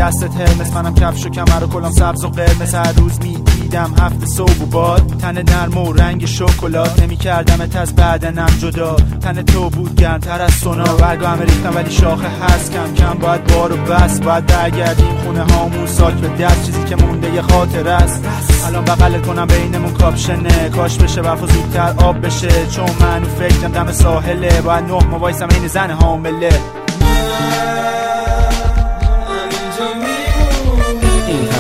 دستت 0.05 0.35
هرمس 0.41 0.73
منم 0.73 0.95
کفش 0.95 1.27
و 1.27 1.29
کمر 1.29 1.65
و 1.65 1.67
کلام 1.67 1.93
سبز 1.93 2.25
و 2.25 2.29
قرمز. 2.29 2.75
هر 2.75 2.93
روز 2.93 3.19
می‌دیدم 3.23 3.95
هفت 4.01 4.27
صبح 4.27 4.63
و 4.63 4.67
باد. 4.67 5.17
تن 5.21 5.43
نرم 5.43 5.79
و 5.79 5.93
رنگ 5.93 6.27
شکلات. 6.27 7.03
نمیکردمت 7.03 7.77
از 7.77 7.97
بدنم 7.97 8.47
جدا. 8.59 8.97
تن 8.97 9.43
تو 9.43 9.71
بود 9.71 9.95
گرمتر 9.95 10.43
از 10.43 10.53
سونا. 10.53 10.85
برگا 10.85 11.29
همه 11.29 11.45
ریختم 11.45 11.77
ولی 11.77 11.91
شاخه 11.91 12.29
هست 12.29 12.73
کم 12.73 12.95
کم. 12.95 13.19
باید 13.19 13.45
بار 13.45 13.73
و 13.73 13.77
بس 13.77 14.21
باید 14.21 14.47
برگردیم 14.47 15.17
خونه 15.25 15.43
هامون. 15.53 15.87
ساک 15.87 16.15
به 16.15 16.29
دست 16.29 16.67
چیزی 16.67 16.85
که 16.85 16.97
مونده 16.97 17.35
یه 17.35 17.43
خاطر 17.43 17.89
است. 17.89 18.25
الان 18.67 18.85
بغلت 18.85 19.27
کنم 19.27 19.47
بینمون 19.47 19.93
کاپشنه. 19.93 20.69
کاش 20.69 20.99
بشه 20.99 21.23
برف 21.23 21.53
زودتر 21.53 21.95
آب 21.97 22.27
بشه. 22.27 22.67
چون 22.67 22.91
من 23.01 23.25
فکرم 23.25 23.73
دم 23.73 23.93
ساحله. 23.93 24.61
باید 24.61 24.85
نه 24.85 25.05
ما 25.05 25.29
این 25.29 25.69
زن 25.69 25.91
حامله. 25.91 26.61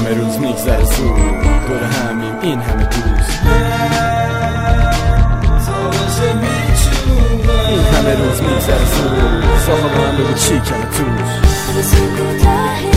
همه 0.04 0.14
روز 0.14 0.38
میگذره 0.38 0.84
زود 0.84 1.16
دور 1.66 1.82
همیم 1.82 2.34
این 2.42 2.60
همه 2.60 2.84
دوست. 2.84 3.42
این 7.68 7.78
همه 7.78 8.14
روز 8.14 8.42
میگذره 8.42 8.84
زود 8.84 9.44
ساخا 9.66 9.88
به 9.88 9.98
من 9.98 10.16
بگو 10.16 10.34
چی 10.34 10.60
کمه 10.60 10.84
توش 10.84 12.93